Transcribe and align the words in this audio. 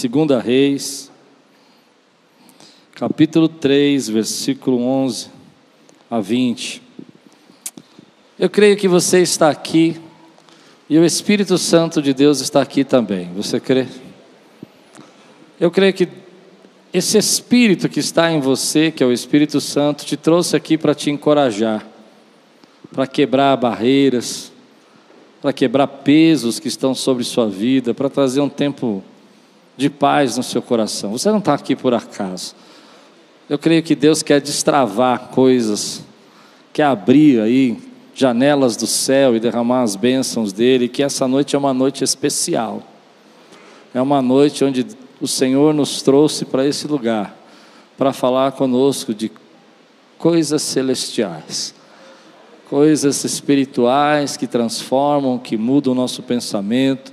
Segunda 0.00 0.40
Reis, 0.40 1.12
capítulo 2.94 3.50
3, 3.50 4.08
versículo 4.08 4.80
11 4.82 5.28
a 6.10 6.18
20. 6.18 6.80
Eu 8.38 8.48
creio 8.48 8.78
que 8.78 8.88
você 8.88 9.20
está 9.20 9.50
aqui 9.50 10.00
e 10.88 10.98
o 10.98 11.04
Espírito 11.04 11.58
Santo 11.58 12.00
de 12.00 12.14
Deus 12.14 12.40
está 12.40 12.62
aqui 12.62 12.82
também. 12.82 13.30
Você 13.34 13.60
crê? 13.60 13.86
Eu 15.60 15.70
creio 15.70 15.92
que 15.92 16.08
esse 16.94 17.18
Espírito 17.18 17.86
que 17.86 18.00
está 18.00 18.32
em 18.32 18.40
você, 18.40 18.90
que 18.90 19.02
é 19.02 19.06
o 19.06 19.12
Espírito 19.12 19.60
Santo, 19.60 20.06
te 20.06 20.16
trouxe 20.16 20.56
aqui 20.56 20.78
para 20.78 20.94
te 20.94 21.10
encorajar, 21.10 21.86
para 22.90 23.06
quebrar 23.06 23.54
barreiras, 23.58 24.50
para 25.42 25.52
quebrar 25.52 25.88
pesos 25.88 26.58
que 26.58 26.68
estão 26.68 26.94
sobre 26.94 27.22
sua 27.22 27.50
vida, 27.50 27.92
para 27.92 28.08
trazer 28.08 28.40
um 28.40 28.48
tempo 28.48 29.04
de 29.80 29.88
paz 29.88 30.36
no 30.36 30.42
seu 30.42 30.60
coração. 30.60 31.12
Você 31.12 31.30
não 31.30 31.38
está 31.38 31.54
aqui 31.54 31.74
por 31.74 31.94
acaso. 31.94 32.54
Eu 33.48 33.58
creio 33.58 33.82
que 33.82 33.94
Deus 33.94 34.22
quer 34.22 34.40
destravar 34.40 35.28
coisas, 35.28 36.02
quer 36.72 36.84
abrir 36.84 37.40
aí 37.40 37.78
janelas 38.14 38.76
do 38.76 38.86
céu 38.86 39.34
e 39.34 39.40
derramar 39.40 39.82
as 39.82 39.96
bênçãos 39.96 40.52
dele, 40.52 40.86
que 40.86 41.02
essa 41.02 41.26
noite 41.26 41.56
é 41.56 41.58
uma 41.58 41.72
noite 41.72 42.04
especial. 42.04 42.82
É 43.94 44.00
uma 44.02 44.20
noite 44.20 44.62
onde 44.64 44.86
o 45.18 45.26
Senhor 45.26 45.72
nos 45.72 46.02
trouxe 46.02 46.44
para 46.44 46.66
esse 46.66 46.86
lugar, 46.86 47.34
para 47.96 48.12
falar 48.12 48.52
conosco 48.52 49.14
de 49.14 49.32
coisas 50.18 50.60
celestiais, 50.60 51.74
coisas 52.68 53.24
espirituais 53.24 54.36
que 54.36 54.46
transformam, 54.46 55.38
que 55.38 55.56
mudam 55.56 55.94
o 55.94 55.96
nosso 55.96 56.22
pensamento, 56.22 57.12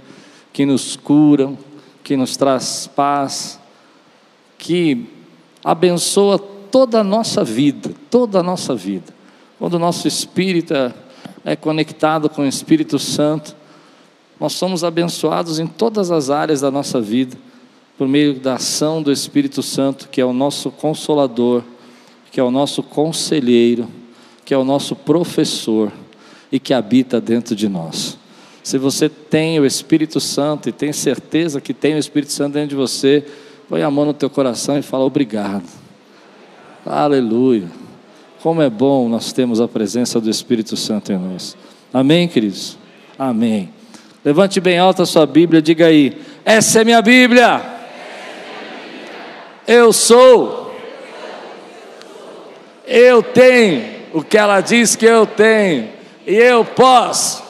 que 0.51 0.65
nos 0.65 0.97
curam, 0.97 1.57
que 2.07 2.15
nos 2.15 2.37
traz 2.37 2.87
paz, 2.95 3.59
que 4.57 5.07
abençoa 5.61 6.39
toda 6.39 7.01
a 7.01 7.03
nossa 7.03 7.43
vida, 7.43 7.91
toda 8.09 8.39
a 8.39 8.43
nossa 8.43 8.73
vida. 8.73 9.13
Quando 9.59 9.73
o 9.73 9.79
nosso 9.79 10.07
espírito 10.07 10.73
é, 10.73 10.93
é 11.43 11.55
conectado 11.57 12.29
com 12.29 12.43
o 12.43 12.47
Espírito 12.47 12.97
Santo, 12.97 13.53
nós 14.39 14.53
somos 14.53 14.85
abençoados 14.85 15.59
em 15.59 15.67
todas 15.67 16.09
as 16.09 16.29
áreas 16.29 16.61
da 16.61 16.71
nossa 16.71 17.01
vida, 17.01 17.37
por 17.97 18.07
meio 18.07 18.35
da 18.35 18.53
ação 18.53 19.03
do 19.03 19.11
Espírito 19.11 19.61
Santo, 19.61 20.07
que 20.07 20.21
é 20.21 20.25
o 20.25 20.31
nosso 20.31 20.71
consolador, 20.71 21.61
que 22.31 22.39
é 22.39 22.43
o 22.43 22.49
nosso 22.49 22.81
conselheiro, 22.81 23.85
que 24.45 24.53
é 24.53 24.57
o 24.57 24.63
nosso 24.63 24.95
professor 24.95 25.91
e 26.49 26.57
que 26.57 26.73
habita 26.73 27.19
dentro 27.19 27.53
de 27.53 27.67
nós. 27.67 28.17
Se 28.67 28.77
você 28.77 29.07
tem 29.07 29.57
o 29.61 29.65
Espírito 29.65 30.19
Santo 30.19 30.67
e 30.67 30.73
tem 30.73 30.91
certeza 30.91 31.61
que 31.61 31.73
tem 31.73 31.95
o 31.95 31.97
Espírito 31.97 32.33
Santo 32.33 32.55
dentro 32.55 32.71
de 32.71 32.75
você, 32.75 33.23
põe 33.69 33.81
a 33.81 33.89
mão 33.89 34.03
no 34.03 34.13
teu 34.13 34.29
coração 34.29 34.77
e 34.77 34.81
fala 34.81 35.05
obrigado. 35.05 35.63
Aleluia. 36.85 37.69
Como 38.43 38.61
é 38.61 38.69
bom 38.69 39.07
nós 39.07 39.31
temos 39.31 39.61
a 39.61 39.69
presença 39.69 40.19
do 40.19 40.29
Espírito 40.29 40.75
Santo 40.75 41.13
em 41.13 41.17
nós. 41.17 41.55
Amém, 41.93 42.27
queridos? 42.27 42.77
Amém. 43.17 43.69
Levante 44.25 44.59
bem 44.59 44.77
alta 44.77 45.03
a 45.03 45.05
sua 45.05 45.25
Bíblia, 45.25 45.61
diga 45.61 45.85
aí: 45.85 46.21
essa 46.43 46.81
é 46.81 46.83
minha 46.83 47.01
Bíblia. 47.01 47.63
Eu 49.65 49.93
sou. 49.93 50.75
Eu 52.85 53.23
tenho 53.23 53.81
o 54.13 54.21
que 54.21 54.37
ela 54.37 54.59
diz 54.59 54.93
que 54.93 55.05
eu 55.05 55.25
tenho. 55.25 55.87
E 56.27 56.35
eu 56.35 56.65
posso 56.65 57.46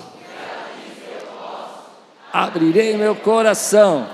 abrirei 2.43 2.95
meu 2.95 3.15
coração. 3.15 4.07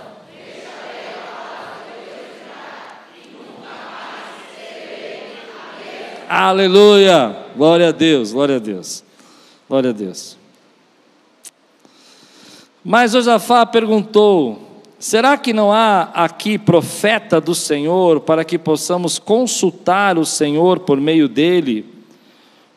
Aleluia! 6.29 7.35
Glória 7.55 7.89
a 7.89 7.91
Deus, 7.91 8.31
glória 8.31 8.55
a 8.55 8.59
Deus, 8.59 9.03
glória 9.67 9.89
a 9.89 9.93
Deus. 9.93 10.37
Mas 12.83 13.11
Josafá 13.11 13.65
perguntou: 13.65 14.81
será 14.97 15.37
que 15.37 15.51
não 15.51 15.73
há 15.73 16.03
aqui 16.13 16.57
profeta 16.57 17.41
do 17.41 17.53
Senhor 17.53 18.21
para 18.21 18.45
que 18.45 18.57
possamos 18.57 19.19
consultar 19.19 20.17
o 20.17 20.25
Senhor 20.25 20.79
por 20.79 20.99
meio 20.99 21.27
dele? 21.27 21.85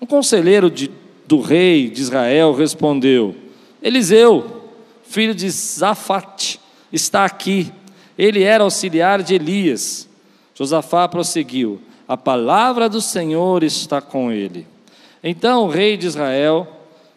Um 0.00 0.06
conselheiro 0.06 0.68
de, 0.68 0.90
do 1.24 1.40
rei 1.40 1.88
de 1.88 2.02
Israel 2.02 2.52
respondeu: 2.52 3.34
Eliseu 3.80 4.65
filho 5.08 5.34
de 5.34 5.48
Zafate, 5.50 6.60
está 6.92 7.24
aqui. 7.24 7.72
Ele 8.18 8.42
era 8.42 8.64
auxiliar 8.64 9.22
de 9.22 9.34
Elias. 9.34 10.08
Josafá 10.54 11.06
prosseguiu: 11.08 11.80
A 12.06 12.16
palavra 12.16 12.88
do 12.88 13.00
Senhor 13.00 13.62
está 13.62 14.00
com 14.00 14.30
ele. 14.30 14.66
Então 15.22 15.64
o 15.64 15.68
rei 15.68 15.96
de 15.96 16.06
Israel, 16.06 16.66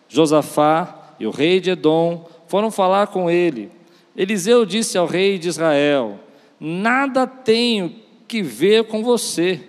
Josafá 0.08 1.14
e 1.20 1.28
o 1.28 1.32
rei 1.32 1.60
de 1.60 1.72
Edom 1.72 2.28
foram 2.48 2.72
falar 2.72 3.08
com 3.08 3.30
ele. 3.30 3.72
Eliseu 4.16 4.66
disse 4.66 4.98
ao 4.98 5.06
rei 5.06 5.38
de 5.38 5.48
Israel: 5.48 6.20
Nada 6.60 7.26
tenho 7.26 7.96
que 8.28 8.42
ver 8.42 8.86
com 8.86 9.04
você. 9.04 9.62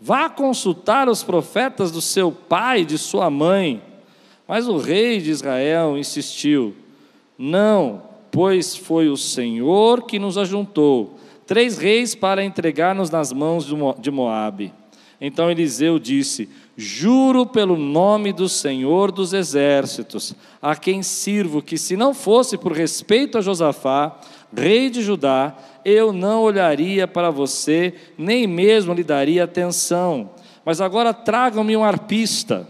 Vá 0.00 0.30
consultar 0.30 1.08
os 1.08 1.22
profetas 1.22 1.90
do 1.90 2.00
seu 2.00 2.32
pai 2.32 2.80
e 2.80 2.84
de 2.86 2.96
sua 2.96 3.28
mãe. 3.28 3.82
Mas 4.48 4.66
o 4.66 4.78
rei 4.78 5.20
de 5.20 5.30
Israel 5.30 5.98
insistiu: 5.98 6.74
não, 7.42 8.02
pois 8.30 8.76
foi 8.76 9.08
o 9.08 9.16
Senhor 9.16 10.04
que 10.04 10.18
nos 10.18 10.36
ajuntou, 10.36 11.18
três 11.46 11.78
reis 11.78 12.14
para 12.14 12.44
entregar-nos 12.44 13.08
nas 13.08 13.32
mãos 13.32 13.66
de 13.98 14.10
Moabe. 14.10 14.74
Então 15.18 15.50
Eliseu 15.50 15.98
disse: 15.98 16.50
Juro 16.76 17.46
pelo 17.46 17.78
nome 17.78 18.30
do 18.30 18.46
Senhor 18.46 19.10
dos 19.10 19.32
exércitos, 19.32 20.34
a 20.60 20.76
quem 20.76 21.02
sirvo, 21.02 21.62
que 21.62 21.78
se 21.78 21.96
não 21.96 22.12
fosse 22.12 22.58
por 22.58 22.72
respeito 22.72 23.38
a 23.38 23.40
Josafá, 23.40 24.20
rei 24.54 24.90
de 24.90 25.00
Judá, 25.00 25.56
eu 25.82 26.12
não 26.12 26.42
olharia 26.42 27.08
para 27.08 27.30
você, 27.30 27.94
nem 28.18 28.46
mesmo 28.46 28.92
lhe 28.92 29.02
daria 29.02 29.44
atenção. 29.44 30.28
Mas 30.62 30.78
agora 30.78 31.14
tragam-me 31.14 31.74
um 31.74 31.84
arpista. 31.84 32.68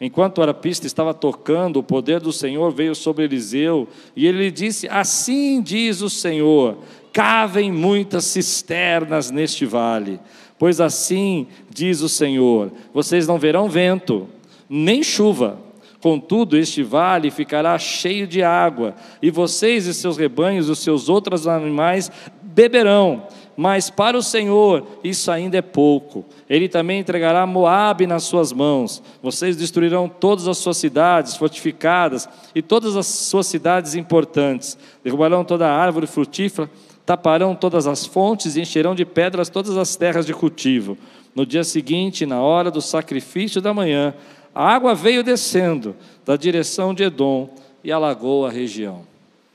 Enquanto 0.00 0.38
o 0.38 0.42
arapista 0.42 0.86
estava 0.86 1.12
tocando, 1.12 1.78
o 1.78 1.82
poder 1.82 2.20
do 2.20 2.32
Senhor 2.32 2.72
veio 2.72 2.94
sobre 2.94 3.24
Eliseu 3.24 3.86
e 4.16 4.26
ele 4.26 4.38
lhe 4.44 4.50
disse: 4.50 4.88
Assim 4.88 5.60
diz 5.60 6.00
o 6.00 6.08
Senhor: 6.08 6.78
cavem 7.12 7.70
muitas 7.70 8.24
cisternas 8.24 9.30
neste 9.30 9.66
vale, 9.66 10.18
pois 10.58 10.80
assim 10.80 11.46
diz 11.68 12.00
o 12.00 12.08
Senhor: 12.08 12.72
vocês 12.94 13.26
não 13.26 13.38
verão 13.38 13.68
vento, 13.68 14.26
nem 14.68 15.02
chuva. 15.02 15.58
Contudo, 16.00 16.56
este 16.56 16.82
vale 16.82 17.30
ficará 17.30 17.78
cheio 17.78 18.26
de 18.26 18.42
água, 18.42 18.94
e 19.20 19.30
vocês 19.30 19.86
e 19.86 19.92
seus 19.92 20.16
rebanhos 20.16 20.66
e 20.66 20.70
os 20.70 20.78
seus 20.78 21.10
outros 21.10 21.46
animais 21.46 22.10
beberão 22.42 23.26
mas 23.56 23.90
para 23.90 24.16
o 24.16 24.22
Senhor 24.22 24.86
isso 25.04 25.30
ainda 25.30 25.58
é 25.58 25.62
pouco. 25.62 26.24
Ele 26.48 26.68
também 26.68 27.00
entregará 27.00 27.46
Moabe 27.46 28.06
nas 28.06 28.24
suas 28.24 28.52
mãos. 28.52 29.02
Vocês 29.22 29.56
destruirão 29.56 30.08
todas 30.08 30.48
as 30.48 30.58
suas 30.58 30.76
cidades 30.76 31.36
fortificadas 31.36 32.28
e 32.54 32.62
todas 32.62 32.96
as 32.96 33.06
suas 33.06 33.46
cidades 33.46 33.94
importantes. 33.94 34.78
Derrubarão 35.04 35.44
toda 35.44 35.68
a 35.68 35.76
árvore 35.76 36.06
frutífera, 36.06 36.70
taparão 37.04 37.54
todas 37.54 37.86
as 37.86 38.06
fontes 38.06 38.56
e 38.56 38.60
encherão 38.60 38.94
de 38.94 39.04
pedras 39.04 39.48
todas 39.48 39.76
as 39.76 39.96
terras 39.96 40.24
de 40.24 40.32
cultivo. 40.32 40.96
No 41.34 41.44
dia 41.44 41.64
seguinte, 41.64 42.26
na 42.26 42.40
hora 42.40 42.70
do 42.70 42.80
sacrifício 42.80 43.60
da 43.60 43.74
manhã, 43.74 44.14
a 44.54 44.68
água 44.68 44.94
veio 44.94 45.22
descendo 45.22 45.94
da 46.24 46.36
direção 46.36 46.92
de 46.92 47.04
Edom 47.04 47.50
e 47.84 47.92
alagou 47.92 48.46
a 48.46 48.50
região. 48.50 49.02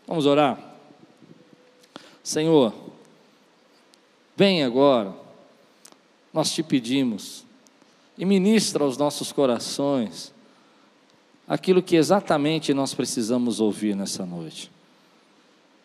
Vamos 0.08 0.26
orar? 0.26 0.58
Senhor, 2.24 2.74
Vem 4.38 4.64
agora, 4.64 5.14
nós 6.34 6.52
te 6.52 6.62
pedimos, 6.62 7.46
e 8.18 8.26
ministra 8.26 8.84
aos 8.84 8.98
nossos 8.98 9.32
corações 9.32 10.34
aquilo 11.48 11.82
que 11.82 11.96
exatamente 11.96 12.74
nós 12.74 12.94
precisamos 12.94 13.60
ouvir 13.60 13.96
nessa 13.96 14.26
noite. 14.26 14.72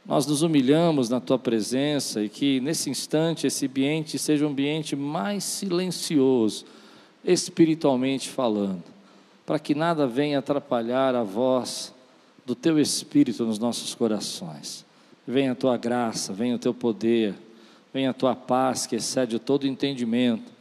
Nós 0.04 0.26
nos 0.26 0.42
humilhamos 0.42 1.08
na 1.08 1.20
tua 1.20 1.38
presença 1.38 2.22
e 2.24 2.28
que 2.28 2.60
nesse 2.60 2.90
instante 2.90 3.46
esse 3.46 3.66
ambiente 3.66 4.18
seja 4.18 4.46
um 4.46 4.50
ambiente 4.50 4.96
mais 4.96 5.44
silencioso, 5.44 6.64
espiritualmente 7.24 8.28
falando, 8.28 8.82
para 9.44 9.58
que 9.58 9.74
nada 9.74 10.06
venha 10.06 10.38
atrapalhar 10.38 11.14
a 11.14 11.22
voz 11.22 11.92
do 12.46 12.54
teu 12.54 12.80
espírito 12.80 13.44
nos 13.44 13.58
nossos 13.58 13.94
corações. 13.94 14.84
Venha 15.26 15.52
a 15.52 15.54
tua 15.54 15.76
graça, 15.76 16.32
venha 16.32 16.56
o 16.56 16.58
teu 16.58 16.72
poder 16.72 17.34
venha 17.92 18.10
a 18.10 18.14
tua 18.14 18.34
paz 18.34 18.86
que 18.86 18.96
excede 18.96 19.38
todo 19.38 19.66
entendimento, 19.66 20.52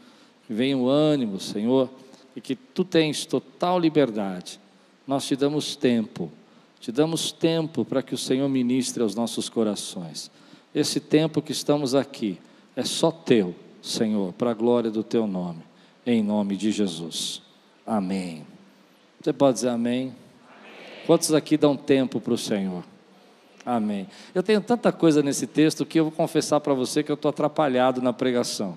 venha 0.49 0.77
o 0.77 0.87
ânimo, 0.87 1.39
Senhor, 1.39 1.89
e 2.35 2.41
que 2.41 2.55
tu 2.55 2.83
tens 2.83 3.25
total 3.25 3.79
liberdade. 3.79 4.59
Nós 5.05 5.25
te 5.25 5.35
damos 5.35 5.75
tempo, 5.75 6.31
te 6.79 6.91
damos 6.91 7.31
tempo 7.31 7.83
para 7.83 8.01
que 8.01 8.13
o 8.13 8.17
Senhor 8.17 8.47
ministre 8.47 9.03
aos 9.03 9.15
nossos 9.15 9.49
corações. 9.49 10.31
esse 10.73 10.99
tempo 10.99 11.41
que 11.41 11.51
estamos 11.51 11.95
aqui 11.95 12.37
é 12.75 12.83
só 12.83 13.11
teu, 13.11 13.55
Senhor, 13.81 14.33
para 14.33 14.51
a 14.51 14.53
glória 14.53 14.91
do 14.91 15.03
teu 15.03 15.25
nome, 15.25 15.63
em 16.05 16.23
nome 16.23 16.55
de 16.55 16.71
Jesus. 16.71 17.41
Amém. 17.85 18.45
Você 19.19 19.33
pode 19.33 19.55
dizer 19.55 19.69
amém? 19.69 20.01
amém. 20.01 20.13
Quantos 21.05 21.33
aqui 21.33 21.57
dão 21.57 21.75
tempo 21.75 22.21
para 22.21 22.33
o 22.33 22.37
Senhor? 22.37 22.83
Amém. 23.69 24.07
Eu 24.33 24.41
tenho 24.41 24.59
tanta 24.61 24.91
coisa 24.91 25.21
nesse 25.21 25.45
texto 25.45 25.85
que 25.85 25.99
eu 25.99 26.05
vou 26.05 26.11
confessar 26.11 26.59
para 26.59 26.73
você 26.73 27.03
que 27.03 27.11
eu 27.11 27.13
estou 27.13 27.29
atrapalhado 27.29 28.01
na 28.01 28.11
pregação. 28.11 28.75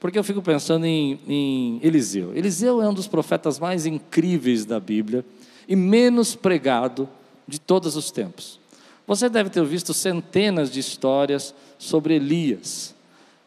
Porque 0.00 0.18
eu 0.18 0.24
fico 0.24 0.40
pensando 0.40 0.86
em, 0.86 1.20
em 1.28 1.80
Eliseu. 1.82 2.34
Eliseu 2.34 2.80
é 2.80 2.88
um 2.88 2.94
dos 2.94 3.06
profetas 3.06 3.58
mais 3.58 3.84
incríveis 3.84 4.64
da 4.64 4.80
Bíblia 4.80 5.22
e 5.68 5.76
menos 5.76 6.34
pregado 6.34 7.06
de 7.46 7.60
todos 7.60 7.94
os 7.94 8.10
tempos. 8.10 8.58
Você 9.06 9.28
deve 9.28 9.50
ter 9.50 9.62
visto 9.66 9.92
centenas 9.92 10.70
de 10.70 10.80
histórias 10.80 11.54
sobre 11.76 12.14
Elias. 12.14 12.94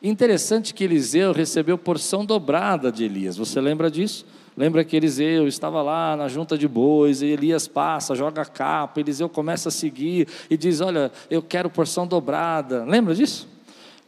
Interessante 0.03 0.71
que 0.71 0.83
Eliseu 0.83 1.31
recebeu 1.31 1.79
porção 1.79 2.23
dobrada 2.23 2.91
de 2.91 3.03
Elias. 3.03 3.37
Você 3.37 3.59
lembra 3.59 3.89
disso? 3.89 4.23
Lembra 4.57 4.83
que 4.85 4.95
Eliseu 4.95 5.47
estava 5.47 5.81
lá 5.81 6.15
na 6.15 6.27
junta 6.29 6.57
de 6.57 6.67
bois, 6.67 7.21
e 7.21 7.27
Elias 7.27 7.67
passa, 7.67 8.15
joga 8.15 8.41
a 8.41 8.45
capa, 8.45 8.99
Eliseu 8.99 9.27
começa 9.27 9.69
a 9.69 9.71
seguir 9.71 10.27
e 10.49 10.55
diz: 10.55 10.79
Olha, 10.79 11.11
eu 11.29 11.41
quero 11.41 11.69
porção 11.69 12.07
dobrada. 12.07 12.85
Lembra 12.85 13.13
disso? 13.13 13.47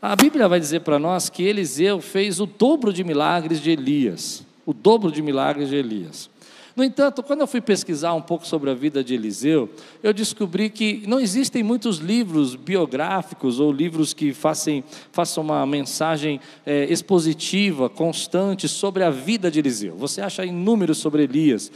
A 0.01 0.15
Bíblia 0.15 0.47
vai 0.47 0.59
dizer 0.59 0.81
para 0.81 0.97
nós 0.99 1.27
que 1.27 1.43
Eliseu 1.43 1.99
fez 1.99 2.39
o 2.39 2.45
dobro 2.45 2.93
de 2.93 3.03
milagres 3.03 3.59
de 3.59 3.71
Elias. 3.71 4.45
O 4.65 4.73
dobro 4.73 5.11
de 5.11 5.21
milagres 5.21 5.69
de 5.69 5.75
Elias. 5.75 6.29
No 6.77 6.83
entanto, 6.83 7.23
quando 7.23 7.41
eu 7.41 7.47
fui 7.47 7.59
pesquisar 7.59 8.13
um 8.13 8.21
pouco 8.21 8.45
sobre 8.45 8.69
a 8.69 8.75
vida 8.75 9.03
de 9.03 9.15
Eliseu, 9.15 9.67
eu 10.03 10.13
descobri 10.13 10.69
que 10.69 11.01
não 11.07 11.19
existem 11.19 11.63
muitos 11.63 11.97
livros 11.97 12.53
biográficos 12.53 13.59
ou 13.59 13.71
livros 13.71 14.13
que 14.13 14.31
façam, 14.31 14.83
façam 15.11 15.43
uma 15.43 15.65
mensagem 15.65 16.39
é, 16.63 16.85
expositiva, 16.85 17.89
constante 17.89 18.67
sobre 18.67 19.03
a 19.03 19.09
vida 19.09 19.49
de 19.49 19.57
Eliseu. 19.57 19.95
Você 19.95 20.21
acha 20.21 20.45
inúmeros 20.45 20.99
sobre 20.99 21.23
Elias. 21.23 21.71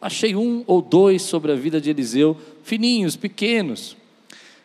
Achei 0.00 0.36
um 0.36 0.62
ou 0.68 0.80
dois 0.80 1.22
sobre 1.22 1.50
a 1.50 1.56
vida 1.56 1.80
de 1.80 1.90
Eliseu, 1.90 2.36
fininhos, 2.62 3.16
pequenos. 3.16 3.96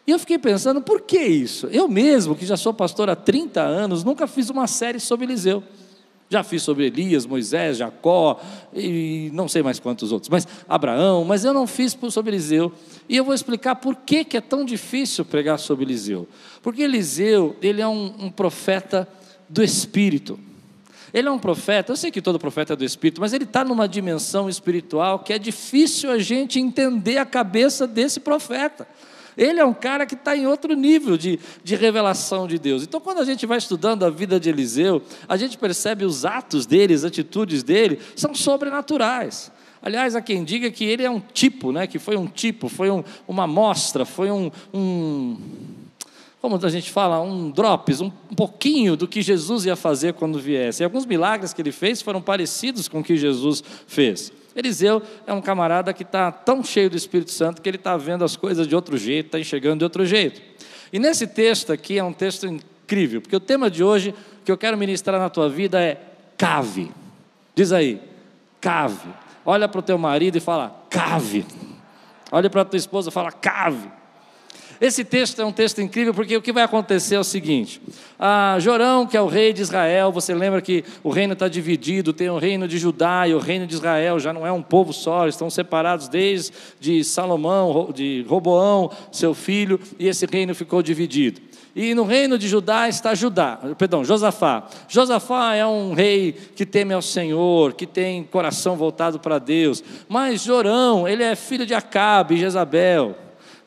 E 0.05 0.11
eu 0.11 0.19
fiquei 0.19 0.37
pensando, 0.37 0.79
por 0.79 1.01
que 1.01 1.17
isso? 1.17 1.65
Eu 1.71 1.87
mesmo, 1.87 2.35
que 2.35 2.45
já 2.45 2.55
sou 2.55 2.71
pastor 2.71 3.09
há 3.09 3.15
30 3.15 3.59
anos, 3.59 4.03
nunca 4.03 4.27
fiz 4.27 4.47
uma 4.51 4.67
série 4.67 4.99
sobre 4.99 5.25
Eliseu. 5.25 5.63
Já 6.31 6.43
fiz 6.43 6.63
sobre 6.63 6.85
Elias, 6.85 7.25
Moisés, 7.25 7.75
Jacó 7.75 8.39
e 8.73 9.29
não 9.33 9.49
sei 9.49 9.61
mais 9.61 9.81
quantos 9.81 10.13
outros, 10.13 10.29
mas 10.29 10.47
Abraão, 10.65 11.25
mas 11.25 11.43
eu 11.43 11.53
não 11.53 11.67
fiz 11.67 11.97
sobre 12.09 12.31
Eliseu. 12.31 12.71
E 13.09 13.17
eu 13.17 13.25
vou 13.25 13.33
explicar 13.33 13.75
por 13.75 13.97
que, 13.97 14.23
que 14.23 14.37
é 14.37 14.41
tão 14.41 14.63
difícil 14.63 15.25
pregar 15.25 15.59
sobre 15.59 15.83
Eliseu. 15.83 16.25
Porque 16.61 16.83
Eliseu, 16.83 17.57
ele 17.61 17.81
é 17.81 17.87
um, 17.87 18.13
um 18.17 18.31
profeta 18.31 19.05
do 19.49 19.61
Espírito. 19.61 20.39
Ele 21.13 21.27
é 21.27 21.31
um 21.31 21.37
profeta, 21.37 21.91
eu 21.91 21.97
sei 21.97 22.09
que 22.09 22.21
todo 22.21 22.39
profeta 22.39 22.71
é 22.71 22.75
do 22.77 22.85
Espírito, 22.85 23.19
mas 23.19 23.33
ele 23.33 23.43
está 23.43 23.65
numa 23.65 23.85
dimensão 23.85 24.47
espiritual 24.47 25.19
que 25.19 25.33
é 25.33 25.37
difícil 25.37 26.09
a 26.09 26.17
gente 26.17 26.61
entender 26.61 27.17
a 27.17 27.25
cabeça 27.25 27.85
desse 27.85 28.21
profeta. 28.21 28.87
Ele 29.37 29.59
é 29.59 29.65
um 29.65 29.73
cara 29.73 30.05
que 30.05 30.15
está 30.15 30.35
em 30.35 30.45
outro 30.45 30.73
nível 30.75 31.17
de, 31.17 31.39
de 31.63 31.75
revelação 31.75 32.47
de 32.47 32.59
Deus. 32.59 32.83
Então, 32.83 32.99
quando 32.99 33.19
a 33.19 33.25
gente 33.25 33.45
vai 33.45 33.57
estudando 33.57 34.03
a 34.03 34.09
vida 34.09 34.39
de 34.39 34.49
Eliseu, 34.49 35.01
a 35.27 35.37
gente 35.37 35.57
percebe 35.57 36.05
os 36.05 36.25
atos 36.25 36.65
dele, 36.65 36.93
as 36.93 37.03
atitudes 37.03 37.63
dele, 37.63 37.99
são 38.15 38.35
sobrenaturais. 38.35 39.51
Aliás, 39.81 40.15
há 40.15 40.21
quem 40.21 40.43
diga 40.43 40.69
que 40.69 40.83
ele 40.83 41.03
é 41.03 41.09
um 41.09 41.19
tipo, 41.19 41.71
né? 41.71 41.87
que 41.87 41.97
foi 41.97 42.15
um 42.15 42.27
tipo, 42.27 42.69
foi 42.69 42.91
um, 42.91 43.03
uma 43.27 43.45
amostra, 43.45 44.05
foi 44.05 44.29
um, 44.29 44.51
um 44.73 45.37
como 46.41 46.59
a 46.61 46.69
gente 46.69 46.89
fala, 46.89 47.21
um 47.21 47.51
drops, 47.51 48.01
um, 48.01 48.07
um 48.31 48.35
pouquinho 48.35 48.97
do 48.97 49.07
que 49.07 49.21
Jesus 49.21 49.65
ia 49.65 49.75
fazer 49.75 50.13
quando 50.13 50.39
viesse. 50.39 50.81
E 50.81 50.83
alguns 50.83 51.05
milagres 51.05 51.53
que 51.53 51.61
ele 51.61 51.71
fez 51.71 52.01
foram 52.01 52.19
parecidos 52.19 52.87
com 52.87 52.99
o 52.99 53.03
que 53.03 53.15
Jesus 53.15 53.63
fez. 53.85 54.33
Eliseu 54.55 55.01
é 55.25 55.33
um 55.33 55.41
camarada 55.41 55.93
que 55.93 56.03
está 56.03 56.31
tão 56.31 56.63
cheio 56.63 56.89
do 56.89 56.97
Espírito 56.97 57.31
Santo 57.31 57.61
que 57.61 57.69
ele 57.69 57.77
está 57.77 57.95
vendo 57.95 58.25
as 58.25 58.35
coisas 58.35 58.67
de 58.67 58.75
outro 58.75 58.97
jeito, 58.97 59.27
está 59.27 59.39
enxergando 59.39 59.77
de 59.77 59.83
outro 59.83 60.05
jeito. 60.05 60.41
E 60.91 60.99
nesse 60.99 61.25
texto 61.25 61.71
aqui 61.71 61.97
é 61.97 62.03
um 62.03 62.13
texto 62.13 62.45
incrível, 62.45 63.21
porque 63.21 63.35
o 63.35 63.39
tema 63.39 63.69
de 63.69 63.83
hoje 63.83 64.13
que 64.43 64.51
eu 64.51 64.57
quero 64.57 64.77
ministrar 64.77 65.19
na 65.19 65.29
tua 65.29 65.49
vida 65.49 65.79
é 65.81 66.01
cave. 66.37 66.91
Diz 67.55 67.71
aí, 67.71 68.01
cave. 68.59 69.09
Olha 69.45 69.67
para 69.67 69.79
o 69.79 69.81
teu 69.81 69.97
marido 69.97 70.37
e 70.37 70.41
fala, 70.41 70.83
cave. 70.89 71.45
Olha 72.31 72.49
para 72.49 72.61
a 72.61 72.65
tua 72.65 72.77
esposa 72.77 73.09
e 73.09 73.11
fala, 73.11 73.31
cave. 73.31 73.89
Esse 74.81 75.03
texto 75.03 75.39
é 75.39 75.45
um 75.45 75.51
texto 75.51 75.79
incrível 75.79 76.11
porque 76.11 76.35
o 76.35 76.41
que 76.41 76.51
vai 76.51 76.63
acontecer 76.63 77.13
é 77.13 77.19
o 77.19 77.23
seguinte: 77.23 77.79
ah, 78.17 78.57
Jorão, 78.59 79.05
que 79.05 79.15
é 79.15 79.21
o 79.21 79.27
rei 79.27 79.53
de 79.53 79.61
Israel, 79.61 80.11
você 80.11 80.33
lembra 80.33 80.59
que 80.59 80.83
o 81.03 81.11
reino 81.11 81.33
está 81.33 81.47
dividido, 81.47 82.11
tem 82.11 82.31
o 82.31 82.39
reino 82.39 82.67
de 82.67 82.79
Judá 82.79 83.27
e 83.27 83.35
o 83.35 83.39
reino 83.39 83.67
de 83.67 83.75
Israel, 83.75 84.19
já 84.19 84.33
não 84.33 84.45
é 84.45 84.51
um 84.51 84.63
povo 84.63 84.91
só, 84.91 85.27
estão 85.27 85.51
separados 85.51 86.07
desde 86.07 86.51
de 86.79 87.03
Salomão, 87.03 87.91
de 87.93 88.25
Roboão, 88.27 88.89
seu 89.11 89.35
filho, 89.35 89.79
e 89.99 90.07
esse 90.07 90.25
reino 90.25 90.55
ficou 90.55 90.81
dividido. 90.81 91.39
E 91.75 91.93
no 91.93 92.03
reino 92.03 92.37
de 92.37 92.47
Judá 92.47 92.89
está 92.89 93.13
Judá, 93.13 93.59
perdão, 93.77 94.03
Josafá. 94.03 94.67
Josafá 94.89 95.53
é 95.53 95.65
um 95.65 95.93
rei 95.93 96.33
que 96.55 96.65
teme 96.65 96.93
ao 96.93 97.03
Senhor, 97.03 97.73
que 97.73 97.85
tem 97.85 98.23
coração 98.23 98.75
voltado 98.75 99.19
para 99.19 99.37
Deus. 99.37 99.83
Mas 100.09 100.41
Jorão, 100.41 101.07
ele 101.07 101.23
é 101.23 101.35
filho 101.35 101.67
de 101.67 101.75
Acabe 101.75 102.33
e 102.33 102.39
Jezabel. 102.39 103.15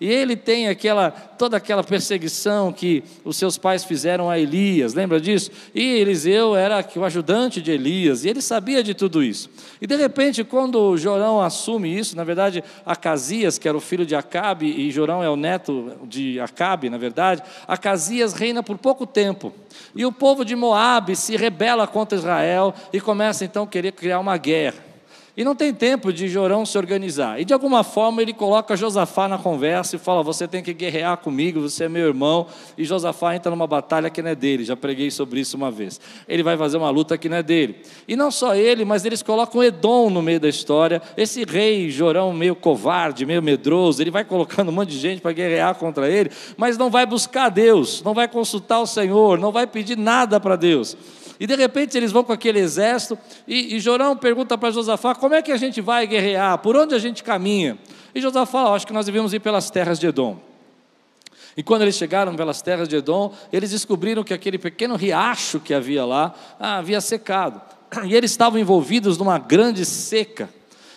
E 0.00 0.08
ele 0.08 0.36
tem 0.36 0.68
aquela 0.68 1.10
toda 1.10 1.56
aquela 1.56 1.84
perseguição 1.84 2.72
que 2.72 3.02
os 3.24 3.36
seus 3.36 3.58
pais 3.58 3.84
fizeram 3.84 4.28
a 4.30 4.38
Elias, 4.38 4.94
lembra 4.94 5.20
disso? 5.20 5.50
E 5.74 5.82
Eliseu 5.82 6.56
era 6.56 6.84
o 6.96 7.04
ajudante 7.04 7.60
de 7.60 7.70
Elias, 7.70 8.24
e 8.24 8.28
ele 8.28 8.40
sabia 8.40 8.82
de 8.82 8.94
tudo 8.94 9.22
isso. 9.22 9.50
E 9.80 9.86
de 9.86 9.96
repente, 9.96 10.44
quando 10.44 10.96
Jorão 10.96 11.40
assume 11.40 11.96
isso, 11.96 12.16
na 12.16 12.24
verdade, 12.24 12.62
Acasias, 12.84 13.58
que 13.58 13.68
era 13.68 13.76
o 13.76 13.80
filho 13.80 14.06
de 14.06 14.14
Acabe, 14.14 14.66
e 14.66 14.90
Jorão 14.90 15.22
é 15.22 15.30
o 15.30 15.36
neto 15.36 15.92
de 16.04 16.38
Acabe, 16.40 16.88
na 16.90 16.98
verdade, 16.98 17.42
Acasias 17.66 18.32
reina 18.32 18.62
por 18.62 18.78
pouco 18.78 19.06
tempo. 19.06 19.52
E 19.94 20.04
o 20.04 20.12
povo 20.12 20.44
de 20.44 20.54
Moabe 20.56 21.16
se 21.16 21.36
rebela 21.36 21.86
contra 21.86 22.18
Israel 22.18 22.74
e 22.92 23.00
começa 23.00 23.44
então 23.44 23.64
a 23.64 23.66
querer 23.66 23.92
criar 23.92 24.18
uma 24.18 24.36
guerra. 24.36 24.93
E 25.36 25.42
não 25.42 25.56
tem 25.56 25.74
tempo 25.74 26.12
de 26.12 26.28
Jorão 26.28 26.64
se 26.64 26.78
organizar. 26.78 27.40
E 27.40 27.44
de 27.44 27.52
alguma 27.52 27.82
forma 27.82 28.22
ele 28.22 28.32
coloca 28.32 28.76
Josafá 28.76 29.26
na 29.26 29.36
conversa 29.36 29.96
e 29.96 29.98
fala: 29.98 30.22
Você 30.22 30.46
tem 30.46 30.62
que 30.62 30.72
guerrear 30.72 31.16
comigo, 31.16 31.60
você 31.60 31.84
é 31.84 31.88
meu 31.88 32.06
irmão. 32.06 32.46
E 32.78 32.84
Josafá 32.84 33.34
entra 33.34 33.50
numa 33.50 33.66
batalha 33.66 34.08
que 34.08 34.22
não 34.22 34.30
é 34.30 34.34
dele, 34.36 34.64
já 34.64 34.76
preguei 34.76 35.10
sobre 35.10 35.40
isso 35.40 35.56
uma 35.56 35.72
vez. 35.72 36.00
Ele 36.28 36.44
vai 36.44 36.56
fazer 36.56 36.76
uma 36.76 36.88
luta 36.88 37.18
que 37.18 37.28
não 37.28 37.38
é 37.38 37.42
dele. 37.42 37.82
E 38.06 38.14
não 38.14 38.30
só 38.30 38.54
ele, 38.54 38.84
mas 38.84 39.04
eles 39.04 39.22
colocam 39.22 39.62
Edom 39.62 40.08
no 40.08 40.22
meio 40.22 40.38
da 40.38 40.48
história. 40.48 41.02
Esse 41.16 41.44
rei 41.44 41.90
Jorão, 41.90 42.32
meio 42.32 42.54
covarde, 42.54 43.26
meio 43.26 43.42
medroso, 43.42 44.00
ele 44.00 44.12
vai 44.12 44.24
colocando 44.24 44.68
um 44.68 44.72
monte 44.72 44.90
de 44.90 44.98
gente 44.98 45.20
para 45.20 45.32
guerrear 45.32 45.74
contra 45.74 46.08
ele, 46.08 46.30
mas 46.56 46.78
não 46.78 46.90
vai 46.90 47.06
buscar 47.06 47.48
Deus, 47.48 48.04
não 48.04 48.14
vai 48.14 48.28
consultar 48.28 48.78
o 48.80 48.86
Senhor, 48.86 49.36
não 49.36 49.50
vai 49.50 49.66
pedir 49.66 49.98
nada 49.98 50.38
para 50.38 50.54
Deus. 50.54 50.96
E 51.38 51.46
de 51.46 51.54
repente 51.56 51.96
eles 51.96 52.12
vão 52.12 52.22
com 52.22 52.32
aquele 52.32 52.60
exército, 52.60 53.18
e, 53.46 53.76
e 53.76 53.80
Jorão 53.80 54.16
pergunta 54.16 54.56
para 54.56 54.70
Josafá: 54.70 55.14
como 55.14 55.34
é 55.34 55.42
que 55.42 55.52
a 55.52 55.56
gente 55.56 55.80
vai 55.80 56.06
guerrear? 56.06 56.58
Por 56.58 56.76
onde 56.76 56.94
a 56.94 56.98
gente 56.98 57.22
caminha? 57.22 57.78
E 58.14 58.20
Josafá 58.20 58.46
fala: 58.46 58.76
acho 58.76 58.86
que 58.86 58.92
nós 58.92 59.06
devemos 59.06 59.32
ir 59.34 59.40
pelas 59.40 59.70
terras 59.70 59.98
de 59.98 60.06
Edom. 60.06 60.38
E 61.56 61.62
quando 61.62 61.82
eles 61.82 61.94
chegaram 61.94 62.34
pelas 62.34 62.60
terras 62.62 62.88
de 62.88 62.96
Edom, 62.96 63.32
eles 63.52 63.70
descobriram 63.70 64.24
que 64.24 64.34
aquele 64.34 64.58
pequeno 64.58 64.96
riacho 64.96 65.60
que 65.60 65.72
havia 65.72 66.04
lá 66.04 66.34
ah, 66.58 66.78
havia 66.78 67.00
secado. 67.00 67.60
E 68.04 68.14
eles 68.14 68.32
estavam 68.32 68.58
envolvidos 68.58 69.16
numa 69.18 69.38
grande 69.38 69.84
seca. 69.84 70.48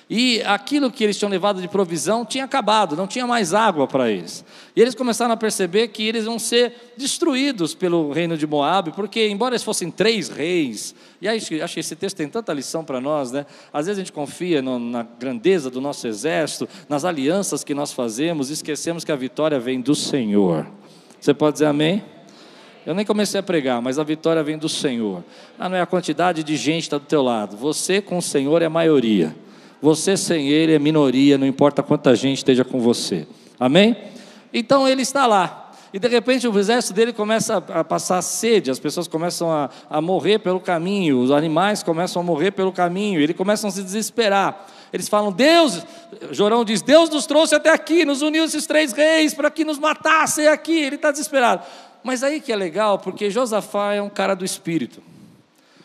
E 0.10 0.42
aquilo 0.44 0.90
que 0.90 1.04
eles 1.04 1.18
tinham 1.18 1.30
levado 1.30 1.62
de 1.62 1.68
provisão 1.68 2.26
tinha 2.26 2.46
acabado, 2.46 2.96
não 2.96 3.06
tinha 3.06 3.28
mais 3.28 3.54
água 3.54 3.86
para 3.86 4.10
eles. 4.10 4.44
E 4.74 4.82
eles 4.82 4.96
começaram 4.96 5.34
a 5.34 5.38
perceber 5.38 5.90
que 5.90 6.08
eles 6.08 6.24
iam 6.24 6.40
ser 6.40 6.94
destruídos 6.96 7.76
pelo 7.76 8.14
reino 8.14 8.38
de 8.38 8.48
Moab, 8.48 8.94
porque, 8.94 9.28
embora 9.28 9.54
eles 9.54 9.64
fossem 9.64 9.92
três 9.92 10.30
reis, 10.30 10.96
e 11.22 11.28
acho, 11.28 11.74
que 11.74 11.80
esse 11.80 11.96
texto 11.96 12.16
tem 12.16 12.30
tanta 12.30 12.54
lição 12.54 12.86
para 12.86 13.02
nós, 13.02 13.34
né? 13.34 13.46
Às 13.74 13.88
vezes 13.88 14.00
a 14.00 14.02
gente 14.02 14.14
confia 14.14 14.62
no, 14.62 14.80
na 14.80 15.04
grandeza 15.04 15.70
do 15.70 15.82
nosso 15.82 16.08
exército, 16.08 16.70
nas 16.88 17.04
alianças 17.04 17.66
que 17.66 17.74
nós 17.74 17.92
fazemos, 17.92 18.50
e 18.50 18.54
esquecemos 18.54 19.04
que 19.04 19.12
a 19.12 19.16
vitória 19.16 19.60
vem 19.60 19.82
do 19.82 19.94
Senhor. 19.94 20.66
Você 21.20 21.34
pode 21.34 21.54
dizer 21.54 21.66
amém? 21.66 22.02
Eu 22.86 22.96
nem 22.96 23.06
comecei 23.06 23.42
a 23.42 23.44
pregar, 23.44 23.82
mas 23.82 24.00
a 24.00 24.04
vitória 24.06 24.42
vem 24.42 24.58
do 24.58 24.70
Senhor. 24.70 25.22
Ah, 25.60 25.68
não 25.68 25.76
é 25.76 25.82
a 25.82 25.86
quantidade 25.86 26.42
de 26.44 26.56
gente 26.56 26.84
que 26.84 26.88
está 26.88 26.98
do 26.98 27.06
teu 27.06 27.22
lado. 27.22 27.58
Você 27.58 28.02
com 28.02 28.20
o 28.20 28.22
Senhor 28.22 28.62
é 28.62 28.66
a 28.66 28.70
maioria. 28.70 29.36
Você 29.82 30.18
sem 30.18 30.50
ele 30.50 30.74
é 30.74 30.80
minoria, 30.80 31.38
não 31.38 31.46
importa 31.46 31.84
quanta 31.84 32.16
gente 32.16 32.38
esteja 32.40 32.66
com 32.66 32.80
você. 32.80 33.28
Amém? 33.60 33.96
Então 34.54 34.88
ele 34.88 35.02
está 35.02 35.28
lá. 35.28 35.72
E 35.94 36.00
de 36.00 36.08
repente 36.08 36.48
o 36.48 36.60
exército 36.60 36.94
dele 36.94 37.14
começa 37.14 37.58
a 37.58 37.84
passar 37.84 38.22
sede, 38.22 38.70
as 38.70 38.80
pessoas 38.80 39.08
começam 39.08 39.52
a, 39.52 39.70
a 39.90 40.02
morrer 40.02 40.40
pelo 40.40 40.60
caminho, 40.60 41.20
os 41.20 41.32
animais 41.32 41.82
começam 41.82 42.22
a 42.22 42.26
morrer 42.26 42.52
pelo 42.52 42.72
caminho, 42.72 43.22
eles 43.22 43.36
começam 43.36 43.70
a 43.70 43.72
se 43.72 43.82
desesperar. 43.82 44.68
Eles 44.92 45.08
falam: 45.08 45.32
Deus, 45.32 45.86
Jorão 46.32 46.66
diz: 46.66 46.82
Deus 46.82 47.10
nos 47.10 47.26
trouxe 47.26 47.56
até 47.56 47.72
aqui, 47.72 48.04
nos 48.04 48.22
uniu 48.22 48.44
esses 48.44 48.66
três 48.66 48.92
reis 48.92 49.34
para 49.34 49.50
que 49.50 49.64
nos 49.64 49.80
matassem 49.80 50.48
aqui. 50.48 50.78
Ele 50.78 50.96
está 50.96 51.12
desesperado. 51.12 51.64
Mas 52.04 52.24
aí 52.24 52.42
que 52.42 52.52
é 52.52 52.56
legal, 52.56 53.00
porque 53.00 53.30
Josafá 53.30 53.94
é 53.94 54.02
um 54.02 54.10
cara 54.10 54.36
do 54.36 54.46
espírito. 54.46 55.02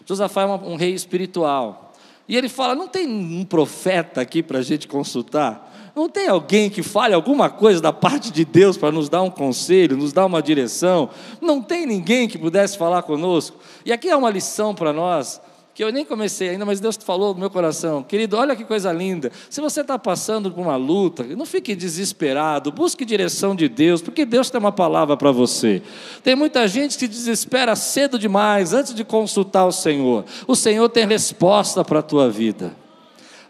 Josafá 0.04 0.42
é 0.42 0.46
um 0.46 0.76
rei 0.76 0.92
espiritual. 0.92 1.91
E 2.32 2.36
ele 2.36 2.48
fala: 2.48 2.74
não 2.74 2.88
tem 2.88 3.06
um 3.06 3.44
profeta 3.44 4.22
aqui 4.22 4.42
para 4.42 4.60
a 4.60 4.62
gente 4.62 4.88
consultar? 4.88 5.70
Não 5.94 6.08
tem 6.08 6.28
alguém 6.28 6.70
que 6.70 6.82
fale 6.82 7.12
alguma 7.12 7.50
coisa 7.50 7.78
da 7.78 7.92
parte 7.92 8.32
de 8.32 8.42
Deus 8.42 8.78
para 8.78 8.90
nos 8.90 9.10
dar 9.10 9.20
um 9.20 9.28
conselho, 9.28 9.98
nos 9.98 10.14
dar 10.14 10.24
uma 10.24 10.40
direção? 10.40 11.10
Não 11.42 11.60
tem 11.60 11.84
ninguém 11.84 12.26
que 12.26 12.38
pudesse 12.38 12.78
falar 12.78 13.02
conosco? 13.02 13.58
E 13.84 13.92
aqui 13.92 14.08
é 14.08 14.16
uma 14.16 14.30
lição 14.30 14.74
para 14.74 14.94
nós 14.94 15.42
que 15.74 15.82
eu 15.82 15.90
nem 15.90 16.04
comecei 16.04 16.50
ainda, 16.50 16.66
mas 16.66 16.80
Deus 16.80 16.96
falou 16.96 17.32
no 17.32 17.40
meu 17.40 17.48
coração. 17.48 18.02
Querido, 18.02 18.36
olha 18.36 18.54
que 18.54 18.64
coisa 18.64 18.92
linda. 18.92 19.32
Se 19.48 19.60
você 19.60 19.80
está 19.80 19.98
passando 19.98 20.50
por 20.50 20.60
uma 20.60 20.76
luta, 20.76 21.24
não 21.24 21.46
fique 21.46 21.74
desesperado, 21.74 22.70
busque 22.70 23.06
direção 23.06 23.56
de 23.56 23.68
Deus, 23.68 24.02
porque 24.02 24.26
Deus 24.26 24.50
tem 24.50 24.60
uma 24.60 24.72
palavra 24.72 25.16
para 25.16 25.32
você. 25.32 25.82
Tem 26.22 26.36
muita 26.36 26.68
gente 26.68 26.98
que 26.98 27.08
desespera 27.08 27.74
cedo 27.74 28.18
demais, 28.18 28.74
antes 28.74 28.94
de 28.94 29.02
consultar 29.02 29.64
o 29.64 29.72
Senhor. 29.72 30.26
O 30.46 30.54
Senhor 30.54 30.88
tem 30.90 31.06
resposta 31.06 31.82
para 31.82 32.00
a 32.00 32.02
tua 32.02 32.28
vida. 32.28 32.76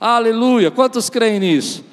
Aleluia. 0.00 0.71
Quantos 0.71 1.11
creem 1.11 1.41
nisso? 1.41 1.85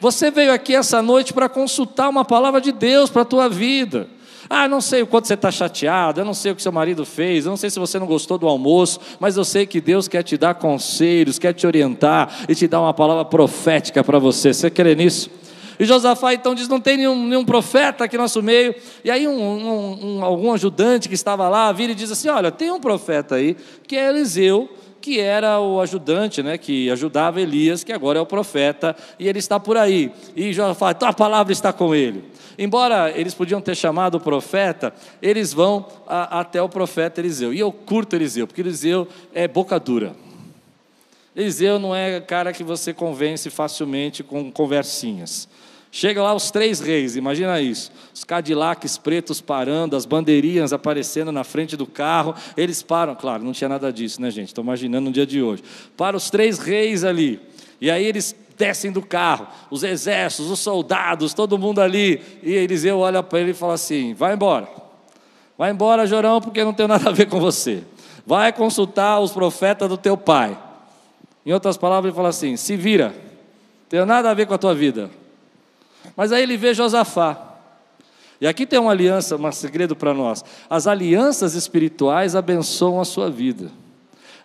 Você 0.00 0.30
veio 0.30 0.52
aqui 0.52 0.74
essa 0.74 1.00
noite 1.00 1.32
para 1.32 1.48
consultar 1.48 2.08
uma 2.08 2.24
palavra 2.24 2.60
de 2.60 2.72
Deus 2.72 3.10
para 3.10 3.22
a 3.22 3.24
tua 3.24 3.48
vida. 3.48 4.08
Ah, 4.48 4.66
não 4.66 4.80
sei 4.80 5.02
o 5.02 5.06
quanto 5.06 5.26
você 5.26 5.34
está 5.34 5.50
chateado, 5.50 6.20
eu 6.20 6.24
não 6.24 6.34
sei 6.34 6.52
o 6.52 6.56
que 6.56 6.62
seu 6.62 6.72
marido 6.72 7.04
fez, 7.04 7.44
eu 7.44 7.50
não 7.50 7.56
sei 7.56 7.68
se 7.68 7.78
você 7.78 7.98
não 7.98 8.06
gostou 8.06 8.38
do 8.38 8.48
almoço, 8.48 8.98
mas 9.20 9.36
eu 9.36 9.44
sei 9.44 9.66
que 9.66 9.80
Deus 9.80 10.08
quer 10.08 10.22
te 10.22 10.38
dar 10.38 10.54
conselhos, 10.54 11.38
quer 11.38 11.52
te 11.52 11.66
orientar 11.66 12.44
e 12.48 12.54
te 12.54 12.66
dar 12.66 12.80
uma 12.80 12.94
palavra 12.94 13.24
profética 13.24 14.02
para 14.02 14.18
você. 14.18 14.54
Você 14.54 14.70
crê 14.70 14.94
nisso? 14.94 15.30
E 15.78 15.84
Josafá 15.84 16.34
então 16.34 16.54
diz: 16.54 16.66
não 16.66 16.80
tem 16.80 16.96
nenhum, 16.96 17.26
nenhum 17.26 17.44
profeta 17.44 18.04
aqui 18.04 18.16
no 18.16 18.24
nosso 18.24 18.42
meio. 18.42 18.74
E 19.04 19.10
aí, 19.10 19.28
um, 19.28 19.40
um, 19.40 20.16
um, 20.16 20.24
algum 20.24 20.52
ajudante 20.52 21.08
que 21.08 21.14
estava 21.14 21.48
lá 21.48 21.70
vira 21.70 21.92
e 21.92 21.94
diz 21.94 22.10
assim: 22.10 22.28
Olha, 22.28 22.50
tem 22.50 22.70
um 22.70 22.80
profeta 22.80 23.36
aí, 23.36 23.56
que 23.86 23.96
é 23.96 24.08
Eliseu, 24.08 24.68
que 25.00 25.20
era 25.20 25.60
o 25.60 25.80
ajudante, 25.80 26.42
né, 26.42 26.58
que 26.58 26.90
ajudava 26.90 27.40
Elias, 27.40 27.84
que 27.84 27.92
agora 27.92 28.18
é 28.18 28.22
o 28.22 28.26
profeta, 28.26 28.96
e 29.18 29.28
ele 29.28 29.38
está 29.38 29.58
por 29.60 29.76
aí. 29.76 30.12
E 30.34 30.52
Josafá, 30.52 30.90
então 30.90 31.08
a 31.08 31.12
palavra 31.12 31.52
está 31.52 31.72
com 31.72 31.94
ele. 31.94 32.24
Embora 32.58 33.10
eles 33.10 33.34
podiam 33.34 33.60
ter 33.60 33.76
chamado 33.76 34.16
o 34.16 34.20
profeta, 34.20 34.92
eles 35.22 35.52
vão 35.52 35.86
a, 36.06 36.40
até 36.40 36.60
o 36.60 36.68
profeta 36.68 37.20
Eliseu. 37.20 37.54
E 37.54 37.60
eu 37.60 37.70
curto 37.70 38.16
Eliseu, 38.16 38.46
porque 38.46 38.60
Eliseu 38.60 39.06
é 39.32 39.46
boca 39.46 39.78
dura. 39.78 40.14
Eliseu 41.34 41.78
não 41.78 41.94
é 41.94 42.20
cara 42.20 42.52
que 42.52 42.64
você 42.64 42.92
convence 42.92 43.48
facilmente 43.48 44.24
com 44.24 44.50
conversinhas. 44.50 45.48
Chega 45.90 46.22
lá 46.22 46.34
os 46.34 46.50
três 46.50 46.80
reis, 46.80 47.16
imagina 47.16 47.60
isso. 47.60 47.90
Os 48.12 48.22
Cadillacs 48.22 48.98
pretos 48.98 49.40
parando, 49.40 49.96
as 49.96 50.04
bandeirinhas 50.04 50.72
aparecendo 50.72 51.32
na 51.32 51.44
frente 51.44 51.76
do 51.76 51.86
carro. 51.86 52.34
Eles 52.56 52.82
param, 52.82 53.14
claro, 53.14 53.42
não 53.42 53.52
tinha 53.52 53.68
nada 53.68 53.92
disso, 53.92 54.20
né, 54.20 54.30
gente? 54.30 54.48
Estou 54.48 54.62
imaginando 54.62 55.06
no 55.06 55.12
dia 55.12 55.26
de 55.26 55.42
hoje. 55.42 55.62
Para 55.96 56.16
os 56.16 56.30
três 56.30 56.58
reis 56.58 57.04
ali. 57.04 57.40
E 57.80 57.90
aí 57.90 58.04
eles 58.04 58.36
descem 58.56 58.90
do 58.90 59.00
carro, 59.00 59.46
os 59.70 59.84
exércitos, 59.84 60.50
os 60.50 60.58
soldados, 60.58 61.32
todo 61.32 61.56
mundo 61.56 61.80
ali. 61.80 62.20
E 62.42 62.52
Eliseu 62.52 62.98
olha 62.98 63.22
para 63.22 63.40
ele 63.40 63.52
e 63.52 63.54
fala 63.54 63.74
assim: 63.74 64.12
vai 64.12 64.34
embora. 64.34 64.68
Vai 65.56 65.70
embora, 65.70 66.06
Jorão, 66.06 66.40
porque 66.40 66.62
não 66.62 66.74
tem 66.74 66.86
nada 66.86 67.08
a 67.08 67.12
ver 67.12 67.26
com 67.26 67.40
você. 67.40 67.82
Vai 68.26 68.52
consultar 68.52 69.20
os 69.20 69.32
profetas 69.32 69.88
do 69.88 69.96
teu 69.96 70.16
pai. 70.16 70.56
Em 71.46 71.52
outras 71.52 71.78
palavras, 71.78 72.10
ele 72.10 72.16
fala 72.16 72.28
assim: 72.28 72.56
se 72.56 72.76
vira, 72.76 73.08
não 73.08 73.88
tem 73.88 74.04
nada 74.04 74.30
a 74.30 74.34
ver 74.34 74.46
com 74.46 74.54
a 74.54 74.58
tua 74.58 74.74
vida. 74.74 75.10
Mas 76.16 76.32
aí 76.32 76.42
ele 76.42 76.56
vê 76.56 76.74
Josafá. 76.74 77.48
E 78.40 78.46
aqui 78.46 78.64
tem 78.64 78.78
uma 78.78 78.92
aliança, 78.92 79.36
um 79.36 79.52
segredo 79.52 79.96
para 79.96 80.14
nós. 80.14 80.44
As 80.70 80.86
alianças 80.86 81.54
espirituais 81.54 82.36
abençoam 82.36 83.00
a 83.00 83.04
sua 83.04 83.30
vida. 83.30 83.70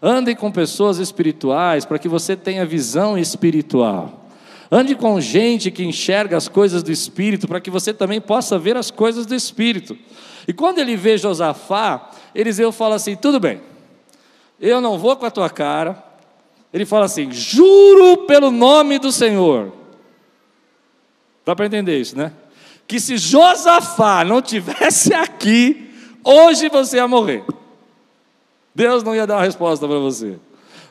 Ande 0.01 0.35
com 0.35 0.51
pessoas 0.51 0.97
espirituais 0.97 1.85
para 1.85 1.99
que 1.99 2.09
você 2.09 2.35
tenha 2.35 2.65
visão 2.65 3.17
espiritual. 3.17 4.23
Ande 4.71 4.95
com 4.95 5.21
gente 5.21 5.69
que 5.69 5.83
enxerga 5.83 6.35
as 6.35 6.47
coisas 6.47 6.81
do 6.81 6.91
Espírito, 6.91 7.47
para 7.47 7.61
que 7.61 7.69
você 7.69 7.93
também 7.93 8.19
possa 8.19 8.57
ver 8.57 8.75
as 8.75 8.89
coisas 8.89 9.25
do 9.25 9.35
Espírito. 9.35 9.95
E 10.47 10.51
quando 10.51 10.79
ele 10.79 10.97
vê 10.97 11.15
Josafá, 11.15 12.09
Eliseu 12.33 12.71
fala 12.71 12.95
assim: 12.95 13.15
tudo 13.15 13.39
bem, 13.39 13.61
eu 14.59 14.81
não 14.81 14.97
vou 14.97 15.15
com 15.15 15.27
a 15.27 15.31
tua 15.31 15.49
cara. 15.49 16.03
Ele 16.73 16.85
fala 16.85 17.05
assim: 17.05 17.31
juro 17.31 18.25
pelo 18.25 18.49
nome 18.49 18.97
do 18.97 19.11
Senhor. 19.11 19.82
Dá 21.45 21.55
para 21.55 21.65
entender 21.65 21.99
isso, 21.99 22.17
né? 22.17 22.31
Que 22.87 22.99
se 22.99 23.17
Josafá 23.17 24.23
não 24.23 24.41
tivesse 24.41 25.13
aqui, 25.15 25.91
hoje 26.23 26.69
você 26.69 26.97
ia 26.97 27.07
morrer. 27.07 27.43
Deus 28.73 29.03
não 29.03 29.15
ia 29.15 29.27
dar 29.27 29.35
uma 29.35 29.43
resposta 29.43 29.87
para 29.87 29.99
você. 29.99 30.37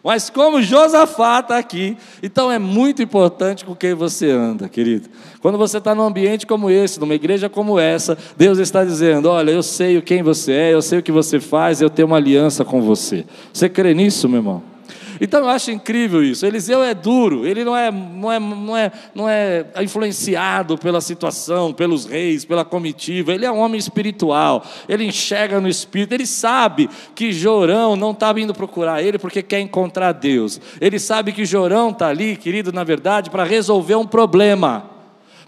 Mas 0.05 0.29
como 0.29 0.61
Josafá 0.61 1.39
está 1.39 1.59
aqui, 1.59 1.97
então 2.21 2.51
é 2.51 2.59
muito 2.59 3.01
importante 3.01 3.65
com 3.65 3.75
quem 3.75 3.95
você 3.95 4.31
anda, 4.31 4.69
querido. 4.69 5.09
Quando 5.41 5.57
você 5.57 5.79
está 5.79 5.95
num 5.95 6.03
ambiente 6.03 6.45
como 6.45 6.69
esse, 6.69 6.99
numa 6.99 7.15
igreja 7.15 7.49
como 7.49 7.79
essa, 7.79 8.19
Deus 8.37 8.59
está 8.59 8.85
dizendo: 8.85 9.29
Olha, 9.29 9.53
eu 9.53 9.63
sei 9.63 10.01
quem 10.03 10.23
você 10.23 10.53
é, 10.53 10.75
eu 10.75 10.83
sei 10.83 10.99
o 10.99 11.03
que 11.03 11.13
você 11.13 11.39
faz, 11.39 11.81
eu 11.81 11.89
tenho 11.89 12.09
uma 12.09 12.17
aliança 12.17 12.65
com 12.65 12.83
você. 12.83 13.25
Você 13.53 13.69
crê 13.69 13.95
nisso, 13.95 14.29
meu 14.29 14.39
irmão? 14.39 14.72
Então 15.21 15.41
eu 15.41 15.49
acho 15.49 15.71
incrível 15.71 16.23
isso. 16.23 16.47
Eliseu 16.47 16.83
é 16.83 16.95
duro, 16.95 17.47
ele 17.47 17.65
não 17.65 17.77
é, 17.77 17.91
não 17.91 18.33
é, 18.33 18.41
não 18.41 18.77
é, 18.77 18.93
não 19.15 19.29
é 19.29 19.67
influenciado 19.83 20.79
pela 20.79 21.01
situação, 21.01 21.73
pelos 21.73 22.05
reis, 22.05 22.45
pela 22.45 22.65
comitiva. 22.65 23.33
Ele 23.33 23.45
é 23.45 23.51
um 23.51 23.59
homem 23.59 23.79
espiritual. 23.79 24.65
Ele 24.89 25.05
enxerga 25.05 25.61
no 25.61 25.69
espírito. 25.69 26.13
Ele 26.13 26.27
sabe 26.27 26.89
que 27.15 27.33
Jorão 27.33 27.97
não 27.97 28.13
está 28.13 28.33
vindo 28.33 28.55
procurar 28.55 29.03
ele 29.03 29.19
porque 29.19 29.43
quer 29.43 29.61
encontrar 29.61 30.13
Deus. 30.13 30.61
Ele 30.81 30.99
sabe 30.99 31.33
que 31.33 31.45
Jorão 31.45 31.91
está 31.91 32.09
ali, 32.09 32.37
querido, 32.37 32.73
na 32.73 32.85
verdade, 32.85 33.31
para 33.31 33.45
resolver 33.45 33.97
um 33.97 34.07
problema 34.07 34.92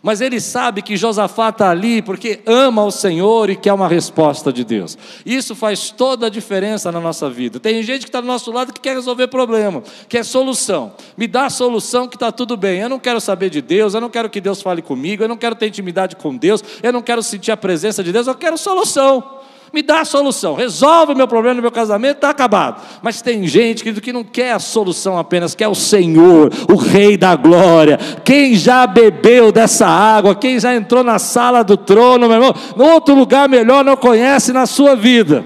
mas 0.05 0.21
ele 0.21 0.39
sabe 0.39 0.83
que 0.83 0.99
Josafá 0.99 1.49
está 1.49 1.71
ali 1.71 2.03
porque 2.03 2.41
ama 2.45 2.85
o 2.85 2.91
Senhor 2.91 3.49
e 3.49 3.57
quer 3.57 3.73
uma 3.73 3.89
resposta 3.89 4.53
de 4.53 4.63
Deus. 4.63 4.99
Isso 5.25 5.55
faz 5.55 5.91
toda 5.91 6.27
a 6.27 6.29
diferença 6.29 6.93
na 6.93 7.01
nossa 7.01 7.31
vida. 7.31 7.59
Tem 7.59 7.83
gente 7.83 8.03
que 8.03 8.11
está 8.11 8.21
do 8.21 8.27
nosso 8.27 8.53
lado 8.53 8.71
que 8.71 8.83
quer 8.83 8.95
resolver 8.95 9.29
problema, 9.29 9.83
quer 10.07 10.23
solução. 10.23 10.93
Me 11.17 11.27
dá 11.27 11.47
a 11.47 11.51
solução 11.51 12.07
que 12.07 12.17
está 12.17 12.31
tudo 12.31 12.55
bem. 12.55 12.81
Eu 12.81 12.91
não 12.91 12.99
quero 12.99 13.19
saber 13.19 13.49
de 13.49 13.63
Deus, 13.63 13.95
eu 13.95 14.01
não 14.03 14.11
quero 14.11 14.29
que 14.29 14.43
Deus 14.43 14.61
fale 14.61 14.83
comigo, 14.83 15.25
eu 15.25 15.29
não 15.29 15.39
quero 15.39 15.55
ter 15.55 15.69
intimidade 15.69 16.17
com 16.17 16.37
Deus, 16.37 16.63
eu 16.83 16.93
não 16.93 17.01
quero 17.01 17.23
sentir 17.23 17.51
a 17.51 17.57
presença 17.57 18.05
de 18.05 18.13
Deus, 18.13 18.27
eu 18.27 18.35
quero 18.35 18.59
solução 18.59 19.41
me 19.75 19.83
dá 19.83 20.01
a 20.01 20.05
solução, 20.05 20.55
resolve 20.55 21.13
o 21.13 21.17
meu 21.17 21.27
problema 21.27 21.61
meu 21.61 21.73
casamento, 21.73 22.17
está 22.17 22.31
acabado. 22.31 22.81
Mas 23.03 23.21
tem 23.21 23.47
gente 23.47 23.83
querido, 23.83 24.01
que 24.01 24.13
não 24.13 24.23
quer 24.23 24.53
a 24.53 24.61
solução 24.61 25.19
apenas, 25.19 25.55
quer 25.55 25.67
o 25.67 25.75
Senhor, 25.75 26.53
o 26.71 26.77
Rei 26.77 27.17
da 27.17 27.35
Glória. 27.35 27.99
Quem 28.25 28.55
já 28.55 28.87
bebeu 28.87 29.51
dessa 29.51 29.87
água, 29.87 30.37
quem 30.37 30.61
já 30.61 30.75
entrou 30.75 31.03
na 31.03 31.19
sala 31.19 31.65
do 31.65 31.77
trono, 31.77 32.29
meu 32.29 32.37
irmão, 32.37 32.55
outro 32.79 33.15
lugar 33.17 33.49
melhor 33.49 33.85
não 33.85 33.97
conhece 33.97 34.53
na 34.53 34.65
sua 34.65 34.95
vida. 34.95 35.45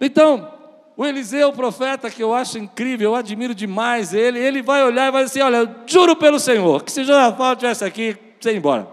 Então, 0.00 0.48
o 0.96 1.04
Eliseu, 1.04 1.48
o 1.50 1.52
profeta, 1.52 2.10
que 2.10 2.22
eu 2.22 2.32
acho 2.32 2.56
incrível, 2.56 3.10
eu 3.10 3.16
admiro 3.16 3.54
demais 3.54 4.14
ele, 4.14 4.38
ele 4.38 4.62
vai 4.62 4.82
olhar 4.82 5.08
e 5.08 5.10
vai 5.10 5.24
dizer: 5.24 5.42
Olha, 5.42 5.58
eu 5.58 5.68
juro 5.86 6.16
pelo 6.16 6.40
Senhor, 6.40 6.82
que 6.82 6.90
se 6.90 7.04
Josafá 7.04 7.52
estivesse 7.52 7.84
aqui, 7.84 8.16
você 8.40 8.52
ia 8.52 8.56
embora. 8.56 8.88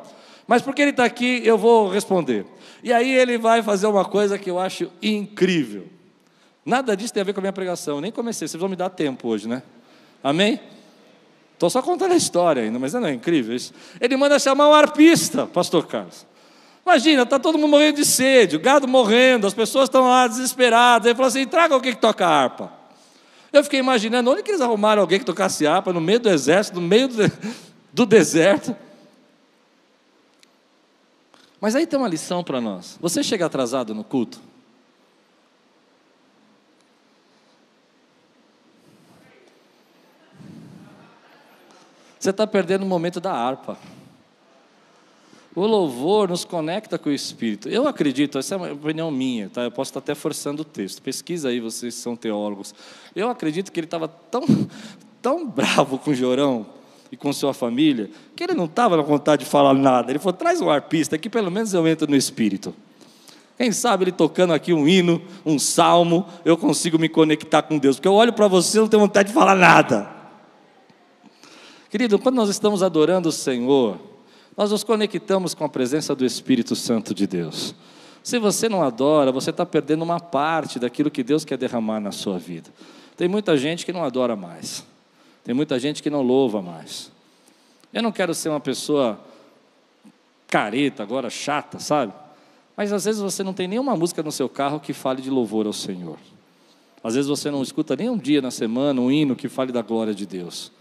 Mas 0.46 0.62
porque 0.62 0.82
ele 0.82 0.92
está 0.92 1.06
aqui, 1.06 1.42
eu 1.46 1.58
vou 1.58 1.88
responder. 1.88 2.46
E 2.84 2.92
aí 2.92 3.16
ele 3.16 3.38
vai 3.38 3.64
fazer 3.64 3.88
uma 3.88 4.04
coisa 4.04 4.38
que 4.38 4.50
eu 4.50 4.60
acho 4.60 4.92
incrível. 5.02 5.88
Nada 6.66 6.96
disso 6.96 7.14
tem 7.14 7.22
a 7.22 7.24
ver 7.24 7.34
com 7.34 7.40
a 7.40 7.42
minha 7.42 7.54
pregação, 7.54 7.96
eu 7.96 8.02
nem 8.02 8.12
comecei, 8.12 8.48
vocês 8.48 8.60
vão 8.60 8.70
me 8.70 8.76
dar 8.76 8.90
tempo 8.90 9.30
hoje, 9.30 9.48
né? 9.48 9.64
Amém? 10.22 10.60
Estou 11.54 11.70
só 11.70 11.82
contando 11.82 12.12
a 12.12 12.18
história 12.18 12.62
ainda, 12.62 12.78
mas 12.78 12.94
não 12.94 13.06
é 13.06 13.14
incrível 13.14 13.56
isso. 13.56 13.74
Ele 14.02 14.18
manda 14.18 14.38
chamar 14.38 14.68
um 14.68 14.74
arpista, 14.74 15.48
pastor 15.48 15.88
Carlos. 15.88 16.26
Imagina, 16.86 17.24
está 17.24 17.40
todo 17.40 17.58
mundo 17.58 17.72
morrendo 17.72 17.96
de 17.96 18.06
sede, 18.06 18.58
o 18.58 18.60
gado 18.60 18.86
morrendo, 18.86 19.48
as 19.48 19.54
pessoas 19.54 19.86
estão 19.86 20.10
lá 20.10 20.28
desesperadas. 20.28 21.06
Ele 21.06 21.16
falou 21.16 21.30
assim: 21.30 21.46
traga 21.46 21.74
alguém 21.74 21.94
que 21.94 22.02
toca 22.02 22.28
harpa. 22.28 22.72
Eu 23.54 23.64
fiquei 23.64 23.80
imaginando 23.80 24.30
onde 24.32 24.44
que 24.44 24.52
eles 24.52 24.60
arrumaram 24.60 25.02
alguém 25.02 25.20
que 25.20 25.26
tocasse 25.26 25.66
harpa, 25.66 25.94
no 25.94 26.02
meio 26.02 26.20
do 26.20 26.30
exército, 26.30 26.82
no 26.82 26.86
meio 26.86 27.08
do, 27.08 27.32
do 27.94 28.06
deserto. 28.06 28.76
Mas 31.64 31.78
aí 31.78 31.88
tem 31.88 31.98
uma 31.98 32.10
lição 32.10 32.44
para 32.44 32.60
nós. 32.60 32.98
Você 33.00 33.24
chega 33.24 33.46
atrasado 33.46 33.96
no 33.96 34.04
culto? 34.04 34.38
Você 42.20 42.32
está 42.32 42.46
perdendo 42.46 42.84
o 42.84 42.86
momento 42.86 43.22
da 43.22 43.32
harpa. 43.32 43.78
O 45.56 45.66
louvor 45.66 46.28
nos 46.28 46.44
conecta 46.44 47.00
com 47.00 47.10
o 47.10 47.14
Espírito. 47.14 47.70
Eu 47.70 47.88
acredito, 47.88 48.38
essa 48.38 48.56
é 48.56 48.58
uma 48.58 48.74
opinião 48.74 49.10
minha, 49.10 49.50
tá? 49.50 49.62
eu 49.62 49.72
posso 49.72 49.92
estar 49.92 50.00
até 50.00 50.14
forçando 50.14 50.64
o 50.64 50.66
texto. 50.66 51.02
Pesquisa 51.02 51.48
aí, 51.48 51.62
vocês 51.62 51.96
são 51.96 52.14
teólogos. 52.14 52.76
Eu 53.16 53.30
acredito 53.30 53.72
que 53.72 53.80
ele 53.80 53.88
estava 53.88 54.10
tão, 54.10 54.44
tão 55.22 55.48
bravo 55.48 55.98
com 55.98 56.12
o 56.12 56.14
Jorão, 56.14 56.66
e 57.14 57.16
com 57.16 57.32
sua 57.32 57.54
família, 57.54 58.10
que 58.36 58.44
ele 58.44 58.56
não 58.56 58.66
estava 58.66 58.98
na 58.98 59.04
vontade 59.04 59.44
de 59.44 59.50
falar 59.50 59.76
nada. 59.76 60.12
Ele 60.12 60.18
falou: 60.18 60.34
traz 60.34 60.60
um 60.60 60.68
arpista, 60.68 61.16
que 61.16 61.30
pelo 61.30 61.52
menos 61.52 61.72
eu 61.72 61.88
entro 61.88 62.10
no 62.10 62.16
espírito. 62.16 62.74
Quem 63.56 63.72
sabe 63.72 64.06
ele 64.06 64.12
tocando 64.12 64.52
aqui 64.52 64.74
um 64.74 64.88
hino, 64.88 65.22
um 65.46 65.60
salmo, 65.60 66.26
eu 66.44 66.58
consigo 66.58 66.98
me 66.98 67.08
conectar 67.08 67.62
com 67.62 67.78
Deus, 67.78 67.98
porque 67.98 68.08
eu 68.08 68.16
olho 68.16 68.34
para 68.34 68.48
você 68.48 68.80
e 68.80 68.82
não 68.82 68.88
tenho 68.88 69.04
vontade 69.04 69.28
de 69.28 69.34
falar 69.36 69.54
nada. 69.54 70.10
Querido, 71.88 72.18
quando 72.18 72.34
nós 72.34 72.50
estamos 72.50 72.82
adorando 72.82 73.30
o 73.30 73.32
Senhor, 73.32 74.00
nós 74.58 74.72
nos 74.72 74.84
conectamos 74.84 75.54
com 75.54 75.64
a 75.64 75.70
presença 75.70 76.16
do 76.16 76.26
Espírito 76.26 76.76
Santo 76.76 77.14
de 77.14 77.28
Deus. 77.28 77.76
Se 78.24 78.40
você 78.40 78.68
não 78.68 78.82
adora, 78.82 79.32
você 79.32 79.52
está 79.52 79.68
perdendo 79.68 80.02
uma 80.02 80.20
parte 80.20 80.80
daquilo 80.80 81.12
que 81.12 81.22
Deus 81.22 81.46
quer 81.46 81.60
derramar 81.60 82.00
na 82.00 82.12
sua 82.12 82.40
vida. 82.40 82.72
Tem 83.16 83.28
muita 83.28 83.56
gente 83.56 83.86
que 83.86 83.94
não 83.94 84.04
adora 84.04 84.36
mais, 84.36 84.84
tem 85.44 85.54
muita 85.54 85.78
gente 85.80 86.02
que 86.02 86.10
não 86.10 86.22
louva 86.22 86.62
mais. 86.62 87.12
Eu 87.94 88.02
não 88.02 88.12
quero 88.12 88.34
ser 88.34 88.50
uma 88.50 88.60
pessoa 88.60 89.20
careta, 90.48 91.04
agora 91.04 91.30
chata, 91.30 91.80
sabe? 91.80 92.14
Mas 92.76 92.92
às 92.92 93.06
vezes 93.06 93.22
você 93.22 93.44
não 93.44 93.54
tem 93.54 93.68
nenhuma 93.68 93.96
música 93.96 94.24
no 94.24 94.32
seu 94.32 94.50
carro 94.50 94.80
que 94.80 94.94
fale 94.94 95.22
de 95.22 95.30
louvor 95.30 95.68
ao 95.68 95.74
Senhor. 95.74 96.18
Às 97.04 97.16
vezes 97.16 97.28
você 97.30 97.52
não 97.52 97.62
escuta 97.62 97.96
nem 97.96 98.10
um 98.10 98.18
dia 98.18 98.42
na 98.42 98.50
semana 98.50 99.02
um 99.02 99.12
hino 99.12 99.36
que 99.36 99.50
fale 99.50 99.72
da 99.72 99.82
glória 99.82 100.14
de 100.14 100.26
Deus. 100.26 100.72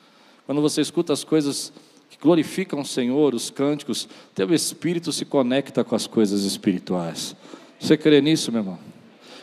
Quando 0.47 0.61
você 0.61 0.81
escuta 0.81 1.13
as 1.13 1.25
coisas 1.25 1.73
que 2.09 2.17
glorificam 2.19 2.81
o 2.81 2.85
Senhor, 2.85 3.35
os 3.35 3.51
cânticos, 3.51 4.09
teu 4.35 4.53
espírito 4.55 5.13
se 5.13 5.25
conecta 5.25 5.83
com 5.83 5.95
as 5.95 6.07
coisas 6.07 6.45
espirituais. 6.45 7.35
Você 7.81 7.97
crê 7.97 8.21
nisso, 8.21 8.53
meu 8.53 8.61
irmão? 8.61 8.79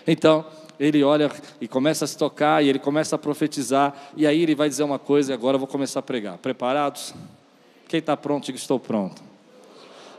Então, 0.08 0.46
ele 0.80 1.04
olha 1.04 1.30
e 1.60 1.68
começa 1.68 2.06
a 2.06 2.08
se 2.08 2.18
tocar, 2.18 2.64
e 2.64 2.70
ele 2.70 2.80
começa 2.80 3.16
a 3.16 3.20
profetizar, 3.20 4.12
e 4.16 4.26
aí 4.26 4.42
ele 4.42 4.56
vai 4.56 4.70
dizer 4.70 4.84
uma 4.84 4.98
coisa, 4.98 5.32
e 5.32 5.34
agora 5.34 5.56
eu 5.56 5.60
vou 5.60 5.68
começar 5.68 6.00
a 6.00 6.04
pregar. 6.04 6.38
Preparados? 6.38 7.14
Quem 7.88 8.00
está 8.00 8.16
pronto, 8.16 8.46
diga 8.46 8.58
estou 8.58 8.80
pronto. 8.80 9.22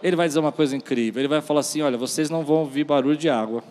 Ele 0.02 0.16
vai 0.16 0.26
dizer 0.26 0.40
uma 0.40 0.52
coisa 0.52 0.76
incrível. 0.76 1.20
Ele 1.20 1.28
vai 1.28 1.40
falar 1.40 1.60
assim: 1.60 1.82
olha, 1.82 1.96
vocês 1.96 2.28
não 2.28 2.44
vão 2.44 2.56
ouvir 2.56 2.84
barulho 2.84 3.16
de 3.16 3.28
água. 3.28 3.62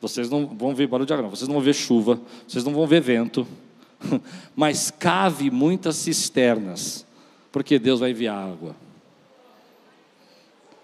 Vocês 0.00 0.28
não 0.28 0.46
vão 0.46 0.74
ver 0.74 0.86
barulho 0.86 1.06
de 1.06 1.12
água, 1.12 1.24
não. 1.24 1.30
Vocês 1.30 1.48
não 1.48 1.54
vão 1.54 1.62
ver 1.62 1.74
chuva. 1.74 2.20
Vocês 2.46 2.64
não 2.64 2.72
vão 2.72 2.86
ver 2.86 3.00
vento. 3.00 3.46
mas 4.54 4.90
cave 4.90 5.50
muitas 5.50 5.96
cisternas, 5.96 7.06
porque 7.50 7.78
Deus 7.78 8.00
vai 8.00 8.10
enviar 8.10 8.36
água. 8.36 8.74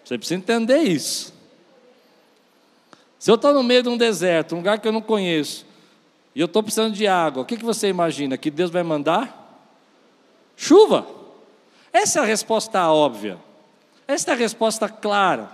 Você 0.04 0.18
precisa 0.18 0.38
entender 0.38 0.78
isso. 0.78 1.32
Se 3.22 3.30
eu 3.30 3.36
estou 3.36 3.54
no 3.54 3.62
meio 3.62 3.84
de 3.84 3.88
um 3.88 3.96
deserto, 3.96 4.56
um 4.56 4.58
lugar 4.58 4.80
que 4.80 4.88
eu 4.88 4.90
não 4.90 5.00
conheço, 5.00 5.64
e 6.34 6.40
eu 6.40 6.46
estou 6.46 6.60
precisando 6.60 6.92
de 6.92 7.06
água, 7.06 7.44
o 7.44 7.46
que, 7.46 7.56
que 7.56 7.64
você 7.64 7.86
imagina? 7.86 8.36
Que 8.36 8.50
Deus 8.50 8.68
vai 8.68 8.82
mandar? 8.82 9.70
Chuva. 10.56 11.06
Essa 11.92 12.18
é 12.18 12.22
a 12.22 12.24
resposta 12.24 12.90
óbvia. 12.90 13.38
Essa 14.08 14.32
é 14.32 14.34
a 14.34 14.36
resposta 14.36 14.88
clara. 14.88 15.48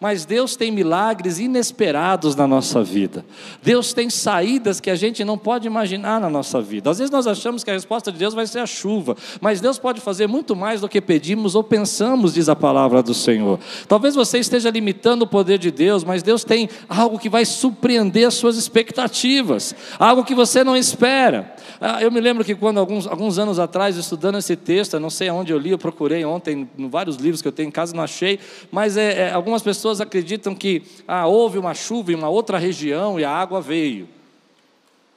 Mas 0.00 0.24
Deus 0.24 0.56
tem 0.56 0.70
milagres 0.70 1.38
inesperados 1.38 2.34
na 2.34 2.46
nossa 2.46 2.82
vida. 2.82 3.24
Deus 3.62 3.92
tem 3.92 4.10
saídas 4.10 4.80
que 4.80 4.90
a 4.90 4.94
gente 4.94 5.24
não 5.24 5.38
pode 5.38 5.66
imaginar 5.66 6.20
na 6.20 6.28
nossa 6.28 6.60
vida. 6.60 6.90
Às 6.90 6.98
vezes 6.98 7.10
nós 7.10 7.26
achamos 7.26 7.62
que 7.62 7.70
a 7.70 7.74
resposta 7.74 8.10
de 8.10 8.18
Deus 8.18 8.34
vai 8.34 8.46
ser 8.46 8.58
a 8.58 8.66
chuva, 8.66 9.16
mas 9.40 9.60
Deus 9.60 9.78
pode 9.78 10.00
fazer 10.00 10.26
muito 10.26 10.56
mais 10.56 10.80
do 10.80 10.88
que 10.88 11.00
pedimos 11.00 11.54
ou 11.54 11.62
pensamos, 11.62 12.34
diz 12.34 12.48
a 12.48 12.56
palavra 12.56 13.02
do 13.02 13.14
Senhor. 13.14 13.58
Talvez 13.88 14.14
você 14.14 14.38
esteja 14.38 14.70
limitando 14.70 15.22
o 15.22 15.28
poder 15.28 15.58
de 15.58 15.70
Deus, 15.70 16.04
mas 16.04 16.22
Deus 16.22 16.44
tem 16.44 16.68
algo 16.88 17.18
que 17.18 17.28
vai 17.28 17.44
surpreender 17.44 18.26
as 18.26 18.34
suas 18.34 18.56
expectativas, 18.56 19.74
algo 19.98 20.24
que 20.24 20.34
você 20.34 20.64
não 20.64 20.76
espera. 20.76 21.53
Ah, 21.80 22.02
eu 22.02 22.10
me 22.10 22.20
lembro 22.20 22.44
que 22.44 22.54
quando 22.54 22.78
alguns, 22.78 23.06
alguns 23.06 23.38
anos 23.38 23.58
atrás, 23.58 23.96
estudando 23.96 24.38
esse 24.38 24.56
texto, 24.56 24.98
não 24.98 25.10
sei 25.10 25.28
aonde 25.28 25.52
eu 25.52 25.58
li, 25.58 25.70
eu 25.70 25.78
procurei 25.78 26.24
ontem, 26.24 26.68
em 26.78 26.88
vários 26.88 27.16
livros 27.16 27.42
que 27.42 27.48
eu 27.48 27.52
tenho 27.52 27.68
em 27.68 27.72
casa, 27.72 27.94
não 27.94 28.02
achei, 28.02 28.38
mas 28.70 28.96
é, 28.96 29.28
é 29.28 29.32
algumas 29.32 29.62
pessoas 29.62 30.00
acreditam 30.00 30.54
que 30.54 30.82
ah, 31.06 31.26
houve 31.26 31.58
uma 31.58 31.74
chuva 31.74 32.12
em 32.12 32.14
uma 32.14 32.28
outra 32.28 32.58
região 32.58 33.18
e 33.18 33.24
a 33.24 33.30
água 33.30 33.60
veio. 33.60 34.08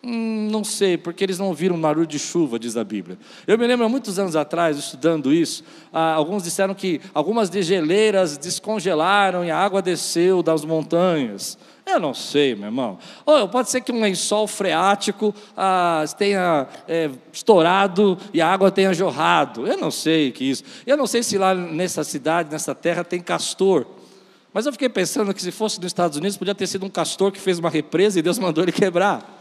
Hum, 0.03 0.47
não 0.51 0.63
sei, 0.63 0.97
porque 0.97 1.23
eles 1.23 1.39
não 1.39 1.53
viram 1.53 1.79
barulho 1.79 2.07
de 2.07 2.19
chuva, 2.19 2.59
diz 2.59 2.77
a 2.77 2.83
Bíblia. 2.83 3.17
Eu 3.45 3.57
me 3.57 3.65
lembro 3.65 3.85
há 3.85 3.89
muitos 3.89 4.17
anos 4.19 4.35
atrás, 4.35 4.77
estudando 4.77 5.33
isso, 5.33 5.63
ah, 5.91 6.13
alguns 6.13 6.43
disseram 6.43 6.73
que 6.73 7.01
algumas 7.13 7.49
de 7.49 7.61
geleiras 7.61 8.37
descongelaram 8.37 9.43
e 9.43 9.51
a 9.51 9.57
água 9.57 9.81
desceu 9.81 10.43
das 10.43 10.63
montanhas. 10.63 11.57
Eu 11.87 12.01
não 12.01 12.13
sei, 12.13 12.53
meu 12.53 12.65
irmão. 12.65 12.99
Ou 13.25 13.47
pode 13.47 13.69
ser 13.69 13.79
que 13.79 13.93
um 13.93 14.01
lençol 14.01 14.45
freático 14.45 15.33
ah, 15.55 16.03
tenha 16.17 16.67
é, 16.85 17.09
estourado 17.31 18.17
e 18.33 18.41
a 18.41 18.51
água 18.51 18.69
tenha 18.69 18.93
jorrado. 18.93 19.65
Eu 19.65 19.77
não 19.77 19.89
sei 19.89 20.31
que 20.31 20.43
isso. 20.43 20.65
Eu 20.85 20.97
não 20.97 21.07
sei 21.07 21.23
se 21.23 21.37
lá 21.37 21.55
nessa 21.55 22.03
cidade, 22.03 22.51
nessa 22.51 22.75
terra, 22.75 23.05
tem 23.05 23.21
castor. 23.21 23.85
Mas 24.53 24.65
eu 24.65 24.71
fiquei 24.73 24.89
pensando 24.89 25.33
que 25.33 25.41
se 25.41 25.51
fosse 25.51 25.77
nos 25.77 25.87
Estados 25.87 26.17
Unidos, 26.17 26.35
podia 26.35 26.53
ter 26.53 26.67
sido 26.67 26.85
um 26.85 26.89
castor 26.89 27.31
que 27.31 27.39
fez 27.39 27.57
uma 27.57 27.69
represa 27.69 28.19
e 28.19 28.21
Deus 28.21 28.37
mandou 28.39 28.63
ele 28.63 28.73
quebrar. 28.73 29.36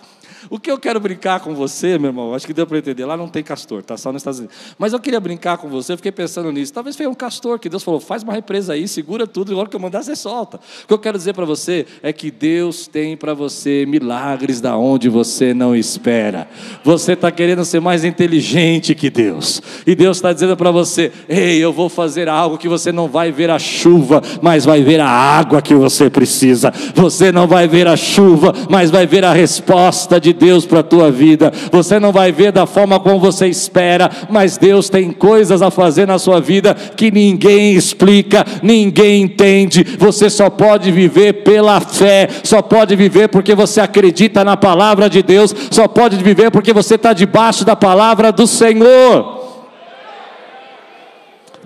O 0.48 0.58
que 0.58 0.70
eu 0.70 0.78
quero 0.78 1.00
brincar 1.00 1.40
com 1.40 1.54
você, 1.54 1.98
meu 1.98 2.10
irmão, 2.10 2.34
acho 2.34 2.46
que 2.46 2.52
deu 2.52 2.66
para 2.66 2.78
entender. 2.78 3.04
Lá 3.04 3.16
não 3.16 3.28
tem 3.28 3.42
castor, 3.42 3.82
tá 3.82 3.96
só 3.96 4.12
nos 4.12 4.20
Estados 4.20 4.40
Unidos. 4.40 4.56
Mas 4.78 4.92
eu 4.92 5.00
queria 5.00 5.20
brincar 5.20 5.58
com 5.58 5.68
você, 5.68 5.92
eu 5.92 5.96
fiquei 5.96 6.12
pensando 6.12 6.50
nisso. 6.52 6.72
Talvez 6.72 6.96
foi 6.96 7.06
um 7.06 7.14
castor 7.14 7.58
que 7.58 7.68
Deus 7.68 7.82
falou: 7.82 8.00
faz 8.00 8.22
uma 8.22 8.32
represa 8.32 8.74
aí, 8.74 8.86
segura 8.86 9.26
tudo, 9.26 9.52
e 9.52 9.54
hora 9.54 9.68
que 9.68 9.76
eu 9.76 9.80
mandar, 9.80 10.02
você 10.02 10.14
solta. 10.14 10.58
O 10.84 10.86
que 10.86 10.94
eu 10.94 10.98
quero 10.98 11.18
dizer 11.18 11.34
para 11.34 11.44
você 11.44 11.86
é 12.02 12.12
que 12.12 12.30
Deus 12.30 12.86
tem 12.86 13.16
para 13.16 13.34
você 13.34 13.84
milagres 13.86 14.60
da 14.60 14.76
onde 14.76 15.08
você 15.08 15.52
não 15.52 15.74
espera. 15.74 16.48
Você 16.84 17.12
está 17.12 17.30
querendo 17.30 17.64
ser 17.64 17.80
mais 17.80 18.04
inteligente 18.04 18.94
que 18.94 19.10
Deus. 19.10 19.62
E 19.86 19.94
Deus 19.94 20.18
está 20.18 20.32
dizendo 20.32 20.56
para 20.56 20.70
você: 20.70 21.12
ei, 21.28 21.58
eu 21.58 21.72
vou 21.72 21.88
fazer 21.88 22.28
algo 22.28 22.58
que 22.58 22.68
você 22.68 22.92
não 22.92 23.08
vai 23.08 23.32
ver 23.32 23.50
a 23.50 23.58
chuva, 23.58 24.22
mas 24.42 24.64
vai 24.64 24.82
ver 24.82 25.00
a 25.00 25.08
água 25.08 25.62
que 25.62 25.74
você 25.74 26.08
precisa. 26.08 26.72
Você 26.94 27.32
não 27.32 27.46
vai 27.46 27.68
ver 27.68 27.86
a 27.86 27.96
chuva, 27.96 28.52
mas 28.70 28.90
vai 28.90 29.06
ver 29.06 29.24
a 29.24 29.32
resposta 29.32 30.15
de 30.18 30.32
Deus 30.32 30.64
para 30.64 30.80
a 30.80 30.82
tua 30.82 31.10
vida. 31.10 31.52
Você 31.70 31.98
não 31.98 32.12
vai 32.12 32.32
ver 32.32 32.52
da 32.52 32.66
forma 32.66 32.98
como 33.00 33.18
você 33.18 33.46
espera, 33.46 34.10
mas 34.28 34.56
Deus 34.56 34.88
tem 34.88 35.10
coisas 35.12 35.62
a 35.62 35.70
fazer 35.70 36.06
na 36.06 36.18
sua 36.18 36.40
vida 36.40 36.74
que 36.74 37.10
ninguém 37.10 37.74
explica, 37.74 38.44
ninguém 38.62 39.22
entende. 39.22 39.84
Você 39.98 40.28
só 40.30 40.50
pode 40.50 40.90
viver 40.90 41.44
pela 41.44 41.80
fé, 41.80 42.28
só 42.42 42.62
pode 42.62 42.96
viver 42.96 43.28
porque 43.28 43.54
você 43.54 43.80
acredita 43.80 44.44
na 44.44 44.56
palavra 44.56 45.08
de 45.08 45.22
Deus, 45.22 45.54
só 45.70 45.88
pode 45.88 46.16
viver 46.16 46.50
porque 46.50 46.72
você 46.72 46.94
está 46.94 47.12
debaixo 47.12 47.64
da 47.64 47.76
palavra 47.76 48.32
do 48.32 48.46
Senhor. 48.46 49.36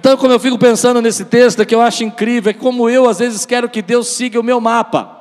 Então, 0.00 0.16
como 0.16 0.32
eu 0.32 0.40
fico 0.40 0.58
pensando 0.58 1.02
nesse 1.02 1.26
texto, 1.26 1.66
que 1.66 1.74
eu 1.74 1.82
acho 1.82 2.02
incrível, 2.02 2.50
é 2.50 2.54
como 2.54 2.88
eu 2.88 3.06
às 3.06 3.18
vezes 3.18 3.44
quero 3.44 3.68
que 3.68 3.82
Deus 3.82 4.08
siga 4.08 4.40
o 4.40 4.42
meu 4.42 4.58
mapa. 4.58 5.19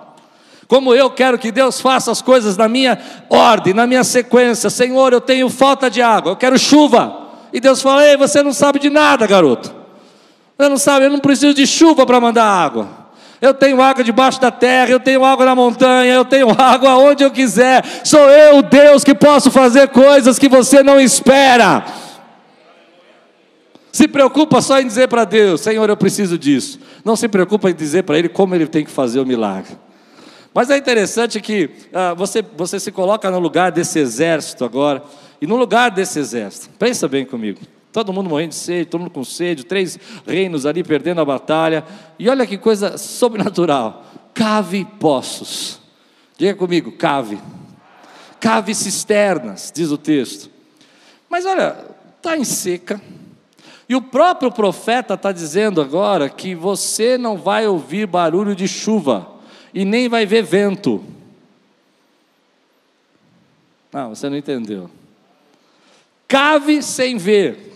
Como 0.69 0.93
eu 0.93 1.10
quero 1.10 1.39
que 1.39 1.51
Deus 1.51 1.82
faça 1.82 2.12
as 2.12 2.21
coisas 2.21 2.55
na 2.55 2.67
minha 2.67 2.95
ordem, 3.27 3.73
na 3.73 3.88
minha 3.88 4.03
sequência. 4.03 4.69
Senhor, 4.69 5.12
eu 5.12 5.19
tenho 5.19 5.49
falta 5.49 5.89
de 5.89 5.99
água, 5.99 6.34
eu 6.34 6.36
quero 6.36 6.60
chuva. 6.60 7.27
E 7.51 7.60
Deus 7.60 7.82
fala: 7.82 8.05
Ei, 8.05 8.15
você 8.15 8.43
não 8.43 8.53
sabe 8.53 8.77
de 8.77 8.88
nada, 8.88 9.25
garoto. 9.25 9.73
Você 10.55 10.69
não 10.69 10.77
sabe, 10.77 11.08
eu 11.08 11.10
não 11.10 11.17
preciso 11.17 11.55
de 11.55 11.65
chuva 11.65 12.05
para 12.05 12.21
mandar 12.21 12.45
água. 12.45 12.88
Eu 13.41 13.51
tenho 13.51 13.82
água 13.82 14.03
debaixo 14.03 14.39
da 14.39 14.51
terra, 14.51 14.91
eu 14.91 14.99
tenho 14.99 15.25
água 15.25 15.43
na 15.43 15.55
montanha, 15.55 16.13
eu 16.13 16.23
tenho 16.23 16.49
água 16.55 16.97
onde 16.97 17.23
eu 17.23 17.32
quiser. 17.32 17.84
Sou 18.03 18.29
eu, 18.29 18.62
Deus, 18.62 19.03
que 19.03 19.15
posso 19.15 19.49
fazer 19.49 19.88
coisas 19.88 20.38
que 20.38 20.47
você 20.47 20.84
não 20.84 21.01
espera. 21.01 21.84
Se 23.91 24.08
preocupa 24.08 24.62
só 24.62 24.79
em 24.79 24.86
dizer 24.86 25.08
para 25.08 25.25
Deus: 25.25 25.62
Senhor, 25.62 25.89
eu 25.89 25.97
preciso 25.97 26.38
disso. 26.38 26.79
Não 27.03 27.15
se 27.15 27.27
preocupa 27.27 27.71
em 27.71 27.73
dizer 27.73 28.03
para 28.03 28.19
Ele 28.19 28.29
como 28.29 28.53
Ele 28.53 28.67
tem 28.67 28.86
que 28.86 28.91
fazer 28.91 29.19
o 29.19 29.25
milagre. 29.25 29.88
Mas 30.53 30.69
é 30.69 30.77
interessante 30.77 31.39
que 31.39 31.69
ah, 31.93 32.13
você, 32.13 32.41
você 32.41 32.79
se 32.79 32.91
coloca 32.91 33.29
no 33.29 33.39
lugar 33.39 33.71
desse 33.71 33.99
exército 33.99 34.65
agora, 34.65 35.03
e 35.41 35.47
no 35.47 35.55
lugar 35.55 35.91
desse 35.91 36.19
exército, 36.19 36.69
pensa 36.77 37.07
bem 37.07 37.25
comigo. 37.25 37.59
Todo 37.91 38.13
mundo 38.13 38.29
morrendo 38.29 38.49
de 38.49 38.55
sede, 38.55 38.89
todo 38.89 39.01
mundo 39.01 39.12
com 39.12 39.23
sede, 39.23 39.65
três 39.65 39.97
reinos 40.27 40.65
ali 40.65 40.83
perdendo 40.83 41.21
a 41.21 41.25
batalha. 41.25 41.83
E 42.19 42.29
olha 42.29 42.45
que 42.45 42.57
coisa 42.57 42.97
sobrenatural. 42.99 44.05
Cave 44.33 44.85
poços. 44.99 45.79
Diga 46.38 46.55
comigo, 46.55 46.91
cave. 46.91 47.39
Cave 48.39 48.75
cisternas, 48.75 49.71
diz 49.73 49.91
o 49.91 49.97
texto. 49.97 50.49
Mas 51.29 51.45
olha, 51.45 51.75
está 52.17 52.38
em 52.38 52.43
seca. 52.43 53.01
E 53.88 53.95
o 53.95 54.01
próprio 54.01 54.51
profeta 54.51 55.15
está 55.15 55.31
dizendo 55.31 55.81
agora 55.81 56.29
que 56.29 56.53
você 56.53 57.17
não 57.17 57.38
vai 57.38 57.67
ouvir 57.67 58.05
barulho 58.05 58.55
de 58.55 58.67
chuva 58.67 59.28
e 59.73 59.86
nem 59.86 60.08
vai 60.10 60.25
ver 60.25 60.43
vento. 60.43 61.03
Não, 63.91 64.10
você 64.10 64.29
não 64.29 64.38
entendeu. 64.38 64.89
Cave 66.27 66.84
sem 66.84 67.17
ver. 67.17 67.73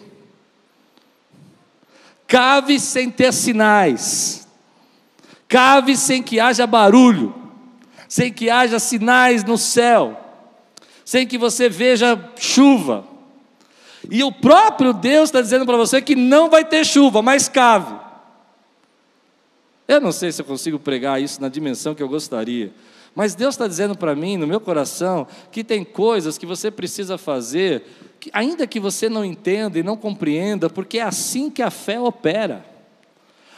Cave 2.27 2.79
sem 2.79 3.09
ter 3.09 3.33
sinais. 3.33 4.47
Cave 5.47 5.97
sem 5.97 6.21
que 6.21 6.39
haja 6.39 6.67
barulho. 6.67 7.33
Sem 8.07 8.31
que 8.31 8.49
haja 8.49 8.79
sinais 8.79 9.43
no 9.43 9.57
céu. 9.57 10.19
Sem 11.03 11.25
que 11.25 11.37
você 11.37 11.67
veja 11.67 12.31
chuva. 12.37 13.05
E 14.09 14.23
o 14.23 14.31
próprio 14.31 14.93
Deus 14.93 15.29
está 15.29 15.41
dizendo 15.41 15.65
para 15.65 15.77
você 15.77 16.01
que 16.01 16.15
não 16.15 16.49
vai 16.49 16.63
ter 16.63 16.85
chuva, 16.85 17.21
mas 17.21 17.47
cave. 17.47 18.02
Eu 19.87 19.99
não 19.99 20.11
sei 20.11 20.31
se 20.31 20.41
eu 20.41 20.45
consigo 20.45 20.79
pregar 20.79 21.21
isso 21.21 21.41
na 21.41 21.49
dimensão 21.49 21.93
que 21.93 22.01
eu 22.01 22.07
gostaria. 22.07 22.71
Mas 23.15 23.35
Deus 23.35 23.53
está 23.53 23.67
dizendo 23.67 23.95
para 23.95 24.15
mim, 24.15 24.37
no 24.37 24.47
meu 24.47 24.59
coração, 24.59 25.27
que 25.51 25.63
tem 25.63 25.83
coisas 25.83 26.37
que 26.37 26.45
você 26.45 26.71
precisa 26.71 27.17
fazer, 27.17 27.83
que, 28.19 28.29
ainda 28.33 28.65
que 28.65 28.79
você 28.79 29.07
não 29.07 29.23
entenda 29.23 29.77
e 29.77 29.83
não 29.83 29.95
compreenda, 29.95 30.69
porque 30.69 30.97
é 30.97 31.03
assim 31.03 31.49
que 31.49 31.61
a 31.61 31.69
fé 31.69 31.99
opera. 31.99 32.65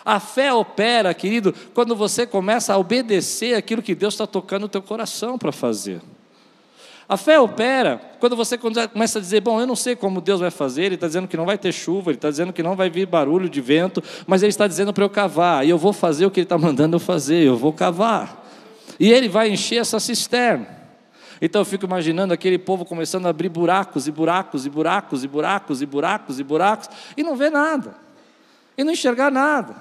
A 0.03 0.19
fé 0.19 0.53
opera, 0.53 1.13
querido, 1.13 1.53
quando 1.73 1.95
você 1.95 2.27
começa 2.27 2.73
a 2.73 2.77
obedecer 2.77 3.55
aquilo 3.55 3.81
que 3.81 3.95
Deus 3.95 4.13
está 4.13 4.27
tocando 4.27 4.63
no 4.63 4.69
teu 4.69 4.81
coração 4.81 5.37
para 5.37 5.51
fazer. 5.51 6.01
A 7.07 7.17
fé 7.17 7.39
opera 7.39 8.01
quando 8.19 8.35
você 8.35 8.57
começa 8.57 9.19
a 9.19 9.21
dizer: 9.21 9.41
Bom, 9.41 9.59
eu 9.59 9.67
não 9.67 9.75
sei 9.75 9.95
como 9.95 10.19
Deus 10.19 10.39
vai 10.39 10.49
fazer, 10.49 10.85
Ele 10.85 10.95
está 10.95 11.07
dizendo 11.07 11.27
que 11.27 11.37
não 11.37 11.45
vai 11.45 11.57
ter 11.57 11.71
chuva, 11.71 12.09
Ele 12.09 12.17
está 12.17 12.29
dizendo 12.29 12.51
que 12.51 12.63
não 12.63 12.75
vai 12.75 12.89
vir 12.89 13.05
barulho 13.05 13.47
de 13.47 13.61
vento, 13.61 14.03
mas 14.25 14.41
Ele 14.41 14.49
está 14.49 14.67
dizendo 14.67 14.91
para 14.91 15.03
eu 15.03 15.09
cavar, 15.09 15.65
e 15.65 15.69
eu 15.69 15.77
vou 15.77 15.93
fazer 15.93 16.25
o 16.25 16.31
que 16.31 16.39
Ele 16.39 16.45
está 16.45 16.57
mandando 16.57 16.95
eu 16.95 16.99
fazer, 16.99 17.43
eu 17.43 17.55
vou 17.55 17.71
cavar. 17.71 18.43
E 18.99 19.11
Ele 19.11 19.29
vai 19.29 19.49
encher 19.49 19.77
essa 19.77 19.99
cisterna. 19.99 20.67
Então 21.41 21.61
eu 21.61 21.65
fico 21.65 21.85
imaginando 21.85 22.33
aquele 22.33 22.57
povo 22.57 22.85
começando 22.85 23.25
a 23.27 23.29
abrir 23.29 23.49
buracos 23.49 24.07
e 24.07 24.11
buracos 24.11 24.65
e 24.65 24.69
buracos 24.69 25.23
e 25.23 25.27
buracos 25.27 25.81
e 25.81 25.85
buracos 25.85 26.39
e 26.39 26.43
buracos 26.43 26.89
e 27.15 27.23
não 27.23 27.35
ver 27.35 27.51
nada, 27.51 27.95
e 28.75 28.83
não 28.83 28.93
enxergar 28.93 29.29
nada. 29.29 29.75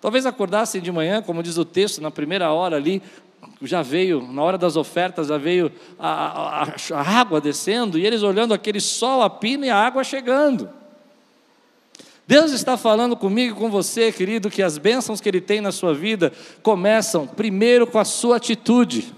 Talvez 0.00 0.24
acordassem 0.24 0.80
de 0.80 0.90
manhã, 0.90 1.20
como 1.20 1.42
diz 1.42 1.58
o 1.58 1.64
texto, 1.64 2.00
na 2.00 2.10
primeira 2.10 2.50
hora 2.52 2.76
ali, 2.76 3.02
já 3.62 3.82
veio, 3.82 4.22
na 4.22 4.42
hora 4.42 4.56
das 4.56 4.76
ofertas, 4.76 5.28
já 5.28 5.38
veio 5.38 5.70
a, 5.98 6.62
a, 6.62 6.74
a 6.94 7.02
água 7.20 7.40
descendo, 7.40 7.98
e 7.98 8.06
eles 8.06 8.22
olhando 8.22 8.54
aquele 8.54 8.80
sol 8.80 9.22
a 9.22 9.28
pino 9.28 9.64
e 9.64 9.70
a 9.70 9.76
água 9.76 10.02
chegando. 10.02 10.68
Deus 12.26 12.52
está 12.52 12.76
falando 12.76 13.16
comigo 13.16 13.56
e 13.56 13.58
com 13.58 13.68
você, 13.68 14.12
querido, 14.12 14.48
que 14.48 14.62
as 14.62 14.78
bênçãos 14.78 15.20
que 15.20 15.28
Ele 15.28 15.40
tem 15.40 15.60
na 15.60 15.72
sua 15.72 15.92
vida 15.92 16.32
começam 16.62 17.26
primeiro 17.26 17.86
com 17.86 17.98
a 17.98 18.04
sua 18.04 18.36
atitude. 18.36 19.12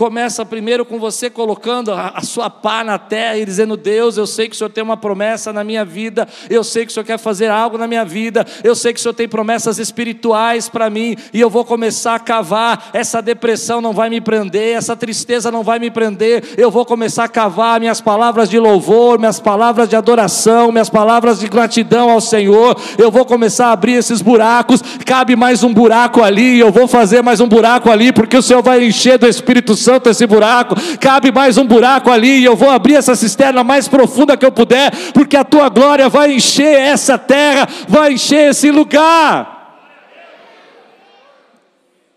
Começa 0.00 0.46
primeiro 0.46 0.86
com 0.86 0.98
você 0.98 1.28
colocando 1.28 1.92
a, 1.92 2.22
sua 2.22 2.48
pá 2.48 2.82
na 2.82 2.96
terra 2.96 3.36
e 3.36 3.44
dizendo: 3.44 3.76
Deus, 3.76 4.16
eu 4.16 4.26
sei 4.26 4.48
que 4.48 4.54
o 4.54 4.58
Senhor 4.58 4.70
tem 4.70 4.82
uma 4.82 4.96
promessa 4.96 5.52
na 5.52 5.62
minha 5.62 5.84
vida, 5.84 6.26
eu 6.48 6.64
sei 6.64 6.86
que 6.86 6.90
o 6.90 6.94
Senhor 6.94 7.04
quer 7.04 7.18
fazer 7.18 7.50
algo 7.50 7.76
na 7.76 7.86
minha 7.86 8.02
vida, 8.02 8.46
eu 8.64 8.74
sei 8.74 8.94
que 8.94 8.98
o 8.98 9.02
Senhor 9.02 9.12
tem 9.12 9.28
promessas 9.28 9.78
espirituais 9.78 10.70
para 10.70 10.88
mim 10.88 11.16
e 11.34 11.38
eu 11.38 11.50
vou 11.50 11.66
começar 11.66 12.14
a 12.14 12.18
cavar. 12.18 12.88
Essa 12.94 13.20
depressão 13.20 13.82
não 13.82 13.92
vai 13.92 14.08
me 14.08 14.22
prender, 14.22 14.74
essa 14.74 14.96
tristeza 14.96 15.50
não 15.50 15.62
vai 15.62 15.78
me 15.78 15.90
prender, 15.90 16.54
eu 16.56 16.70
vou 16.70 16.86
começar 16.86 17.24
a 17.24 17.28
cavar 17.28 17.78
minhas 17.78 18.00
palavras 18.00 18.48
de 18.48 18.58
louvor, 18.58 19.18
minhas 19.18 19.38
palavras 19.38 19.86
de 19.86 19.96
adoração, 19.96 20.72
minhas 20.72 20.88
palavras 20.88 21.40
de 21.40 21.46
gratidão 21.46 22.08
ao 22.08 22.22
Senhor. 22.22 22.74
Eu 22.96 23.10
vou 23.10 23.26
começar 23.26 23.66
a 23.66 23.72
abrir 23.72 23.96
esses 23.96 24.22
buracos, 24.22 24.82
cabe 25.04 25.36
mais 25.36 25.62
um 25.62 25.74
buraco 25.74 26.22
ali, 26.22 26.58
eu 26.58 26.72
vou 26.72 26.88
fazer 26.88 27.22
mais 27.22 27.38
um 27.38 27.46
buraco 27.46 27.90
ali, 27.90 28.14
porque 28.14 28.38
o 28.38 28.42
Senhor 28.42 28.62
vai 28.62 28.82
encher 28.82 29.18
do 29.18 29.26
Espírito 29.28 29.76
Santo 29.76 29.89
Santo 29.90 30.08
esse 30.08 30.24
buraco, 30.24 30.76
cabe 31.00 31.32
mais 31.32 31.58
um 31.58 31.66
buraco 31.66 32.10
ali, 32.10 32.38
e 32.38 32.44
eu 32.44 32.54
vou 32.54 32.70
abrir 32.70 32.94
essa 32.94 33.16
cisterna 33.16 33.64
mais 33.64 33.88
profunda 33.88 34.36
que 34.36 34.46
eu 34.46 34.52
puder, 34.52 34.92
porque 35.12 35.36
a 35.36 35.42
tua 35.42 35.68
glória 35.68 36.08
vai 36.08 36.32
encher 36.32 36.78
essa 36.78 37.18
terra, 37.18 37.66
vai 37.88 38.12
encher 38.12 38.50
esse 38.50 38.70
lugar. 38.70 39.58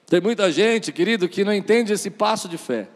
Tem 0.08 0.22
muita 0.22 0.52
gente, 0.52 0.92
querido, 0.92 1.28
que 1.28 1.44
não 1.44 1.52
entende 1.52 1.92
esse 1.92 2.12
passo 2.12 2.48
de 2.48 2.60
fé. 2.60 2.88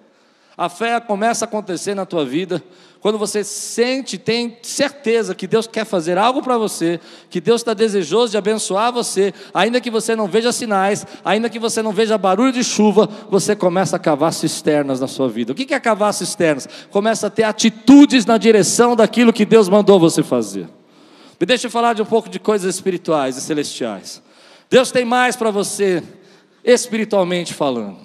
A 0.55 0.69
fé 0.69 0.99
começa 0.99 1.45
a 1.45 1.47
acontecer 1.47 1.95
na 1.95 2.05
tua 2.05 2.23
vida 2.23 2.63
quando 2.99 3.17
você 3.17 3.43
sente, 3.43 4.17
tem 4.17 4.57
certeza 4.61 5.35
que 5.35 5.45
Deus 5.45 5.67
quer 5.67 5.85
fazer 5.85 6.17
algo 6.17 6.41
para 6.41 6.57
você, 6.57 6.99
que 7.29 7.39
Deus 7.39 7.61
está 7.61 7.73
desejoso 7.73 8.31
de 8.31 8.37
abençoar 8.37 8.91
você, 8.91 9.33
ainda 9.53 9.79
que 9.79 9.91
você 9.91 10.15
não 10.15 10.27
veja 10.27 10.51
sinais, 10.51 11.05
ainda 11.23 11.49
que 11.49 11.59
você 11.59 11.81
não 11.81 11.91
veja 11.91 12.17
barulho 12.17 12.51
de 12.51 12.63
chuva, 12.63 13.07
você 13.29 13.55
começa 13.55 13.95
a 13.95 13.99
cavar 13.99 14.33
cisternas 14.33 14.99
na 14.99 15.07
sua 15.07 15.29
vida. 15.29 15.51
O 15.51 15.55
que 15.55 15.73
é 15.73 15.79
cavar 15.79 16.13
cisternas? 16.13 16.67
Começa 16.89 17.27
a 17.27 17.29
ter 17.29 17.43
atitudes 17.43 18.25
na 18.25 18.37
direção 18.37 18.95
daquilo 18.95 19.31
que 19.31 19.45
Deus 19.45 19.69
mandou 19.69 19.99
você 19.99 20.23
fazer. 20.23 20.67
Me 21.39 21.45
deixa 21.45 21.67
eu 21.67 21.71
falar 21.71 21.93
de 21.93 22.01
um 22.01 22.05
pouco 22.05 22.29
de 22.29 22.39
coisas 22.39 22.73
espirituais 22.73 23.37
e 23.37 23.41
celestiais. 23.41 24.23
Deus 24.69 24.91
tem 24.91 25.05
mais 25.05 25.35
para 25.35 25.51
você, 25.51 26.01
espiritualmente 26.63 27.53
falando. 27.53 27.97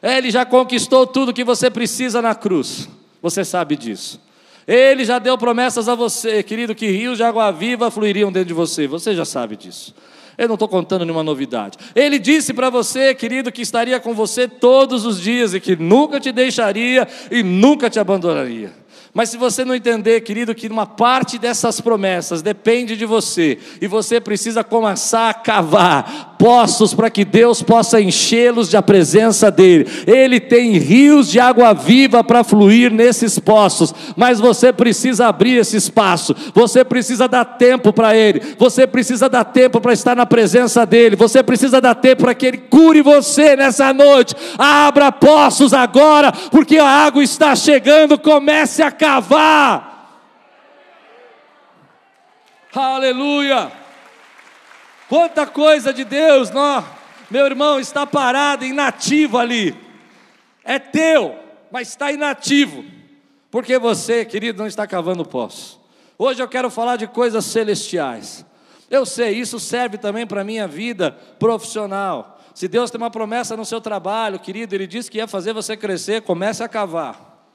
Ele 0.00 0.30
já 0.30 0.46
conquistou 0.46 1.04
tudo 1.06 1.32
que 1.32 1.42
você 1.42 1.68
precisa 1.68 2.22
na 2.22 2.34
cruz. 2.34 2.88
Você 3.28 3.44
sabe 3.44 3.76
disso. 3.76 4.18
Ele 4.66 5.04
já 5.04 5.18
deu 5.18 5.36
promessas 5.36 5.86
a 5.86 5.94
você, 5.94 6.42
querido, 6.42 6.74
que 6.74 6.90
rios 6.90 7.18
de 7.18 7.22
água 7.22 7.50
viva 7.50 7.90
fluiriam 7.90 8.32
dentro 8.32 8.48
de 8.48 8.54
você. 8.54 8.86
Você 8.86 9.14
já 9.14 9.24
sabe 9.24 9.54
disso. 9.54 9.94
Eu 10.38 10.48
não 10.48 10.54
estou 10.54 10.68
contando 10.68 11.04
nenhuma 11.04 11.22
novidade. 11.22 11.76
Ele 11.94 12.18
disse 12.18 12.54
para 12.54 12.70
você, 12.70 13.14
querido, 13.14 13.52
que 13.52 13.60
estaria 13.60 14.00
com 14.00 14.14
você 14.14 14.48
todos 14.48 15.04
os 15.04 15.20
dias 15.20 15.52
e 15.52 15.60
que 15.60 15.76
nunca 15.76 16.18
te 16.18 16.32
deixaria 16.32 17.06
e 17.30 17.42
nunca 17.42 17.90
te 17.90 17.98
abandonaria. 17.98 18.72
Mas 19.12 19.30
se 19.30 19.36
você 19.36 19.64
não 19.64 19.74
entender, 19.74 20.20
querido, 20.22 20.54
que 20.54 20.68
uma 20.68 20.86
parte 20.86 21.38
dessas 21.38 21.80
promessas 21.80 22.40
depende 22.40 22.96
de 22.96 23.04
você, 23.04 23.58
e 23.80 23.86
você 23.86 24.20
precisa 24.20 24.62
começar 24.64 25.30
a 25.30 25.34
cavar 25.34 26.27
poços 26.38 26.94
para 26.94 27.10
que 27.10 27.24
Deus 27.24 27.62
possa 27.62 28.00
enchê-los 28.00 28.68
da 28.70 28.80
presença 28.80 29.50
dEle. 29.50 29.86
Ele 30.06 30.38
tem 30.38 30.78
rios 30.78 31.28
de 31.28 31.40
água 31.40 31.74
viva 31.74 32.22
para 32.22 32.44
fluir 32.44 32.92
nesses 32.92 33.38
poços, 33.38 33.92
mas 34.16 34.38
você 34.38 34.72
precisa 34.72 35.26
abrir 35.26 35.56
esse 35.56 35.76
espaço, 35.76 36.34
você 36.54 36.84
precisa 36.84 37.26
dar 37.26 37.44
tempo 37.44 37.92
para 37.92 38.16
Ele, 38.16 38.40
você 38.56 38.86
precisa 38.86 39.28
dar 39.28 39.44
tempo 39.44 39.80
para 39.80 39.92
estar 39.92 40.14
na 40.14 40.24
presença 40.24 40.86
dEle, 40.86 41.16
você 41.16 41.42
precisa 41.42 41.80
dar 41.80 41.96
tempo 41.96 42.22
para 42.22 42.34
que 42.34 42.46
Ele 42.46 42.58
cure 42.58 43.02
você 43.02 43.56
nessa 43.56 43.92
noite. 43.92 44.34
Abra 44.56 45.10
poços 45.10 45.74
agora, 45.74 46.32
porque 46.50 46.78
a 46.78 46.86
água 46.86 47.22
está 47.22 47.56
chegando, 47.56 48.18
comece 48.18 48.82
a 48.82 48.90
cavar. 48.92 49.88
Aleluia! 52.74 53.87
Quanta 55.08 55.46
coisa 55.46 55.92
de 55.92 56.04
Deus, 56.04 56.50
não, 56.50 56.84
meu 57.30 57.46
irmão, 57.46 57.80
está 57.80 58.06
parado, 58.06 58.64
inativo 58.64 59.38
ali. 59.38 59.74
É 60.62 60.78
teu, 60.78 61.38
mas 61.70 61.88
está 61.88 62.12
inativo. 62.12 62.84
Porque 63.50 63.78
você, 63.78 64.24
querido, 64.24 64.58
não 64.58 64.66
está 64.66 64.86
cavando 64.86 65.24
poço. 65.24 65.80
Hoje 66.18 66.42
eu 66.42 66.48
quero 66.48 66.68
falar 66.68 66.96
de 66.96 67.06
coisas 67.06 67.44
celestiais. 67.46 68.44
Eu 68.90 69.06
sei, 69.06 69.34
isso 69.34 69.58
serve 69.58 69.96
também 69.96 70.26
para 70.26 70.42
a 70.42 70.44
minha 70.44 70.68
vida 70.68 71.12
profissional. 71.38 72.38
Se 72.54 72.66
Deus 72.66 72.90
tem 72.90 73.00
uma 73.00 73.10
promessa 73.10 73.56
no 73.56 73.64
seu 73.64 73.80
trabalho, 73.80 74.38
querido, 74.38 74.74
Ele 74.74 74.86
disse 74.86 75.10
que 75.10 75.18
ia 75.18 75.26
fazer 75.26 75.52
você 75.52 75.76
crescer, 75.76 76.22
comece 76.22 76.62
a 76.62 76.68
cavar. 76.68 77.46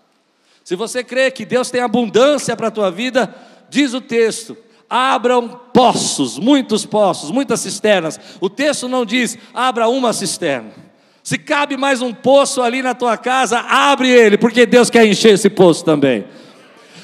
Se 0.64 0.76
você 0.76 1.04
crê 1.04 1.30
que 1.30 1.46
Deus 1.46 1.70
tem 1.70 1.82
abundância 1.82 2.56
para 2.56 2.70
a 2.70 2.72
tua 2.72 2.90
vida, 2.90 3.36
diz 3.70 3.94
o 3.94 4.00
texto: 4.00 4.58
abram 4.94 5.60
poços, 5.74 6.38
muitos 6.38 6.86
poços, 6.86 7.32
muitas 7.32 7.60
cisternas. 7.62 8.20
O 8.40 8.48
texto 8.48 8.88
não 8.88 9.04
diz, 9.04 9.36
abra 9.52 9.88
uma 9.88 10.14
cisterna. 10.14 10.70
Se 11.24 11.36
cabe 11.36 11.76
mais 11.76 12.00
um 12.00 12.14
poço 12.14 12.62
ali 12.62 12.84
na 12.84 12.94
tua 12.94 13.18
casa, 13.18 13.60
abre 13.62 14.08
ele, 14.12 14.38
porque 14.38 14.68
Deus 14.68 14.92
quer 14.92 15.08
encher 15.08 15.34
esse 15.34 15.50
poço 15.50 15.84
também. 15.84 16.26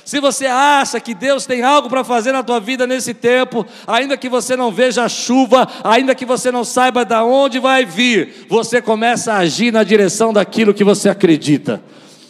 Se 0.06 0.20
você 0.20 0.46
acha 0.46 1.00
que 1.00 1.16
Deus 1.16 1.48
tem 1.48 1.64
algo 1.64 1.90
para 1.90 2.04
fazer 2.04 2.32
na 2.32 2.44
tua 2.44 2.60
vida 2.60 2.86
nesse 2.86 3.14
tempo, 3.14 3.66
ainda 3.88 4.16
que 4.18 4.30
você 4.30 4.56
não 4.56 4.72
veja 4.72 5.04
a 5.04 5.10
chuva, 5.10 5.68
ainda 5.84 6.14
que 6.14 6.26
você 6.26 6.52
não 6.52 6.64
saiba 6.64 7.04
de 7.04 7.16
onde 7.16 7.58
vai 7.58 7.86
vir, 7.86 8.46
você 8.48 8.84
começa 8.84 9.34
a 9.34 9.38
agir 9.38 9.74
na 9.74 9.84
direção 9.84 10.32
daquilo 10.32 10.76
que 10.76 10.84
você 10.84 11.10
acredita. 11.10 11.82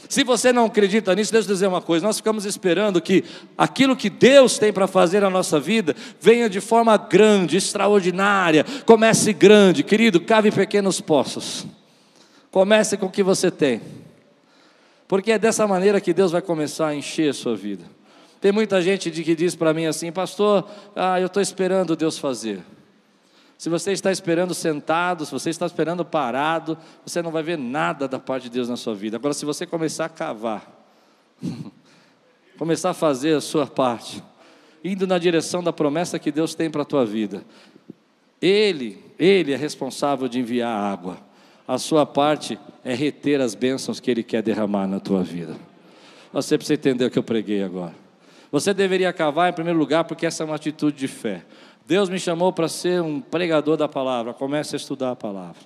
Se 0.10 0.24
você 0.24 0.52
não 0.52 0.66
acredita 0.66 1.14
nisso, 1.14 1.32
deixa 1.32 1.48
eu 1.48 1.54
dizer 1.54 1.68
uma 1.68 1.84
coisa: 1.84 2.06
nós 2.06 2.18
ficamos 2.18 2.44
esperando 2.44 3.00
que 3.00 3.24
aquilo 3.56 3.96
que 3.96 4.10
Deus 4.10 4.58
tem 4.58 4.74
para 4.74 4.88
fazer 4.88 5.20
na 5.20 5.30
nossa 5.30 5.60
vida 5.60 5.96
venha 6.20 6.50
de 6.50 6.60
forma 6.60 6.98
grande, 6.98 7.58
extraordinária. 7.58 8.66
Comece 8.88 9.32
grande, 9.32 9.84
querido, 9.84 10.20
cave 10.20 10.50
pequenos 10.52 11.00
poços. 11.00 11.68
Comece 12.50 12.98
com 12.98 13.06
o 13.06 13.12
que 13.12 13.22
você 13.22 13.52
tem, 13.52 13.82
porque 15.08 15.32
é 15.32 15.38
dessa 15.38 15.68
maneira 15.68 16.02
que 16.02 16.12
Deus 16.12 16.32
vai 16.32 16.42
começar 16.42 16.88
a 16.88 16.96
encher 16.96 17.30
a 17.30 17.34
sua 17.34 17.56
vida. 17.56 17.86
Tem 18.42 18.52
muita 18.52 18.82
gente 18.82 19.12
que 19.12 19.36
diz 19.36 19.54
para 19.54 19.76
mim 19.76 19.86
assim, 19.86 20.12
pastor, 20.12 20.68
ah, 20.96 21.20
eu 21.20 21.28
estou 21.28 21.44
esperando 21.44 21.96
Deus 21.96 22.18
fazer. 22.18 22.64
Se 23.60 23.68
você 23.68 23.92
está 23.92 24.10
esperando 24.10 24.54
sentado, 24.54 25.26
se 25.26 25.34
você 25.34 25.50
está 25.50 25.66
esperando 25.66 26.06
parado, 26.06 26.78
você 27.06 27.22
não 27.22 27.30
vai 27.30 27.44
ver 27.44 27.58
nada 27.58 28.08
da 28.08 28.18
parte 28.18 28.44
de 28.44 28.52
Deus 28.52 28.70
na 28.70 28.78
sua 28.78 28.96
vida. 28.96 29.18
Agora, 29.18 29.34
se 29.34 29.44
você 29.44 29.66
começar 29.66 30.06
a 30.06 30.10
cavar, 30.10 30.66
começar 32.58 32.92
a 32.92 32.94
fazer 32.94 33.36
a 33.36 33.42
sua 33.42 33.68
parte, 33.68 34.24
indo 34.82 35.06
na 35.06 35.18
direção 35.18 35.62
da 35.62 35.74
promessa 35.74 36.18
que 36.18 36.32
Deus 36.32 36.56
tem 36.56 36.72
para 36.72 36.84
a 36.84 36.86
tua 36.86 37.06
vida, 37.06 37.44
Ele, 38.42 38.98
Ele 39.20 39.52
é 39.52 39.58
responsável 39.58 40.30
de 40.30 40.40
enviar 40.40 40.72
água. 40.72 41.18
A 41.68 41.78
sua 41.78 42.06
parte 42.06 42.58
é 42.82 42.96
reter 42.96 43.42
as 43.42 43.56
bênçãos 43.56 44.00
que 44.00 44.10
Ele 44.10 44.24
quer 44.24 44.42
derramar 44.42 44.88
na 44.88 45.02
tua 45.02 45.22
vida. 45.22 45.58
Você 46.32 46.58
precisa 46.58 46.76
entender 46.76 47.04
o 47.04 47.12
que 47.12 47.20
eu 47.20 47.24
preguei 47.24 47.62
agora. 47.62 47.94
Você 48.52 48.74
deveria 48.74 49.12
cavar 49.14 49.50
em 49.50 49.54
primeiro 49.54 49.78
lugar, 49.78 50.06
porque 50.06 50.26
essa 50.26 50.44
é 50.44 50.46
uma 50.46 50.56
atitude 50.56 50.98
de 50.98 51.08
fé. 51.08 51.44
Deus 51.90 52.08
me 52.08 52.20
chamou 52.20 52.54
para 52.54 52.68
ser 52.68 53.02
um 53.02 53.20
pregador 53.20 53.76
da 53.76 53.88
palavra. 53.88 54.32
Comece 54.32 54.76
a 54.76 54.78
estudar 54.78 55.10
a 55.10 55.16
palavra. 55.16 55.60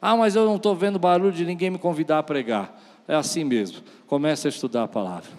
Ah, 0.00 0.14
mas 0.14 0.36
eu 0.36 0.44
não 0.44 0.56
estou 0.56 0.76
vendo 0.76 0.98
barulho 0.98 1.32
de 1.32 1.42
ninguém 1.42 1.70
me 1.70 1.78
convidar 1.78 2.18
a 2.18 2.22
pregar. 2.22 2.78
É 3.08 3.14
assim 3.14 3.44
mesmo. 3.44 3.78
Comece 4.06 4.46
a 4.46 4.50
estudar 4.50 4.82
a 4.82 4.88
palavra. 4.88 5.30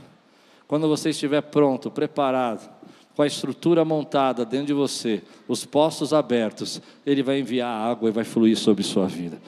Quando 0.67 0.87
você 0.87 1.11
estiver 1.11 1.41
pronto, 1.41 1.91
preparado, 1.91 2.67
com 3.15 3.21
a 3.21 3.27
estrutura 3.27 3.85
montada 3.85 4.43
dentro 4.43 4.65
de 4.65 4.73
você, 4.73 5.21
os 5.47 5.63
postos 5.63 6.11
abertos, 6.11 6.81
Ele 7.05 7.21
vai 7.21 7.39
enviar 7.39 7.69
água 7.69 8.09
e 8.09 8.11
vai 8.11 8.23
fluir 8.23 8.57
sobre 8.57 8.83
sua 8.83 9.05
vida. 9.05 9.39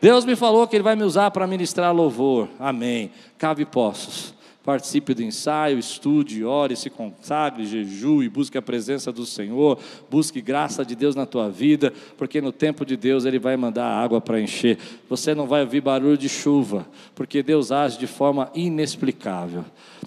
Deus 0.00 0.24
me 0.24 0.36
falou 0.36 0.64
que 0.68 0.76
Ele 0.76 0.84
vai 0.84 0.94
me 0.94 1.02
usar 1.02 1.32
para 1.32 1.44
ministrar 1.44 1.92
louvor. 1.92 2.48
Amém. 2.56 3.10
Cave 3.36 3.64
poços. 3.64 4.32
Participe 4.70 5.14
do 5.14 5.22
ensaio, 5.24 5.80
estude, 5.80 6.44
ore, 6.44 6.76
se 6.76 6.88
consagre, 6.88 7.66
jejue, 7.66 8.28
busque 8.28 8.56
a 8.56 8.62
presença 8.62 9.10
do 9.10 9.26
Senhor, 9.26 9.80
busque 10.08 10.40
graça 10.40 10.84
de 10.84 10.94
Deus 10.94 11.16
na 11.16 11.26
tua 11.26 11.50
vida, 11.50 11.92
porque 12.16 12.40
no 12.40 12.52
tempo 12.52 12.86
de 12.86 12.96
Deus 12.96 13.24
Ele 13.24 13.40
vai 13.40 13.56
mandar 13.56 13.86
água 13.86 14.20
para 14.20 14.40
encher. 14.40 14.78
Você 15.08 15.34
não 15.34 15.48
vai 15.48 15.62
ouvir 15.62 15.80
barulho 15.80 16.16
de 16.16 16.28
chuva, 16.28 16.86
porque 17.16 17.42
Deus 17.42 17.72
age 17.72 17.98
de 17.98 18.06
forma 18.06 18.48
inexplicável. 18.54 19.64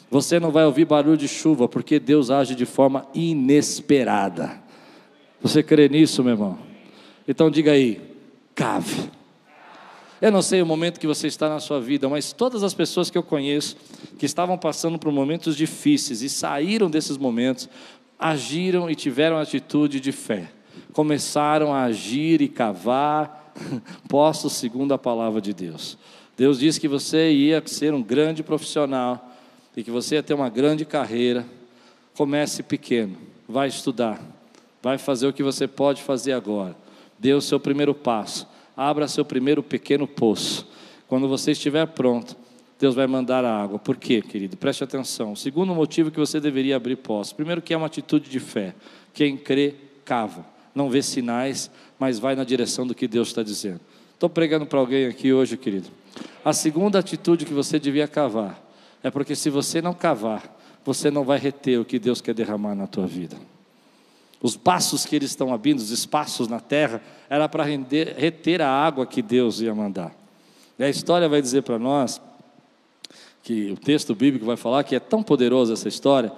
Você 0.09 0.39
não 0.39 0.49
vai 0.49 0.63
ouvir 0.65 0.85
barulho 0.85 1.17
de 1.17 1.27
chuva, 1.27 1.67
porque 1.67 1.99
Deus 1.99 2.31
age 2.31 2.55
de 2.55 2.65
forma 2.65 3.05
inesperada. 3.13 4.63
Você 5.41 5.61
crê 5.61 5.89
nisso, 5.89 6.23
meu 6.23 6.35
irmão? 6.35 6.57
Então 7.27 7.51
diga 7.51 7.73
aí, 7.73 7.99
cave. 8.55 9.11
Eu 10.23 10.31
não 10.31 10.41
sei 10.41 10.61
o 10.61 10.65
momento 10.65 11.01
que 11.01 11.05
você 11.05 11.27
está 11.27 11.49
na 11.49 11.59
sua 11.59 11.81
vida, 11.81 12.07
mas 12.07 12.31
todas 12.31 12.63
as 12.63 12.73
pessoas 12.73 13.09
que 13.09 13.17
eu 13.17 13.23
conheço 13.23 13.75
que 14.17 14.25
estavam 14.25 14.57
passando 14.57 14.97
por 14.97 15.11
momentos 15.11 15.53
difíceis 15.53 16.21
e 16.21 16.29
saíram 16.29 16.89
desses 16.89 17.17
momentos, 17.17 17.67
agiram 18.17 18.89
e 18.89 18.95
tiveram 18.95 19.37
atitude 19.37 19.99
de 19.99 20.13
fé. 20.13 20.49
Começaram 20.93 21.73
a 21.73 21.83
agir 21.83 22.41
e 22.41 22.47
cavar 22.47 23.53
postos 24.07 24.53
segundo 24.53 24.93
a 24.93 24.97
palavra 24.97 25.41
de 25.41 25.53
Deus. 25.53 25.97
Deus 26.37 26.57
disse 26.57 26.79
que 26.79 26.87
você 26.87 27.29
ia 27.29 27.61
ser 27.65 27.93
um 27.93 28.01
grande 28.01 28.41
profissional 28.41 29.29
e 29.75 29.83
que 29.83 29.91
você 29.91 30.15
ia 30.15 30.23
ter 30.23 30.33
uma 30.33 30.47
grande 30.47 30.85
carreira. 30.85 31.45
Comece 32.15 32.63
pequeno, 32.63 33.17
vai 33.45 33.67
estudar, 33.67 34.21
vai 34.81 34.97
fazer 34.97 35.27
o 35.27 35.33
que 35.33 35.43
você 35.43 35.67
pode 35.67 36.01
fazer 36.01 36.31
agora. 36.31 36.77
Dê 37.19 37.33
o 37.33 37.41
seu 37.41 37.59
primeiro 37.59 37.93
passo 37.93 38.52
abra 38.75 39.07
seu 39.07 39.23
primeiro 39.23 39.61
pequeno 39.61 40.07
poço. 40.07 40.67
Quando 41.07 41.27
você 41.27 41.51
estiver 41.51 41.85
pronto, 41.87 42.35
Deus 42.79 42.95
vai 42.95 43.07
mandar 43.07 43.45
a 43.45 43.63
água. 43.63 43.79
Por 43.79 43.95
quê, 43.97 44.21
querido? 44.21 44.57
Preste 44.57 44.83
atenção. 44.83 45.33
O 45.33 45.37
segundo 45.37 45.73
motivo 45.73 46.11
que 46.11 46.19
você 46.19 46.39
deveria 46.39 46.75
abrir 46.75 46.97
poço. 46.97 47.35
Primeiro 47.35 47.61
que 47.61 47.73
é 47.73 47.77
uma 47.77 47.87
atitude 47.87 48.29
de 48.29 48.39
fé. 48.39 48.75
Quem 49.13 49.37
crê, 49.37 49.75
cava. 50.03 50.45
Não 50.73 50.89
vê 50.89 51.01
sinais, 51.01 51.69
mas 51.99 52.19
vai 52.19 52.35
na 52.35 52.43
direção 52.43 52.85
do 52.85 52.95
que 52.95 53.07
Deus 53.07 53.29
está 53.29 53.43
dizendo. 53.43 53.79
Estou 54.13 54.29
pregando 54.29 54.65
para 54.65 54.79
alguém 54.79 55.05
aqui 55.05 55.31
hoje, 55.31 55.55
querido. 55.55 55.89
A 56.43 56.51
segunda 56.51 56.99
atitude 56.99 57.45
que 57.45 57.53
você 57.53 57.79
devia 57.79 58.07
cavar 58.07 58.61
é 59.03 59.11
porque 59.11 59.35
se 59.35 59.49
você 59.49 59.81
não 59.81 59.93
cavar, 59.93 60.59
você 60.83 61.11
não 61.11 61.23
vai 61.23 61.37
reter 61.37 61.79
o 61.79 61.85
que 61.85 61.99
Deus 61.99 62.21
quer 62.21 62.33
derramar 62.33 62.75
na 62.75 62.87
tua 62.87 63.05
vida. 63.05 63.37
Os 64.43 64.57
passos 64.57 65.05
que 65.05 65.15
eles 65.15 65.31
estão 65.31 65.51
abrindo, 65.53 65.79
os 65.79 65.89
espaços 65.89 66.49
na 66.49 66.59
terra, 66.59 67.01
era 67.29 67.49
para 67.49 67.63
reter 67.63 68.61
a 68.61 68.69
água 68.69 69.07
que 69.07 69.21
Deus 69.21 69.61
ia 69.61 69.73
mandar. 69.73 70.13
E 70.77 70.83
a 70.83 70.89
história 70.89 71.29
vai 71.29 71.41
dizer 71.41 71.63
para 71.63 71.79
nós, 71.79 72.21
que 73.41 73.71
o 73.71 73.77
texto 73.77 74.13
bíblico 74.13 74.45
vai 74.45 74.57
falar 74.57 74.83
que 74.83 74.95
é 74.95 74.99
tão 74.99 75.23
poderosa 75.23 75.73
essa 75.73 75.87
história, 75.87 76.31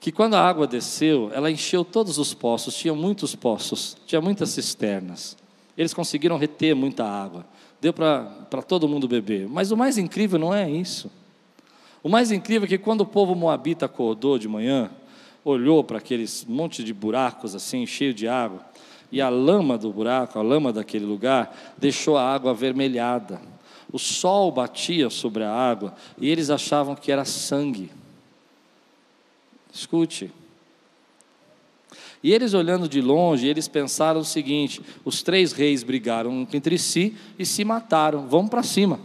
que 0.00 0.10
quando 0.10 0.34
a 0.34 0.40
água 0.40 0.66
desceu, 0.66 1.30
ela 1.32 1.50
encheu 1.50 1.84
todos 1.84 2.18
os 2.18 2.34
poços, 2.34 2.74
tinha 2.74 2.94
muitos 2.94 3.34
poços, 3.34 3.96
tinha 4.06 4.20
muitas 4.20 4.50
cisternas. 4.50 5.36
Eles 5.76 5.94
conseguiram 5.94 6.38
reter 6.38 6.74
muita 6.74 7.04
água, 7.04 7.46
deu 7.80 7.92
para 7.92 8.62
todo 8.66 8.88
mundo 8.88 9.06
beber. 9.06 9.48
Mas 9.48 9.70
o 9.70 9.76
mais 9.76 9.96
incrível 9.96 10.38
não 10.38 10.52
é 10.52 10.70
isso. 10.70 11.10
O 12.02 12.08
mais 12.08 12.32
incrível 12.32 12.64
é 12.66 12.68
que 12.68 12.78
quando 12.78 13.02
o 13.02 13.06
povo 13.06 13.34
moabita 13.34 13.86
acordou 13.86 14.38
de 14.38 14.48
manhã, 14.48 14.90
olhou 15.44 15.82
para 15.82 15.98
aqueles 15.98 16.44
monte 16.44 16.84
de 16.84 16.92
buracos 16.92 17.54
assim, 17.54 17.86
cheio 17.86 18.12
de 18.12 18.28
água, 18.28 18.64
e 19.12 19.20
a 19.20 19.28
lama 19.28 19.76
do 19.76 19.92
buraco, 19.92 20.38
a 20.38 20.42
lama 20.42 20.72
daquele 20.72 21.04
lugar, 21.04 21.56
deixou 21.76 22.16
a 22.16 22.32
água 22.32 22.52
avermelhada. 22.52 23.40
O 23.92 23.98
sol 23.98 24.52
batia 24.52 25.10
sobre 25.10 25.42
a 25.42 25.52
água 25.52 25.94
e 26.18 26.28
eles 26.28 26.48
achavam 26.48 26.94
que 26.94 27.10
era 27.10 27.24
sangue. 27.24 27.90
Escute. 29.72 30.30
E 32.22 32.32
eles 32.32 32.54
olhando 32.54 32.88
de 32.88 33.00
longe, 33.00 33.48
eles 33.48 33.66
pensaram 33.66 34.20
o 34.20 34.24
seguinte: 34.24 34.80
os 35.04 35.22
três 35.22 35.52
reis 35.52 35.82
brigaram 35.82 36.46
entre 36.52 36.78
si 36.78 37.16
e 37.38 37.46
se 37.46 37.64
mataram. 37.64 38.28
Vamos 38.28 38.50
para 38.50 38.62
cima. 38.62 39.00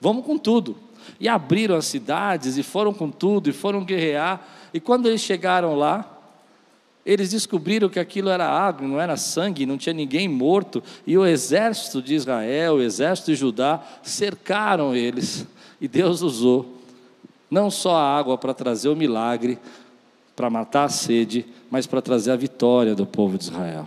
Vamos 0.00 0.24
com 0.24 0.38
tudo. 0.38 0.76
E 1.18 1.28
abriram 1.28 1.74
as 1.74 1.86
cidades 1.86 2.56
e 2.56 2.62
foram 2.62 2.92
com 2.92 3.10
tudo 3.10 3.48
e 3.48 3.52
foram 3.52 3.84
guerrear. 3.84 4.46
E 4.72 4.80
quando 4.80 5.06
eles 5.06 5.20
chegaram 5.20 5.74
lá, 5.74 6.18
eles 7.04 7.30
descobriram 7.30 7.88
que 7.88 7.98
aquilo 7.98 8.28
era 8.28 8.46
água, 8.46 8.86
não 8.86 9.00
era 9.00 9.16
sangue, 9.16 9.64
não 9.64 9.78
tinha 9.78 9.94
ninguém 9.94 10.28
morto, 10.28 10.82
e 11.06 11.16
o 11.16 11.24
exército 11.24 12.02
de 12.02 12.14
Israel, 12.14 12.74
o 12.74 12.82
exército 12.82 13.30
de 13.30 13.36
Judá, 13.36 13.80
cercaram 14.02 14.94
eles, 14.94 15.46
e 15.80 15.88
Deus 15.88 16.20
usou 16.20 16.78
não 17.50 17.70
só 17.70 17.96
a 17.96 18.18
água 18.18 18.36
para 18.36 18.52
trazer 18.52 18.88
o 18.88 18.96
milagre, 18.96 19.58
para 20.36 20.50
matar 20.50 20.84
a 20.84 20.88
sede, 20.88 21.46
mas 21.70 21.86
para 21.86 22.02
trazer 22.02 22.30
a 22.30 22.36
vitória 22.36 22.94
do 22.94 23.06
povo 23.06 23.38
de 23.38 23.44
Israel. 23.44 23.86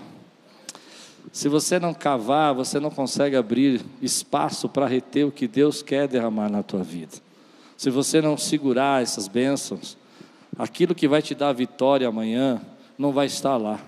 Se 1.32 1.48
você 1.48 1.80
não 1.80 1.94
cavar, 1.94 2.54
você 2.54 2.80
não 2.80 2.90
consegue 2.90 3.36
abrir 3.36 3.82
espaço 4.02 4.68
para 4.68 4.88
reter 4.88 5.26
o 5.26 5.32
que 5.32 5.48
Deus 5.48 5.82
quer 5.82 6.08
derramar 6.08 6.50
na 6.50 6.62
tua 6.62 6.84
vida. 6.84 7.14
Se 7.78 7.90
você 7.90 8.22
não 8.22 8.36
segurar 8.36 9.02
essas 9.02 9.28
bênçãos, 9.28 9.98
aquilo 10.62 10.94
que 10.94 11.08
vai 11.08 11.24
te 11.24 11.34
dar 11.34 11.50
a 11.50 11.54
vitória 11.54 12.08
amanhã 12.08 12.62
não 12.96 13.12
vai 13.12 13.26
estar 13.26 13.58
lá. 13.58 13.80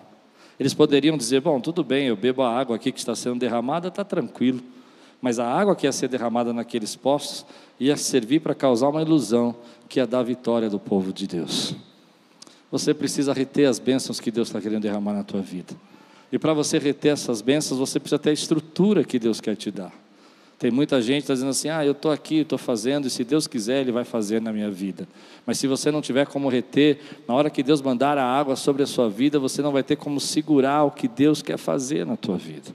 Eles 0.59 0.73
poderiam 0.73 1.15
dizer: 1.15 1.39
Bom, 1.39 1.61
tudo 1.61 1.83
bem, 1.83 2.07
eu 2.07 2.15
bebo 2.15 2.41
a 2.41 2.49
água 2.51 2.75
aqui 2.75 2.91
que 2.91 2.97
está 2.97 3.15
sendo 3.15 3.39
derramada, 3.39 3.89
está 3.89 4.03
tranquilo. 4.03 4.59
Mas 5.21 5.37
a 5.37 5.47
água 5.47 5.75
que 5.75 5.85
ia 5.85 5.91
ser 5.91 6.07
derramada 6.07 6.51
naqueles 6.51 6.95
postos 6.95 7.45
ia 7.79 7.95
servir 7.95 8.39
para 8.39 8.55
causar 8.55 8.89
uma 8.89 9.03
ilusão 9.03 9.55
que 9.87 9.99
ia 9.99 10.07
dar 10.07 10.19
a 10.19 10.23
vitória 10.23 10.67
do 10.67 10.79
povo 10.79 11.13
de 11.13 11.27
Deus. 11.27 11.75
Você 12.71 12.91
precisa 12.91 13.33
reter 13.33 13.65
as 13.65 13.77
bênçãos 13.77 14.19
que 14.19 14.31
Deus 14.31 14.47
está 14.47 14.59
querendo 14.59 14.81
derramar 14.81 15.13
na 15.13 15.23
tua 15.23 15.41
vida. 15.41 15.75
E 16.31 16.39
para 16.39 16.53
você 16.53 16.79
reter 16.79 17.13
essas 17.13 17.39
bênçãos, 17.39 17.79
você 17.79 17.99
precisa 17.99 18.17
ter 18.17 18.31
a 18.31 18.33
estrutura 18.33 19.03
que 19.03 19.19
Deus 19.19 19.39
quer 19.39 19.55
te 19.55 19.69
dar. 19.69 19.93
Tem 20.63 20.71
muita 20.71 21.01
gente 21.01 21.17
que 21.17 21.23
está 21.23 21.33
dizendo 21.33 21.49
assim: 21.49 21.67
ah, 21.67 21.85
eu 21.85 21.91
estou 21.91 22.09
aqui, 22.09 22.37
estou 22.37 22.57
fazendo, 22.57 23.05
e 23.05 23.09
se 23.09 23.25
Deus 23.25 23.47
quiser, 23.47 23.81
Ele 23.81 23.91
vai 23.91 24.05
fazer 24.05 24.41
na 24.41 24.53
minha 24.53 24.71
vida. 24.71 25.05
Mas 25.45 25.57
se 25.57 25.67
você 25.67 25.91
não 25.91 26.01
tiver 26.01 26.25
como 26.25 26.47
reter, 26.47 26.99
na 27.27 27.33
hora 27.33 27.49
que 27.49 27.61
Deus 27.61 27.81
mandar 27.81 28.17
a 28.17 28.23
água 28.23 28.55
sobre 28.55 28.81
a 28.81 28.87
sua 28.87 29.09
vida, 29.09 29.37
você 29.37 29.61
não 29.61 29.73
vai 29.73 29.83
ter 29.83 29.97
como 29.97 30.21
segurar 30.21 30.85
o 30.85 30.91
que 30.91 31.05
Deus 31.05 31.41
quer 31.41 31.57
fazer 31.57 32.05
na 32.05 32.15
tua 32.15 32.37
vida. 32.37 32.71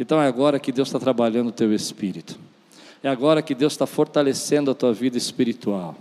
Então 0.00 0.18
é 0.18 0.26
agora 0.26 0.58
que 0.58 0.72
Deus 0.72 0.88
está 0.88 0.98
trabalhando 0.98 1.48
o 1.48 1.52
teu 1.52 1.74
espírito. 1.74 2.38
É 3.02 3.08
agora 3.10 3.42
que 3.42 3.54
Deus 3.54 3.74
está 3.74 3.86
fortalecendo 3.86 4.70
a 4.70 4.74
tua 4.74 4.94
vida 4.94 5.18
espiritual. 5.18 5.94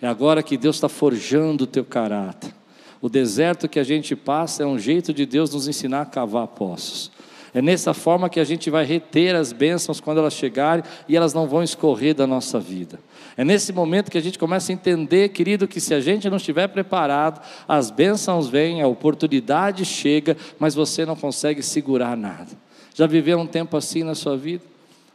É 0.00 0.08
agora 0.08 0.42
que 0.42 0.56
Deus 0.56 0.76
está 0.76 0.88
forjando 0.88 1.64
o 1.64 1.66
teu 1.66 1.84
caráter. 1.84 2.54
O 2.98 3.10
deserto 3.10 3.68
que 3.68 3.78
a 3.78 3.84
gente 3.84 4.16
passa 4.16 4.62
é 4.62 4.66
um 4.66 4.78
jeito 4.78 5.12
de 5.12 5.26
Deus 5.26 5.52
nos 5.52 5.68
ensinar 5.68 6.00
a 6.00 6.06
cavar 6.06 6.46
poços. 6.46 7.10
É 7.54 7.62
nessa 7.62 7.94
forma 7.94 8.28
que 8.28 8.40
a 8.40 8.44
gente 8.44 8.70
vai 8.70 8.84
reter 8.84 9.34
as 9.34 9.52
bênçãos 9.52 10.00
quando 10.00 10.18
elas 10.18 10.34
chegarem 10.34 10.84
e 11.08 11.16
elas 11.16 11.32
não 11.32 11.46
vão 11.46 11.62
escorrer 11.62 12.14
da 12.14 12.26
nossa 12.26 12.60
vida. 12.60 12.98
É 13.36 13.44
nesse 13.44 13.72
momento 13.72 14.10
que 14.10 14.18
a 14.18 14.22
gente 14.22 14.38
começa 14.38 14.72
a 14.72 14.74
entender, 14.74 15.30
querido, 15.30 15.68
que 15.68 15.80
se 15.80 15.94
a 15.94 16.00
gente 16.00 16.28
não 16.28 16.36
estiver 16.36 16.68
preparado, 16.68 17.40
as 17.66 17.90
bênçãos 17.90 18.48
vêm, 18.48 18.82
a 18.82 18.86
oportunidade 18.86 19.84
chega, 19.84 20.36
mas 20.58 20.74
você 20.74 21.06
não 21.06 21.16
consegue 21.16 21.62
segurar 21.62 22.16
nada. 22.16 22.50
Já 22.94 23.06
viveu 23.06 23.38
um 23.38 23.46
tempo 23.46 23.76
assim 23.76 24.02
na 24.02 24.14
sua 24.14 24.36
vida? 24.36 24.64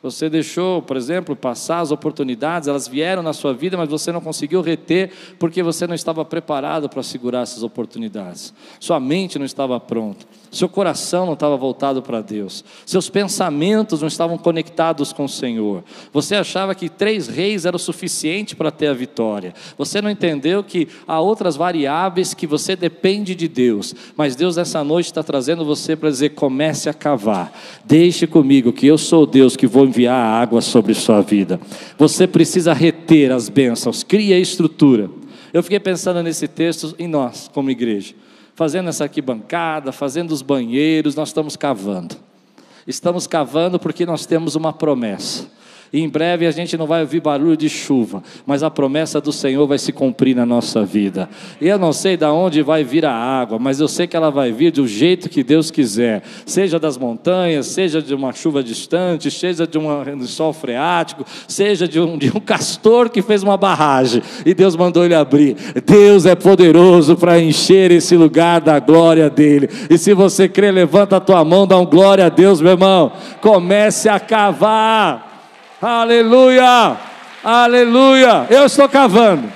Você 0.04 0.30
deixou, 0.30 0.82
por 0.82 0.98
exemplo, 0.98 1.34
passar 1.34 1.80
as 1.80 1.90
oportunidades, 1.90 2.68
elas 2.68 2.90
vieram 2.90 3.24
na 3.24 3.32
sua 3.32 3.54
vida, 3.54 3.78
mas 3.78 3.88
você 3.88 4.12
não 4.12 4.20
conseguiu 4.20 4.62
reter 4.62 5.12
porque 5.40 5.64
você 5.64 5.88
não 5.88 5.96
estava 5.96 6.26
preparado 6.26 6.90
para 6.90 7.02
segurar 7.02 7.44
essas 7.44 7.64
oportunidades. 7.64 8.54
Sua 8.82 9.00
mente 9.00 9.40
não 9.40 9.46
estava 9.46 9.80
pronta 9.80 10.26
seu 10.54 10.70
coração 10.70 11.26
não 11.26 11.34
estava 11.34 11.58
voltado 11.58 12.02
para 12.02 12.22
Deus, 12.22 12.64
seus 12.86 13.10
pensamentos 13.10 14.02
não 14.02 14.08
estavam 14.08 14.38
conectados 14.38 15.12
com 15.12 15.26
o 15.26 15.30
Senhor. 15.30 15.84
Você 16.14 16.36
achava 16.36 16.76
que 16.76 16.88
três 16.88 17.28
reis 17.28 17.66
era 17.66 17.76
o 17.76 17.80
suficiente 17.80 18.56
para 18.56 18.70
ter 18.70 18.88
a 18.88 18.94
vitória. 18.94 19.54
Você 19.78 20.02
não 20.02 20.10
entendeu 20.10 20.64
que 20.64 20.88
há 21.08 21.20
outras 21.20 21.56
variáveis 21.56 22.34
que 22.34 22.46
você 22.46 22.76
depende 22.76 23.34
de 23.34 23.48
Deus. 23.48 23.96
Mas 24.16 24.36
Deus 24.36 24.56
nessa 24.56 24.84
noite 24.84 25.08
está 25.08 25.24
trazendo 25.24 25.66
você 25.66 25.96
para 25.96 26.10
dizer: 26.10 26.30
comece 26.30 26.88
a 26.88 26.94
cavar. 26.94 27.52
Deixe 27.84 28.28
comigo 28.28 28.72
que 28.72 28.86
eu 28.86 28.98
sou 28.98 29.26
Deus 29.26 29.58
que 29.58 29.66
vou 29.66 29.84
enviar 29.94 30.42
água 30.42 30.60
sobre 30.60 30.94
sua 30.96 31.22
vida. 31.22 31.60
Você 31.98 32.26
precisa 32.26 32.74
reter 32.74 33.32
as 33.32 33.48
bênçãos. 33.48 34.04
Cria 34.04 34.40
estrutura. 34.40 35.10
Eu 35.54 35.62
fiquei 35.62 35.80
pensando 35.80 36.24
nesse 36.24 36.48
texto 36.48 36.96
em 36.98 37.08
nós, 37.08 37.50
como 37.54 37.70
igreja. 37.70 38.16
fazendo 38.56 38.88
essa 38.90 39.06
arquibancada, 39.06 39.92
fazendo 39.92 40.32
os 40.32 40.44
banheiros, 40.44 41.16
nós 41.16 41.30
estamos 41.30 41.56
cavando. 41.56 42.16
Estamos 42.86 43.26
cavando 43.26 43.80
porque 43.80 44.06
nós 44.06 44.26
temos 44.28 44.56
uma 44.56 44.72
promessa. 44.72 45.48
E 45.94 46.02
em 46.02 46.10
breve 46.10 46.48
a 46.48 46.52
gente 46.52 46.76
não 46.76 46.88
vai 46.88 47.02
ouvir 47.02 47.22
barulho 47.22 47.56
de 47.56 47.70
chuva, 47.70 48.24
mas 48.48 48.64
a 48.64 48.72
promessa 48.72 49.22
do 49.22 49.32
Senhor 49.32 49.68
vai 49.68 49.78
se 49.78 49.92
cumprir 49.92 50.36
na 50.36 50.44
nossa 50.44 50.84
vida. 50.84 51.30
E 51.62 51.68
eu 51.68 51.78
não 51.78 51.94
sei 51.94 52.18
de 52.18 52.26
onde 52.26 52.64
vai 52.64 52.84
vir 52.84 53.06
a 53.06 53.14
água, 53.14 53.60
mas 53.60 53.80
eu 53.80 53.88
sei 53.88 54.08
que 54.08 54.18
ela 54.18 54.32
vai 54.32 54.52
vir 54.52 54.72
do 54.72 54.88
jeito 54.88 55.30
que 55.30 55.44
Deus 55.44 55.70
quiser, 55.70 56.24
seja 56.48 56.80
das 56.80 56.98
montanhas, 56.98 57.68
seja 57.68 58.02
de 58.02 58.16
uma 58.16 58.34
chuva 58.34 58.64
distante, 58.64 59.30
seja 59.30 59.68
de 59.68 59.78
um 59.78 60.26
sol 60.26 60.52
freático, 60.52 61.24
seja 61.48 61.88
de 61.88 62.00
um, 62.00 62.18
de 62.18 62.36
um 62.36 62.40
castor 62.40 63.08
que 63.08 63.22
fez 63.22 63.44
uma 63.44 63.56
barragem 63.56 64.24
e 64.44 64.56
Deus 64.56 64.76
mandou 64.76 65.06
ele 65.06 65.14
abrir. 65.14 65.56
Deus 65.86 66.26
é 66.26 66.34
poderoso 66.34 67.16
para 67.16 67.40
encher 67.40 67.92
esse 67.92 68.18
lugar 68.18 68.62
da 68.62 68.80
glória 68.80 69.30
dele. 69.30 69.70
E 69.92 69.98
se 70.00 70.12
você 70.16 70.50
crê, 70.50 70.72
levanta 70.72 71.18
a 71.18 71.20
tua 71.20 71.46
mão, 71.46 71.68
dá 71.68 71.78
um 71.78 71.86
glória 71.86 72.26
a 72.26 72.30
Deus, 72.30 72.60
meu 72.62 72.72
irmão. 72.72 73.12
Comece 73.40 74.10
a 74.10 74.20
cavar. 74.20 75.33
Aleluia! 75.86 76.96
Aleluia! 77.44 78.48
Eu 78.50 78.66
estou 78.66 78.88
cavando. 78.88 79.52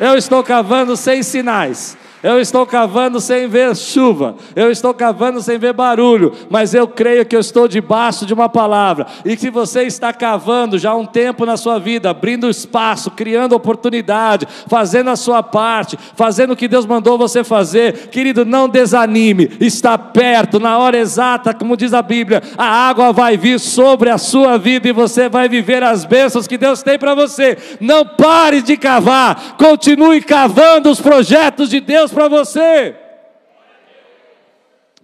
Eu 0.00 0.16
estou 0.16 0.42
cavando 0.42 0.96
sem 0.96 1.22
sinais. 1.22 1.94
Eu 2.22 2.40
estou 2.40 2.64
cavando 2.64 3.20
sem 3.20 3.48
ver 3.48 3.74
chuva, 3.74 4.36
eu 4.54 4.70
estou 4.70 4.94
cavando 4.94 5.42
sem 5.42 5.58
ver 5.58 5.72
barulho, 5.72 6.32
mas 6.48 6.72
eu 6.72 6.86
creio 6.86 7.26
que 7.26 7.34
eu 7.34 7.40
estou 7.40 7.66
debaixo 7.66 8.24
de 8.24 8.32
uma 8.32 8.48
palavra. 8.48 9.08
E 9.24 9.36
que 9.36 9.50
você 9.50 9.82
está 9.82 10.12
cavando 10.12 10.78
já 10.78 10.92
há 10.92 10.96
um 10.96 11.04
tempo 11.04 11.44
na 11.44 11.56
sua 11.56 11.80
vida, 11.80 12.10
abrindo 12.10 12.48
espaço, 12.48 13.10
criando 13.10 13.56
oportunidade, 13.56 14.46
fazendo 14.68 15.10
a 15.10 15.16
sua 15.16 15.42
parte, 15.42 15.98
fazendo 16.14 16.52
o 16.52 16.56
que 16.56 16.68
Deus 16.68 16.86
mandou 16.86 17.18
você 17.18 17.42
fazer. 17.42 18.08
Querido, 18.08 18.44
não 18.44 18.68
desanime, 18.68 19.50
está 19.58 19.98
perto, 19.98 20.60
na 20.60 20.78
hora 20.78 20.96
exata, 20.96 21.52
como 21.52 21.76
diz 21.76 21.92
a 21.92 22.02
Bíblia, 22.02 22.40
a 22.56 22.88
água 22.88 23.12
vai 23.12 23.36
vir 23.36 23.58
sobre 23.58 24.10
a 24.10 24.18
sua 24.18 24.56
vida 24.56 24.88
e 24.88 24.92
você 24.92 25.28
vai 25.28 25.48
viver 25.48 25.82
as 25.82 26.04
bênçãos 26.04 26.46
que 26.46 26.56
Deus 26.56 26.84
tem 26.84 26.96
para 26.96 27.16
você. 27.16 27.58
Não 27.80 28.06
pare 28.06 28.62
de 28.62 28.76
cavar, 28.76 29.56
continue 29.56 30.22
cavando 30.22 30.88
os 30.88 31.00
projetos 31.00 31.68
de 31.68 31.80
Deus 31.80 32.11
para 32.12 32.28
você. 32.28 32.94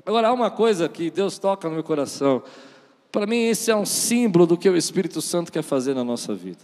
Agora, 0.04 0.28
há 0.28 0.32
uma 0.32 0.50
coisa 0.50 0.88
que 0.88 1.10
Deus 1.10 1.38
toca 1.38 1.68
no 1.68 1.74
meu 1.74 1.84
coração. 1.84 2.42
Para 3.10 3.26
mim, 3.26 3.46
esse 3.46 3.70
é 3.70 3.76
um 3.76 3.84
símbolo 3.84 4.46
do 4.46 4.56
que 4.56 4.68
o 4.68 4.76
Espírito 4.76 5.20
Santo 5.20 5.50
quer 5.50 5.62
fazer 5.62 5.94
na 5.94 6.04
nossa 6.04 6.34
vida. 6.34 6.60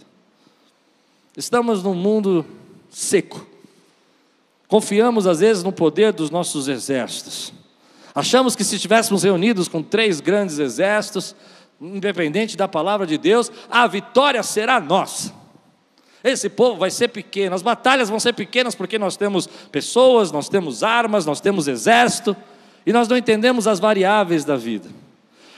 Estamos 1.35 1.83
num 1.83 1.93
mundo 1.93 2.45
seco. 2.89 3.45
Confiamos, 4.67 5.27
às 5.27 5.39
vezes, 5.39 5.63
no 5.63 5.71
poder 5.71 6.13
dos 6.13 6.29
nossos 6.29 6.67
exércitos. 6.67 7.53
Achamos 8.15 8.55
que 8.55 8.63
se 8.63 8.75
estivéssemos 8.75 9.23
reunidos 9.23 9.67
com 9.67 9.83
três 9.83 10.21
grandes 10.21 10.57
exércitos, 10.57 11.35
independente 11.79 12.55
da 12.55 12.67
palavra 12.67 13.05
de 13.05 13.17
Deus, 13.17 13.51
a 13.69 13.85
vitória 13.85 14.41
será 14.41 14.79
nossa. 14.79 15.33
Esse 16.25 16.49
povo 16.49 16.79
vai 16.79 16.89
ser 16.89 17.09
pequeno, 17.09 17.53
as 17.53 17.61
batalhas 17.61 18.09
vão 18.09 18.19
ser 18.19 18.33
pequenas 18.33 18.73
porque 18.73 18.97
nós 18.97 19.15
temos 19.15 19.45
pessoas, 19.71 20.31
nós 20.31 20.49
temos 20.49 20.81
armas, 20.81 21.23
nós 21.23 21.39
temos 21.39 21.67
exército, 21.67 22.35
e 22.83 22.91
nós 22.91 23.07
não 23.07 23.15
entendemos 23.15 23.67
as 23.67 23.79
variáveis 23.79 24.43
da 24.43 24.55
vida. 24.55 24.89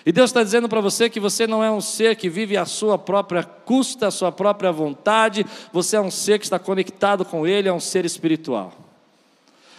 E 0.05 0.11
Deus 0.11 0.29
está 0.29 0.43
dizendo 0.43 0.67
para 0.67 0.81
você 0.81 1.09
que 1.09 1.21
você 1.21 1.47
não 1.47 1.63
é 1.63 1.71
um 1.71 1.79
ser 1.79 2.17
que 2.17 2.27
vive 2.27 2.57
a 2.57 2.65
sua 2.65 2.97
própria 2.97 3.43
custa, 3.45 4.07
a 4.07 4.11
sua 4.11 4.29
própria 4.29 4.69
vontade, 4.69 5.45
você 5.71 5.95
é 5.95 6.01
um 6.01 6.11
ser 6.11 6.37
que 6.37 6.45
está 6.45 6.59
conectado 6.59 7.23
com 7.23 7.47
Ele, 7.47 7.69
é 7.69 7.73
um 7.73 7.79
ser 7.79 8.03
espiritual. 8.03 8.73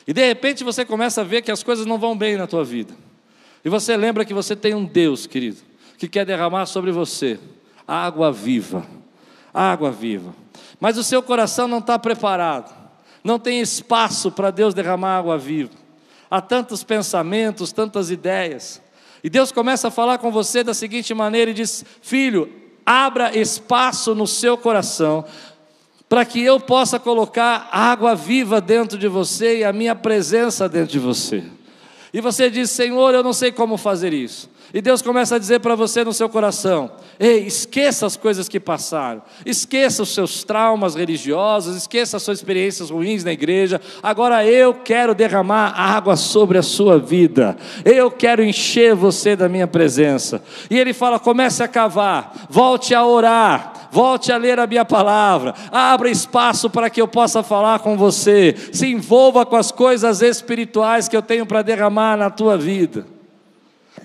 E 0.07 0.13
de 0.15 0.27
repente 0.27 0.65
você 0.65 0.87
começa 0.87 1.21
a 1.21 1.25
ver 1.25 1.43
que 1.43 1.51
as 1.51 1.63
coisas 1.63 1.85
não 1.85 1.99
vão 1.99 2.17
bem 2.17 2.39
na 2.39 2.47
tua 2.47 2.65
vida. 2.65 2.95
E 3.63 3.69
você 3.69 3.95
lembra 3.95 4.25
que 4.25 4.33
você 4.33 4.57
tem 4.57 4.75
um 4.75 4.87
Deus, 4.87 5.27
querido, 5.27 5.59
que 5.99 6.09
quer 6.09 6.25
derramar 6.25 6.65
sobre 6.65 6.91
você 6.93 7.39
água 7.87 8.33
viva. 8.33 8.87
Água 9.53 9.91
viva 9.91 10.48
mas 10.81 10.97
o 10.97 11.05
seu 11.05 11.23
coração 11.23 11.67
não 11.67 11.79
está 11.79 11.99
preparado, 11.99 12.75
não 13.23 13.39
tem 13.39 13.61
espaço 13.61 14.31
para 14.31 14.51
Deus 14.51 14.75
derramar 14.75 15.19
água 15.19 15.37
viva. 15.37 15.71
Há 16.31 16.41
tantos 16.41 16.85
pensamentos, 16.85 17.73
tantas 17.73 18.11
ideias. 18.11 18.81
E 19.25 19.31
Deus 19.31 19.51
começa 19.51 19.89
a 19.89 19.91
falar 19.91 20.19
com 20.19 20.31
você 20.31 20.63
da 20.63 20.75
seguinte 20.75 21.13
maneira 21.15 21.51
e 21.51 21.55
diz: 21.55 21.85
Filho, 22.03 22.53
abra 22.85 23.37
espaço 23.37 24.15
no 24.15 24.27
seu 24.27 24.57
coração 24.57 25.25
para 26.09 26.25
que 26.25 26.41
eu 26.43 26.59
possa 26.59 26.99
colocar 26.99 27.69
água 27.71 28.15
viva 28.15 28.61
dentro 28.61 28.97
de 28.97 29.09
você 29.09 29.59
e 29.59 29.65
a 29.65 29.73
minha 29.73 29.95
presença 29.95 30.69
dentro 30.69 30.93
de 30.93 30.99
você. 30.99 31.45
E 32.13 32.21
você 32.21 32.49
diz: 32.49 32.71
Senhor, 32.71 33.15
eu 33.15 33.23
não 33.23 33.33
sei 33.33 33.53
como 33.53 33.77
fazer 33.77 34.13
isso. 34.13 34.49
E 34.73 34.83
Deus 34.83 35.01
começa 35.01 35.37
a 35.37 35.39
dizer 35.39 35.61
para 35.61 35.75
você 35.75 36.05
no 36.05 36.13
seu 36.13 36.29
coração: 36.29 36.91
Ei, 37.19 37.47
esqueça 37.47 38.05
as 38.05 38.19
coisas 38.19 38.51
que 38.51 38.61
passaram, 38.61 39.23
esqueça 39.47 40.03
os 40.03 40.13
seus 40.13 40.45
traumas 40.45 40.95
religiosos, 40.95 41.75
esqueça 41.75 42.19
as 42.19 42.23
suas 42.23 42.39
experiências 42.39 42.91
ruins 42.91 43.25
na 43.25 43.33
igreja. 43.33 43.81
Agora 44.03 44.45
eu 44.45 44.75
quero 44.75 45.15
derramar 45.15 45.69
água 45.69 46.17
sobre 46.17 46.59
a 46.59 46.63
sua 46.63 46.99
vida, 46.99 47.57
eu 47.83 48.11
quero 48.11 48.45
encher 48.45 48.95
você 48.95 49.35
da 49.35 49.49
minha 49.49 49.67
presença. 49.67 50.43
E 50.71 50.79
Ele 50.79 50.93
fala: 50.93 51.19
comece 51.19 51.63
a 51.63 51.69
cavar, 51.69 52.47
volte 52.51 52.95
a 52.95 53.07
orar, 53.07 53.89
volte 53.91 54.31
a 54.31 54.37
ler 54.37 54.59
a 54.59 54.67
minha 54.67 54.85
palavra, 54.85 55.55
abra 55.73 56.11
espaço 56.11 56.69
para 56.69 56.91
que 56.91 57.01
eu 57.01 57.09
possa 57.09 57.43
falar 57.43 57.79
com 57.79 57.97
você, 57.97 58.55
se 58.71 58.87
envolva 58.87 59.47
com 59.47 59.57
as 59.57 59.73
coisas 59.73 60.21
espirituais 60.21 61.09
que 61.09 61.17
eu 61.17 61.23
tenho 61.23 61.47
para 61.47 61.63
derramar 61.63 62.19
na 62.19 62.29
tua 62.29 62.59
vida. 62.59 63.18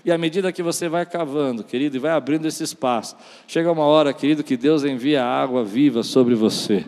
E 0.05 0.11
à 0.11 0.17
medida 0.17 0.51
que 0.51 0.61
você 0.61 0.89
vai 0.89 1.05
cavando, 1.05 1.63
querido, 1.63 1.95
e 1.95 1.99
vai 1.99 2.11
abrindo 2.11 2.45
esse 2.45 2.61
espaço, 2.61 3.15
chega 3.47 3.71
uma 3.71 3.85
hora, 3.85 4.11
querido, 4.11 4.43
que 4.43 4.57
Deus 4.57 4.83
envia 4.83 5.23
água 5.23 5.63
viva 5.63 6.03
sobre 6.03 6.35
você. 6.35 6.85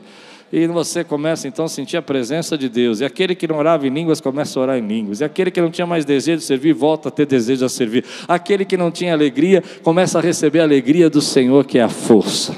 E 0.51 0.67
você 0.67 1.03
começa 1.03 1.47
então 1.47 1.65
a 1.65 1.69
sentir 1.69 1.97
a 1.97 2.01
presença 2.01 2.57
de 2.57 2.69
Deus. 2.69 2.99
E 2.99 3.05
aquele 3.05 3.33
que 3.33 3.47
não 3.47 3.57
orava 3.57 3.87
em 3.87 3.89
línguas 3.89 4.21
começa 4.21 4.59
a 4.59 4.61
orar 4.61 4.77
em 4.77 4.85
línguas. 4.85 5.21
E 5.21 5.23
aquele 5.23 5.49
que 5.49 5.59
não 5.59 5.71
tinha 5.71 5.87
mais 5.87 6.05
desejo 6.05 6.39
de 6.39 6.43
servir, 6.43 6.73
volta 6.73 7.09
a 7.09 7.11
ter 7.11 7.25
desejo 7.25 7.65
de 7.65 7.71
servir. 7.71 8.05
Aquele 8.27 8.63
que 8.63 8.77
não 8.77 8.91
tinha 8.91 9.13
alegria, 9.13 9.63
começa 9.81 10.19
a 10.19 10.21
receber 10.21 10.59
a 10.59 10.63
alegria 10.63 11.09
do 11.09 11.21
Senhor, 11.21 11.65
que 11.65 11.79
é 11.79 11.83
a 11.83 11.89
força. 11.89 12.55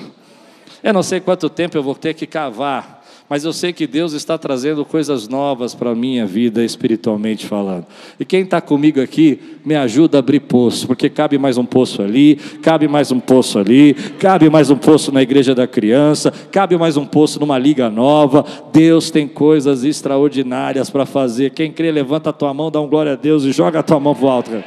Eu 0.83 0.93
não 0.93 1.03
sei 1.03 1.19
quanto 1.19 1.49
tempo 1.49 1.77
eu 1.77 1.83
vou 1.83 1.95
ter 1.95 2.13
que 2.13 2.27
cavar 2.27 2.96
mas 3.29 3.43
eu 3.43 3.51
sei 3.51 3.73
que 3.73 3.85
Deus 3.85 4.13
está 4.13 4.37
trazendo 4.37 4.85
coisas 4.85 5.27
novas 5.27 5.75
para 5.75 5.89
a 5.89 5.95
minha 5.95 6.25
vida, 6.25 6.63
espiritualmente 6.63 7.45
falando. 7.45 7.85
E 8.17 8.23
quem 8.23 8.43
está 8.43 8.61
comigo 8.61 9.01
aqui, 9.01 9.59
me 9.65 9.75
ajuda 9.75 10.17
a 10.17 10.19
abrir 10.19 10.39
poço, 10.39 10.87
porque 10.87 11.09
cabe 11.09 11.37
mais 11.37 11.57
um 11.57 11.65
poço 11.65 12.01
ali, 12.01 12.37
cabe 12.61 12.87
mais 12.87 13.11
um 13.11 13.19
poço 13.19 13.59
ali, 13.59 13.93
cabe 14.17 14.49
mais 14.49 14.69
um 14.69 14.77
poço 14.77 15.11
na 15.11 15.21
igreja 15.21 15.53
da 15.53 15.67
criança, 15.67 16.31
cabe 16.49 16.77
mais 16.77 16.95
um 16.95 17.05
poço 17.05 17.37
numa 17.37 17.57
liga 17.57 17.89
nova. 17.89 18.45
Deus 18.71 19.11
tem 19.11 19.27
coisas 19.27 19.83
extraordinárias 19.83 20.89
para 20.89 21.05
fazer. 21.05 21.49
Quem 21.49 21.69
crê, 21.69 21.91
levanta 21.91 22.29
a 22.29 22.33
tua 22.33 22.53
mão, 22.53 22.71
dá 22.71 22.79
um 22.79 22.87
glória 22.87 23.11
a 23.11 23.15
Deus 23.15 23.43
e 23.43 23.51
joga 23.51 23.79
a 23.79 23.83
tua 23.83 23.99
mão 23.99 24.15
para 24.15 24.29
alto. 24.29 24.63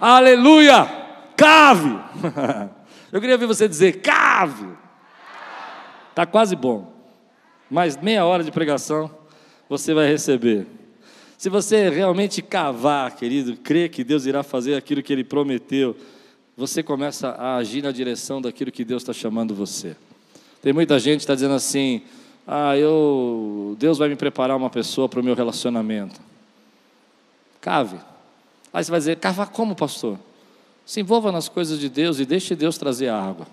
Aleluia! 0.00 0.88
Cave! 1.36 1.98
Eu 3.12 3.20
queria 3.20 3.34
ouvir 3.34 3.46
você 3.46 3.68
dizer: 3.68 4.00
cave! 4.00 4.66
Está 6.10 6.24
quase 6.24 6.56
bom 6.56 6.97
mais 7.70 7.96
meia 7.96 8.24
hora 8.24 8.42
de 8.42 8.50
pregação 8.50 9.10
você 9.68 9.92
vai 9.92 10.08
receber. 10.08 10.66
Se 11.36 11.48
você 11.48 11.88
realmente 11.88 12.40
cavar, 12.40 13.14
querido, 13.14 13.56
crer 13.56 13.90
que 13.90 14.02
Deus 14.02 14.26
irá 14.26 14.42
fazer 14.42 14.74
aquilo 14.74 15.02
que 15.02 15.12
Ele 15.12 15.22
prometeu, 15.22 15.94
você 16.56 16.82
começa 16.82 17.28
a 17.28 17.56
agir 17.56 17.82
na 17.82 17.92
direção 17.92 18.40
daquilo 18.40 18.72
que 18.72 18.84
Deus 18.84 19.02
está 19.02 19.12
chamando 19.12 19.54
você. 19.54 19.94
Tem 20.60 20.72
muita 20.72 20.98
gente 20.98 21.18
que 21.18 21.24
está 21.24 21.34
dizendo 21.34 21.54
assim: 21.54 22.02
ah, 22.46 22.76
eu, 22.76 23.76
Deus 23.78 23.98
vai 23.98 24.08
me 24.08 24.16
preparar 24.16 24.56
uma 24.56 24.70
pessoa 24.70 25.08
para 25.08 25.20
o 25.20 25.22
meu 25.22 25.34
relacionamento. 25.34 26.20
Cave. 27.60 27.98
Aí 28.72 28.82
você 28.82 28.90
vai 28.90 28.98
dizer: 28.98 29.16
cavar 29.18 29.50
como, 29.50 29.76
pastor? 29.76 30.18
Se 30.84 31.00
envolva 31.00 31.30
nas 31.30 31.48
coisas 31.48 31.78
de 31.78 31.88
Deus 31.88 32.18
e 32.18 32.24
deixe 32.24 32.56
Deus 32.56 32.78
trazer 32.78 33.08
a 33.08 33.22
água. 33.22 33.46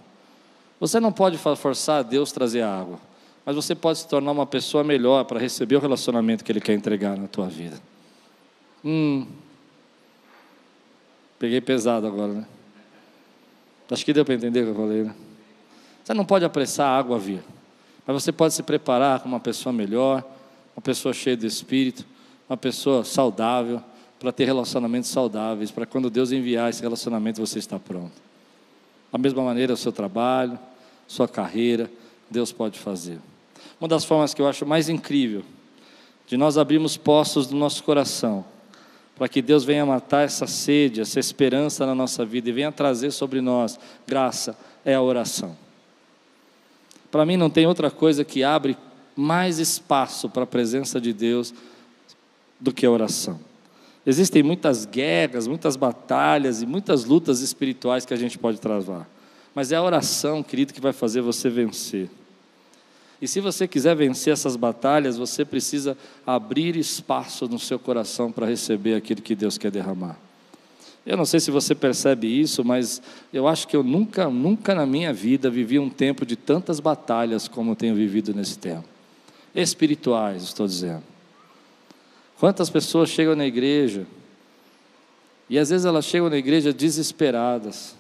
Você 0.80 1.00
não 1.00 1.12
pode 1.12 1.38
forçar 1.38 2.04
Deus 2.04 2.32
trazer 2.32 2.62
a 2.62 2.80
água 2.80 3.00
mas 3.46 3.56
você 3.56 3.76
pode 3.76 4.00
se 4.00 4.08
tornar 4.08 4.32
uma 4.32 4.46
pessoa 4.46 4.84
melhor 4.84 5.24
para 5.26 5.40
receber 5.40 5.76
o 5.76 5.80
relacionamento 5.80 6.44
que 6.44 6.52
Ele 6.52 6.60
quer 6.60 6.74
entregar 6.74 7.16
na 7.16 7.28
tua 7.28 7.48
vida. 7.48 7.80
Hum. 8.84 9.28
Peguei 11.38 11.62
pesado 11.62 12.08
agora, 12.08 12.34
né? 12.34 12.46
Acho 13.92 14.04
que 14.04 14.14
deu 14.14 14.26
para 14.26 14.34
entender 14.34 14.62
o 14.62 14.64
que 14.64 14.70
eu 14.72 14.76
falei, 14.76 15.04
né? 15.04 15.16
Você 16.04 16.14
não 16.14 16.26
pode 16.26 16.44
apressar 16.44 16.88
a 16.88 16.98
água 16.98 17.18
a 17.18 17.20
vir, 17.20 17.44
mas 18.06 18.24
você 18.24 18.32
pode 18.32 18.54
se 18.54 18.64
preparar 18.64 19.20
como 19.20 19.36
uma 19.36 19.40
pessoa 19.40 19.72
melhor, 19.72 20.24
uma 20.76 20.82
pessoa 20.82 21.14
cheia 21.14 21.38
de 21.38 21.46
espírito, 21.46 22.06
uma 22.50 22.58
pessoa 22.58 23.04
saudável, 23.04 23.82
para 24.20 24.32
ter 24.32 24.46
relacionamentos 24.46 25.10
saudáveis, 25.10 25.70
para 25.70 25.86
quando 25.86 26.10
Deus 26.10 26.32
enviar 26.32 26.70
esse 26.70 26.82
relacionamento 26.82 27.40
você 27.40 27.60
está 27.60 27.78
pronto. 27.78 28.14
Da 29.12 29.18
mesma 29.18 29.44
maneira, 29.44 29.74
o 29.74 29.78
seu 29.78 29.92
trabalho, 29.92 30.58
sua 31.08 31.28
carreira, 31.28 31.92
Deus 32.30 32.52
pode 32.52 32.80
fazer. 32.80 33.20
Uma 33.80 33.88
das 33.88 34.06
formas 34.06 34.34
que 34.34 34.42
eu 34.42 34.48
acho 34.48 34.66
mais 34.66 34.90
incrível 34.90 35.44
de 36.28 36.38
nós 36.38 36.58
abrirmos 36.58 36.98
poços 36.98 37.48
do 37.48 37.56
nosso 37.56 37.84
coração, 37.84 38.44
para 39.16 39.30
que 39.30 39.42
Deus 39.42 39.64
venha 39.64 39.86
matar 39.86 40.24
essa 40.24 40.48
sede, 40.48 41.02
essa 41.02 41.20
esperança 41.20 41.86
na 41.86 41.94
nossa 41.94 42.26
vida 42.26 42.50
e 42.50 42.54
venha 42.54 42.72
trazer 42.72 43.12
sobre 43.12 43.42
nós 43.42 43.80
graça, 44.08 44.58
é 44.84 44.96
a 44.96 45.02
oração. 45.02 45.56
Para 47.12 47.26
mim 47.26 47.38
não 47.38 47.50
tem 47.50 47.66
outra 47.66 47.90
coisa 47.90 48.26
que 48.26 48.44
abre 48.44 48.76
mais 49.16 49.60
espaço 49.60 50.30
para 50.30 50.44
a 50.44 50.48
presença 50.48 51.00
de 51.00 51.14
Deus 51.14 51.54
do 52.60 52.74
que 52.74 52.86
a 52.86 52.92
oração. 52.92 53.40
Existem 54.06 54.44
muitas 54.44 54.86
guerras, 54.86 55.48
muitas 55.48 55.76
batalhas 55.76 56.62
e 56.62 56.66
muitas 56.66 57.06
lutas 57.06 57.40
espirituais 57.40 58.06
que 58.06 58.14
a 58.14 58.18
gente 58.18 58.38
pode 58.38 58.60
travar. 58.60 59.08
Mas 59.54 59.72
é 59.72 59.78
a 59.78 59.82
oração, 59.82 60.44
querido, 60.44 60.74
que 60.74 60.82
vai 60.82 60.94
fazer 60.94 61.22
você 61.22 61.50
vencer. 61.50 62.10
E 63.22 63.28
se 63.28 63.40
você 63.40 63.68
quiser 63.68 63.96
vencer 63.96 64.34
essas 64.34 64.56
batalhas, 64.56 65.18
você 65.18 65.46
precisa 65.46 65.98
abrir 66.26 66.76
espaço 66.76 67.48
no 67.48 67.58
seu 67.58 67.80
coração 67.80 68.32
para 68.32 68.46
receber 68.46 68.96
aquilo 68.96 69.22
que 69.22 69.36
Deus 69.36 69.58
quer 69.58 69.72
derramar. 69.72 70.20
Eu 71.06 71.16
não 71.16 71.26
sei 71.26 71.40
se 71.40 71.52
você 71.52 71.76
percebe 71.76 72.28
isso, 72.28 72.66
mas 72.66 73.02
eu 73.32 73.48
acho 73.48 73.68
que 73.68 73.76
eu 73.76 73.84
nunca, 73.84 74.28
nunca 74.28 74.74
na 74.74 74.86
minha 74.86 75.14
vida 75.14 75.50
vivi 75.50 75.78
um 75.78 75.90
tempo 75.90 76.26
de 76.26 76.36
tantas 76.36 76.80
batalhas 76.80 77.48
como 77.48 77.76
tenho 77.76 77.96
vivido 77.96 78.34
nesse 78.34 78.58
tempo. 78.58 78.88
Espirituais, 79.54 80.44
estou 80.44 80.66
dizendo. 80.66 81.04
Quantas 82.40 82.70
pessoas 82.70 83.10
chegam 83.10 83.36
na 83.36 83.46
igreja 83.46 84.06
e 85.50 85.60
às 85.60 85.70
vezes 85.70 85.86
elas 85.86 86.06
chegam 86.06 86.30
na 86.30 86.38
igreja 86.38 86.74
desesperadas. 86.74 87.96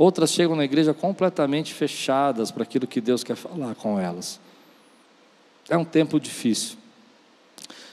Outras 0.00 0.30
chegam 0.30 0.56
na 0.56 0.64
igreja 0.64 0.94
completamente 0.94 1.74
fechadas 1.74 2.50
para 2.50 2.62
aquilo 2.62 2.86
que 2.86 3.02
Deus 3.02 3.22
quer 3.22 3.36
falar 3.36 3.74
com 3.74 4.00
elas. 4.00 4.40
É 5.68 5.76
um 5.76 5.84
tempo 5.84 6.18
difícil. 6.18 6.78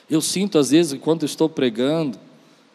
Eu 0.09 0.21
sinto 0.21 0.57
às 0.57 0.69
vezes, 0.69 0.93
enquanto 0.93 1.25
estou 1.25 1.49
pregando, 1.49 2.17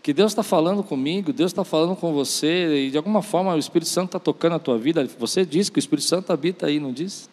que 0.03 0.13
Deus 0.13 0.33
está 0.33 0.43
falando 0.43 0.83
comigo, 0.85 1.33
Deus 1.33 1.51
está 1.51 1.65
falando 1.65 1.97
com 1.97 2.13
você, 2.13 2.89
e 2.89 2.91
de 2.91 2.99
alguma 2.99 3.23
forma 3.23 3.55
o 3.55 3.59
Espírito 3.59 3.89
Santo 3.89 4.09
está 4.09 4.19
tocando 4.19 4.57
a 4.57 4.59
tua 4.59 4.77
vida. 4.77 5.09
Você 5.19 5.47
diz 5.47 5.71
que 5.71 5.79
o 5.79 5.81
Espírito 5.81 6.05
Santo 6.05 6.31
habita 6.31 6.67
aí, 6.67 6.79
não 6.79 6.93
diz? 6.93 7.31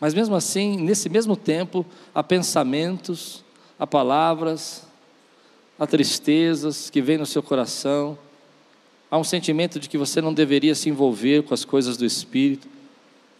Mas 0.00 0.14
mesmo 0.14 0.34
assim, 0.34 0.78
nesse 0.78 1.10
mesmo 1.10 1.36
tempo, 1.36 1.84
há 2.14 2.22
pensamentos, 2.22 3.44
há 3.78 3.86
palavras, 3.86 4.86
há 5.78 5.86
tristezas 5.86 6.88
que 6.88 7.02
vêm 7.02 7.18
no 7.18 7.26
seu 7.26 7.42
coração, 7.42 8.16
há 9.16 9.18
um 9.18 9.24
sentimento 9.24 9.80
de 9.80 9.88
que 9.88 9.96
você 9.96 10.20
não 10.20 10.32
deveria 10.32 10.74
se 10.74 10.90
envolver 10.90 11.42
com 11.42 11.54
as 11.54 11.64
coisas 11.64 11.96
do 11.96 12.04
Espírito. 12.04 12.68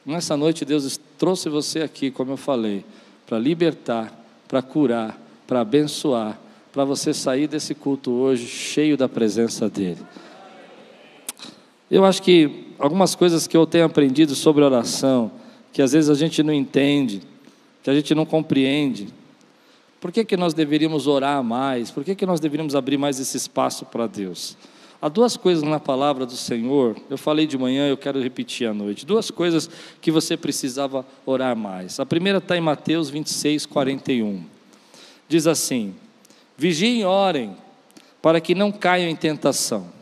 Nessa 0.05 0.37
noite, 0.37 0.65
Deus 0.65 0.99
trouxe 1.19 1.49
você 1.49 1.81
aqui, 1.81 2.11
como 2.11 2.33
eu 2.33 2.37
falei, 2.37 2.85
para 3.27 3.39
libertar, 3.39 4.13
para 4.49 4.63
curar, 4.63 5.21
para 5.47 5.61
abençoar, 5.61 6.41
para 6.73 6.85
você 6.85 7.13
sair 7.13 7.47
desse 7.47 7.75
culto 7.75 8.11
hoje 8.11 8.47
cheio 8.47 8.97
da 8.97 9.09
presença 9.09 9.69
dEle. 9.69 9.99
Eu 11.91 12.05
acho 12.05 12.23
que 12.23 12.69
algumas 12.79 13.15
coisas 13.15 13.47
que 13.47 13.57
eu 13.57 13.67
tenho 13.67 13.85
aprendido 13.85 14.35
sobre 14.35 14.65
oração, 14.65 15.31
que 15.73 15.83
às 15.83 15.93
vezes 15.93 16.09
a 16.09 16.15
gente 16.15 16.43
não 16.43 16.53
entende, 16.53 17.23
que 17.83 17.91
a 17.91 17.95
gente 17.95 18.15
não 18.15 18.25
compreende, 18.25 19.09
por 20.01 20.11
que, 20.11 20.25
que 20.25 20.37
nós 20.37 20.55
deveríamos 20.55 21.07
orar 21.07 21.43
mais? 21.43 21.91
Por 21.91 22.05
que, 22.05 22.15
que 22.15 22.25
nós 22.25 22.41
deveríamos 22.41 22.75
abrir 22.75 22.97
mais 22.97 23.21
esse 23.21 23.37
espaço 23.37 23.85
para 23.85 24.07
Deus? 24.07 24.57
Há 25.01 25.09
duas 25.09 25.37
coisas 25.37 25.63
na 25.63 25.79
palavra 25.79 26.25
do 26.25 26.37
Senhor, 26.37 26.97
eu 27.11 27.19
falei 27.19 27.47
de 27.47 27.59
manhã, 27.59 27.89
eu 27.89 27.97
quero 27.97 28.21
repetir 28.21 28.67
à 28.67 28.73
noite. 28.73 29.05
Duas 29.05 29.31
coisas 29.31 29.69
que 30.01 30.11
você 30.11 30.37
precisava 30.37 31.05
orar 31.25 31.55
mais. 31.55 32.01
A 32.01 32.07
primeira 32.07 32.39
está 32.39 32.57
em 32.57 32.61
Mateus 32.61 33.11
26, 33.11 33.67
41. 33.67 34.43
Diz 35.29 35.47
assim: 35.47 35.95
Vigiem 36.57 37.01
e 37.01 37.05
orem, 37.05 37.57
para 38.23 38.41
que 38.41 38.55
não 38.55 38.73
caiam 38.73 39.09
em 39.09 39.17
tentação. 39.17 39.95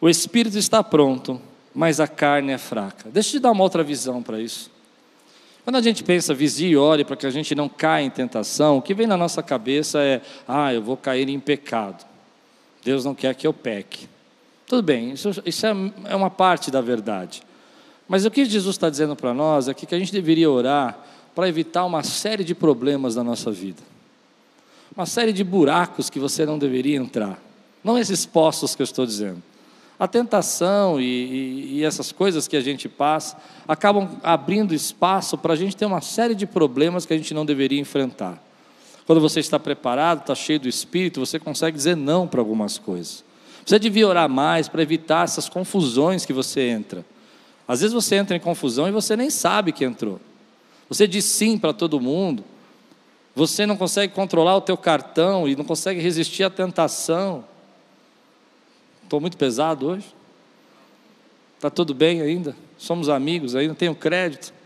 O 0.00 0.08
espírito 0.08 0.58
está 0.58 0.82
pronto, 0.82 1.40
mas 1.74 2.00
a 2.00 2.08
carne 2.08 2.52
é 2.52 2.58
fraca. 2.58 3.08
Deixa 3.10 3.28
eu 3.28 3.32
te 3.32 3.38
dar 3.40 3.52
uma 3.52 3.62
outra 3.62 3.84
visão 3.84 4.22
para 4.22 4.40
isso. 4.40 4.70
Quando 5.62 5.76
a 5.76 5.82
gente 5.82 6.02
pensa, 6.02 6.34
vigie 6.34 6.70
e 6.70 6.76
ore 6.76 7.04
para 7.04 7.16
que 7.16 7.26
a 7.26 7.30
gente 7.30 7.54
não 7.54 7.68
caia 7.68 8.04
em 8.04 8.10
tentação, 8.10 8.78
o 8.78 8.82
que 8.82 8.94
vem 8.94 9.06
na 9.06 9.16
nossa 9.16 9.42
cabeça 9.42 10.00
é: 10.00 10.20
ah, 10.48 10.72
eu 10.72 10.82
vou 10.82 10.96
cair 10.96 11.28
em 11.28 11.38
pecado. 11.38 12.09
Deus 12.82 13.04
não 13.04 13.14
quer 13.14 13.34
que 13.34 13.46
eu 13.46 13.52
peque. 13.52 14.08
Tudo 14.66 14.82
bem, 14.82 15.12
isso, 15.12 15.30
isso 15.44 15.66
é, 15.66 15.72
é 16.06 16.16
uma 16.16 16.30
parte 16.30 16.70
da 16.70 16.80
verdade. 16.80 17.42
Mas 18.08 18.24
o 18.24 18.30
que 18.30 18.44
Jesus 18.44 18.76
está 18.76 18.88
dizendo 18.90 19.14
para 19.14 19.34
nós 19.34 19.68
é 19.68 19.74
que 19.74 19.94
a 19.94 19.98
gente 19.98 20.12
deveria 20.12 20.50
orar 20.50 20.98
para 21.34 21.48
evitar 21.48 21.84
uma 21.84 22.02
série 22.02 22.44
de 22.44 22.54
problemas 22.54 23.16
na 23.16 23.22
nossa 23.24 23.50
vida. 23.50 23.82
Uma 24.96 25.06
série 25.06 25.32
de 25.32 25.44
buracos 25.44 26.10
que 26.10 26.18
você 26.18 26.44
não 26.44 26.58
deveria 26.58 26.96
entrar. 26.96 27.40
Não 27.82 27.96
esses 27.96 28.26
poços 28.26 28.74
que 28.74 28.82
eu 28.82 28.84
estou 28.84 29.06
dizendo. 29.06 29.42
A 29.98 30.08
tentação 30.08 31.00
e, 31.00 31.04
e, 31.04 31.78
e 31.78 31.84
essas 31.84 32.10
coisas 32.10 32.48
que 32.48 32.56
a 32.56 32.60
gente 32.60 32.88
passa 32.88 33.36
acabam 33.68 34.18
abrindo 34.22 34.74
espaço 34.74 35.36
para 35.38 35.52
a 35.52 35.56
gente 35.56 35.76
ter 35.76 35.84
uma 35.84 36.00
série 36.00 36.34
de 36.34 36.46
problemas 36.46 37.06
que 37.06 37.12
a 37.12 37.16
gente 37.16 37.34
não 37.34 37.44
deveria 37.44 37.78
enfrentar. 37.78 38.42
Quando 39.10 39.20
você 39.20 39.40
está 39.40 39.58
preparado, 39.58 40.20
está 40.20 40.36
cheio 40.36 40.60
do 40.60 40.68
Espírito, 40.68 41.18
você 41.18 41.36
consegue 41.36 41.76
dizer 41.76 41.96
não 41.96 42.28
para 42.28 42.40
algumas 42.40 42.78
coisas. 42.78 43.24
Você 43.66 43.76
devia 43.76 44.06
orar 44.06 44.28
mais 44.28 44.68
para 44.68 44.82
evitar 44.82 45.24
essas 45.24 45.48
confusões 45.48 46.24
que 46.24 46.32
você 46.32 46.68
entra. 46.68 47.04
Às 47.66 47.80
vezes 47.80 47.92
você 47.92 48.14
entra 48.14 48.36
em 48.36 48.38
confusão 48.38 48.86
e 48.86 48.92
você 48.92 49.16
nem 49.16 49.28
sabe 49.28 49.72
que 49.72 49.84
entrou. 49.84 50.20
Você 50.88 51.08
diz 51.08 51.24
sim 51.24 51.58
para 51.58 51.72
todo 51.72 51.98
mundo. 51.98 52.44
Você 53.34 53.66
não 53.66 53.76
consegue 53.76 54.14
controlar 54.14 54.56
o 54.56 54.60
teu 54.60 54.76
cartão 54.76 55.48
e 55.48 55.56
não 55.56 55.64
consegue 55.64 56.00
resistir 56.00 56.44
à 56.44 56.50
tentação. 56.50 57.44
Estou 59.02 59.20
muito 59.20 59.36
pesado 59.36 59.88
hoje? 59.88 60.06
Está 61.56 61.68
tudo 61.68 61.92
bem 61.94 62.22
ainda? 62.22 62.54
Somos 62.78 63.08
amigos 63.08 63.56
ainda? 63.56 63.74
Tenho 63.74 63.92
crédito? 63.92 64.59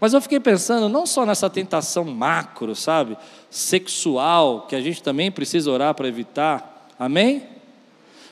Mas 0.00 0.12
eu 0.12 0.20
fiquei 0.20 0.38
pensando 0.38 0.88
não 0.88 1.06
só 1.06 1.26
nessa 1.26 1.50
tentação 1.50 2.04
macro, 2.04 2.74
sabe? 2.74 3.16
Sexual, 3.50 4.66
que 4.68 4.76
a 4.76 4.80
gente 4.80 5.02
também 5.02 5.30
precisa 5.30 5.70
orar 5.70 5.94
para 5.94 6.06
evitar. 6.06 6.88
Amém? 6.98 7.44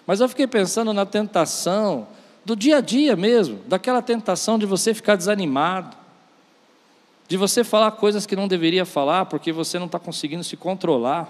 Mas 0.07 0.21
eu 0.21 0.29
fiquei 0.29 0.47
pensando 0.47 0.93
na 0.93 1.05
tentação 1.05 2.07
do 2.45 2.55
dia 2.55 2.77
a 2.77 2.81
dia 2.81 3.17
mesmo, 3.17 3.59
daquela 3.67 4.01
tentação 4.01 4.57
de 4.57 4.64
você 4.64 4.95
ficar 4.95 5.17
desanimado, 5.17 5.97
de 7.27 7.37
você 7.37 7.64
falar 7.64 7.91
coisas 7.93 8.25
que 8.25 8.37
não 8.37 8.47
deveria 8.47 8.85
falar 8.85 9.27
porque 9.27 9.51
você 9.51 9.81
não 9.81 9.87
está 9.87 9.99
conseguindo 9.99 10.45
se 10.45 10.57
controlar. 10.57 11.29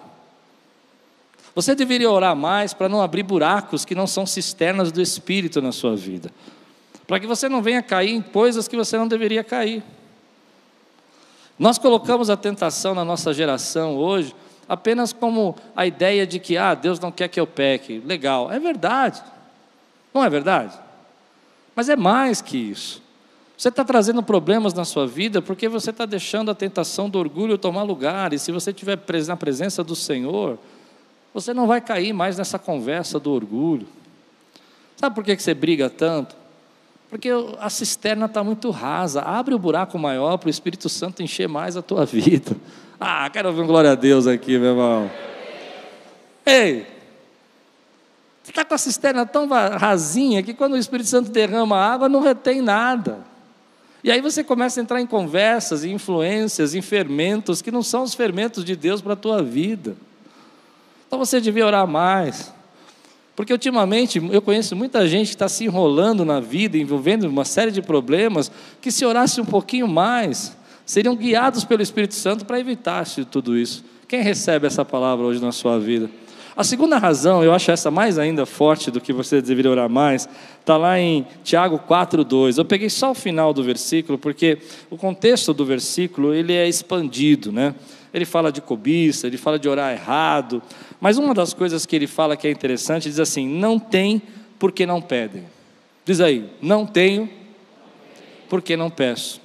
Você 1.55 1.75
deveria 1.75 2.11
orar 2.11 2.37
mais 2.37 2.75
para 2.75 2.87
não 2.87 3.01
abrir 3.01 3.23
buracos 3.23 3.87
que 3.87 3.95
não 3.95 4.07
são 4.07 4.27
cisternas 4.27 4.93
do 4.93 5.01
Espírito 5.01 5.63
na 5.63 5.73
sua 5.73 5.97
vida, 5.97 6.31
para 7.07 7.19
que 7.19 7.27
você 7.27 7.49
não 7.49 7.63
venha 7.63 7.83
cair 7.83 8.11
em 8.11 8.21
coisas 8.21 8.69
que 8.69 8.77
você 8.77 8.99
não 8.99 9.09
deveria 9.09 9.43
cair. 9.43 9.83
Nós 11.59 11.79
colocamos 11.79 12.29
a 12.29 12.37
tentação 12.37 12.95
na 12.95 13.05
nossa 13.05 13.33
geração 13.33 13.97
hoje 13.97 14.35
apenas 14.69 15.13
como 15.13 15.55
a 15.75 15.87
ideia 15.87 16.27
de 16.27 16.39
que, 16.39 16.57
ah, 16.57 16.75
Deus 16.75 16.99
não 16.99 17.13
quer 17.13 17.29
que 17.29 17.39
eu 17.39 17.47
peque. 17.47 18.03
Legal, 18.05 18.51
é 18.51 18.59
verdade. 18.59 19.23
Não 20.13 20.25
é 20.25 20.29
verdade? 20.29 20.77
Mas 21.75 21.89
é 21.89 21.97
mais 21.97 22.41
que 22.41 22.57
isso. 22.57 23.03
Você 23.57 23.69
está 23.69 23.85
trazendo 23.85 24.23
problemas 24.23 24.75
na 24.75 24.85
sua 24.85 25.07
vida 25.07 25.41
porque 25.41 25.69
você 25.69 25.91
está 25.91 26.05
deixando 26.05 26.51
a 26.51 26.55
tentação 26.55 27.09
do 27.09 27.19
orgulho 27.19 27.57
tomar 27.57 27.85
lugar. 27.85 28.33
E 28.33 28.39
se 28.39 28.53
você 28.53 28.71
estiver 28.71 28.99
na 29.27 29.37
presença 29.37 29.83
do 29.83 29.95
Senhor, 29.95 30.59
você 31.33 31.55
não 31.55 31.67
vai 31.67 31.81
cair 31.81 32.13
mais 32.13 32.37
nessa 32.37 32.59
conversa 32.59 33.19
do 33.19 33.33
orgulho. 33.33 33.87
Sabe 34.97 35.15
por 35.15 35.25
que 35.25 35.39
você 35.39 35.55
briga 35.55 35.89
tanto? 35.89 36.37
Porque 37.09 37.31
a 37.61 37.71
cisterna 37.71 38.27
está 38.27 38.43
muito 38.43 38.71
rasa. 38.71 39.23
Abre 39.23 39.55
o 39.55 39.59
buraco 39.59 39.99
maior 39.99 40.39
para 40.39 40.49
o 40.49 40.51
Espírito 40.51 40.89
Santo 40.89 41.23
encher 41.23 41.49
mais 41.49 41.77
a 41.77 41.83
tua 41.83 42.05
vida. 42.07 42.57
Ah, 42.99 43.29
quero 43.31 43.49
ouvir 43.49 43.63
um 43.63 43.67
glória 43.67 43.93
a 43.93 43.95
Deus 43.95 44.27
aqui, 44.27 44.59
meu 44.59 44.71
irmão. 44.71 45.11
Ei, 46.45 46.87
você 48.43 48.53
está 48.53 48.65
com 48.65 48.75
a 48.75 48.79
cisterna 48.79 49.27
tão 49.27 49.49
rasinha 49.49 50.43
que 50.43 50.55
quando 50.55 50.75
o 50.75 50.77
Espírito 50.77 51.09
Santo 51.09 51.31
derrama 51.31 51.77
água, 51.77 52.09
não 52.09 52.21
retém 52.21 52.63
nada. 52.63 53.19
E 54.05 54.11
aí 54.11 54.21
você 54.21 54.45
começa 54.45 54.79
a 54.79 54.83
entrar 54.83 55.01
em 55.01 55.07
conversas, 55.07 55.85
em 55.85 55.93
influências, 55.93 56.73
em 56.73 56.81
fermentos 56.81 57.61
que 57.61 57.73
não 57.73 57.83
são 57.83 58.05
os 58.05 58.15
fermentos 58.15 58.65
de 58.65 58.77
Deus 58.77 59.03
para 59.03 59.15
a 59.15 59.17
tua 59.17 59.43
vida. 59.43 59.97
Então 61.07 61.19
você 61.19 61.41
devia 61.41 61.67
orar 61.67 61.89
mais. 61.89 62.55
Porque 63.37 63.53
ultimamente 63.53 64.21
eu 64.33 64.41
conheço 64.41 64.75
muita 64.75 65.07
gente 65.07 65.29
que 65.29 65.35
está 65.35 65.49
se 65.49 65.65
enrolando 65.65 66.25
na 66.25 66.41
vida, 66.41 66.79
envolvendo 66.79 67.25
uma 67.25 67.45
série 67.45 67.71
de 67.71 67.83
problemas, 67.83 68.51
que 68.81 68.91
se 68.91 69.05
orasse 69.05 69.41
um 69.43 69.45
pouquinho 69.45 69.87
mais, 69.87 70.57
seriam 70.87 71.15
guiados 71.15 71.63
pelo 71.63 71.83
Espírito 71.83 72.15
Santo 72.15 72.47
para 72.47 72.59
evitar 72.59 73.07
tudo 73.31 73.57
isso. 73.57 73.85
Quem 74.09 74.23
recebe 74.23 74.67
essa 74.67 74.87
palavra 74.87 75.27
hoje 75.27 75.41
na 75.41 75.53
sua 75.53 75.79
vida? 75.79 76.09
A 76.57 76.65
segunda 76.65 76.97
razão, 76.97 77.45
eu 77.45 77.53
acho 77.53 77.71
essa 77.71 77.91
mais 77.91 78.19
ainda 78.19 78.47
forte 78.47 78.91
do 78.91 78.99
que 78.99 79.13
você 79.13 79.43
deveria 79.43 79.71
orar 79.71 79.91
mais, 79.91 80.27
está 80.59 80.79
lá 80.79 80.99
em 80.99 81.27
Tiago 81.45 81.79
4,2. 81.79 82.57
Eu 82.57 82.65
peguei 82.65 82.89
só 82.89 83.11
o 83.11 83.15
final 83.15 83.53
do 83.53 83.63
versículo, 83.63 84.17
porque 84.17 84.57
o 84.89 84.97
contexto 84.97 85.53
do 85.53 85.67
versículo 85.67 86.33
ele 86.33 86.55
é 86.55 86.67
expandido, 86.67 87.53
né? 87.53 87.75
Ele 88.13 88.25
fala 88.25 88.51
de 88.51 88.61
cobiça, 88.61 89.27
ele 89.27 89.37
fala 89.37 89.59
de 89.59 89.69
orar 89.69 89.93
errado, 89.93 90.63
mas 91.01 91.19
uma 91.19 91.35
das 91.35 91.53
coisas 91.53 91.85
que 91.85 91.95
ele 91.95 92.07
fala 92.07 92.37
que 92.37 92.47
é 92.47 92.51
interessante, 92.51 93.09
diz 93.09 93.21
assim: 93.21 93.47
não 93.49 93.79
tem 93.79 94.23
porque 94.59 94.87
não 94.87 95.01
pedem. 95.01 95.45
Diz 96.05 96.21
aí, 96.21 96.51
não 96.63 96.87
tenho 96.87 97.29
porque 98.49 98.77
não 98.77 98.91
peço. 98.91 99.41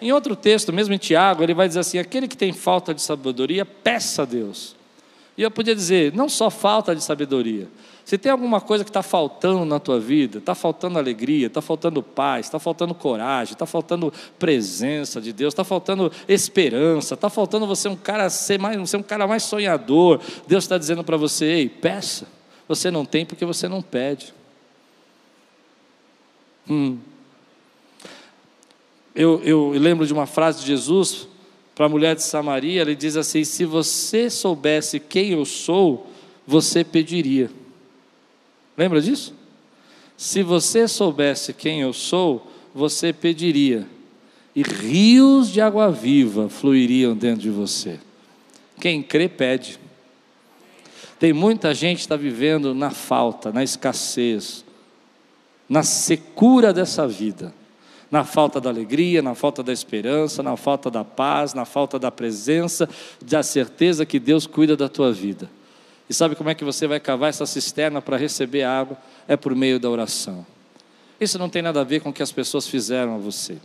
Em 0.00 0.12
outro 0.12 0.36
texto, 0.36 0.72
mesmo 0.72 0.94
em 0.94 0.98
Tiago, 0.98 1.42
ele 1.42 1.54
vai 1.54 1.66
dizer 1.66 1.80
assim: 1.80 1.98
aquele 1.98 2.28
que 2.28 2.36
tem 2.36 2.52
falta 2.52 2.92
de 2.92 3.00
sabedoria, 3.00 3.64
peça 3.64 4.22
a 4.22 4.24
Deus. 4.24 4.76
E 5.36 5.42
eu 5.42 5.50
podia 5.50 5.74
dizer, 5.74 6.12
não 6.12 6.28
só 6.28 6.50
falta 6.50 6.94
de 6.94 7.02
sabedoria. 7.02 7.68
Se 8.04 8.18
tem 8.18 8.30
alguma 8.30 8.60
coisa 8.60 8.84
que 8.84 8.90
está 8.90 9.02
faltando 9.02 9.64
na 9.64 9.80
tua 9.80 9.98
vida, 9.98 10.36
está 10.36 10.54
faltando 10.54 10.98
alegria, 10.98 11.46
está 11.46 11.62
faltando 11.62 12.02
paz, 12.02 12.46
está 12.46 12.58
faltando 12.58 12.94
coragem, 12.94 13.54
está 13.54 13.64
faltando 13.64 14.12
presença 14.38 15.22
de 15.22 15.32
Deus, 15.32 15.54
está 15.54 15.64
faltando 15.64 16.12
esperança, 16.28 17.14
está 17.14 17.30
faltando 17.30 17.66
você 17.66 17.88
um 17.88 17.96
cara 17.96 18.28
ser 18.28 18.58
mais, 18.58 18.90
ser 18.90 18.98
um 18.98 19.02
cara 19.02 19.26
mais 19.26 19.44
sonhador. 19.44 20.20
Deus 20.46 20.64
está 20.64 20.76
dizendo 20.76 21.02
para 21.02 21.16
você, 21.16 21.46
ei, 21.46 21.68
peça. 21.68 22.26
Você 22.68 22.90
não 22.90 23.06
tem 23.06 23.24
porque 23.24 23.44
você 23.44 23.68
não 23.68 23.80
pede. 23.80 24.34
Hum. 26.68 26.98
Eu, 29.14 29.40
eu 29.44 29.70
lembro 29.70 30.06
de 30.06 30.12
uma 30.12 30.26
frase 30.26 30.60
de 30.60 30.66
Jesus 30.66 31.26
para 31.74 31.86
a 31.86 31.88
mulher 31.88 32.14
de 32.14 32.22
Samaria, 32.22 32.82
ele 32.82 32.94
diz 32.94 33.16
assim: 33.16 33.44
Se 33.44 33.64
você 33.64 34.28
soubesse 34.28 35.00
quem 35.00 35.30
eu 35.30 35.44
sou, 35.44 36.06
você 36.46 36.84
pediria. 36.84 37.50
Lembra 38.76 39.00
disso? 39.00 39.34
Se 40.16 40.42
você 40.42 40.86
soubesse 40.86 41.52
quem 41.52 41.80
eu 41.80 41.92
sou, 41.92 42.50
você 42.74 43.12
pediria, 43.12 43.86
e 44.54 44.62
rios 44.62 45.50
de 45.50 45.60
água 45.60 45.90
viva 45.90 46.48
fluiriam 46.48 47.16
dentro 47.16 47.42
de 47.42 47.50
você. 47.50 47.98
Quem 48.80 49.02
crê, 49.02 49.28
pede. 49.28 49.78
Tem 51.18 51.32
muita 51.32 51.74
gente 51.74 51.96
que 51.96 52.02
está 52.02 52.16
vivendo 52.16 52.74
na 52.74 52.90
falta, 52.90 53.52
na 53.52 53.62
escassez, 53.62 54.64
na 55.68 55.82
secura 55.82 56.72
dessa 56.72 57.06
vida 57.08 57.52
na 58.14 58.22
falta 58.22 58.60
da 58.60 58.70
alegria, 58.70 59.20
na 59.20 59.34
falta 59.34 59.60
da 59.60 59.72
esperança, 59.72 60.40
na 60.40 60.56
falta 60.56 60.88
da 60.88 61.02
paz, 61.02 61.52
na 61.52 61.64
falta 61.64 61.98
da 61.98 62.12
presença, 62.12 62.88
da 63.20 63.42
certeza 63.42 64.06
que 64.06 64.20
Deus 64.20 64.46
cuida 64.46 64.76
da 64.76 64.88
tua 64.88 65.12
vida. 65.12 65.50
E 66.08 66.14
sabe 66.14 66.34
como 66.34 66.50
é 66.50 66.54
que 66.54 66.64
você 66.64 66.86
vai 66.86 67.00
cavar 67.00 67.30
essa 67.30 67.46
cisterna 67.46 68.02
para 68.02 68.16
receber 68.16 68.62
água? 68.62 68.96
É 69.26 69.36
por 69.36 69.54
meio 69.54 69.80
da 69.80 69.88
oração. 69.88 70.46
Isso 71.20 71.38
não 71.38 71.48
tem 71.48 71.62
nada 71.62 71.80
a 71.80 71.84
ver 71.84 72.00
com 72.00 72.10
o 72.10 72.12
que 72.12 72.22
as 72.22 72.32
pessoas 72.32 72.66
fizeram 72.66 73.14
a 73.14 73.18
você. 73.18 73.56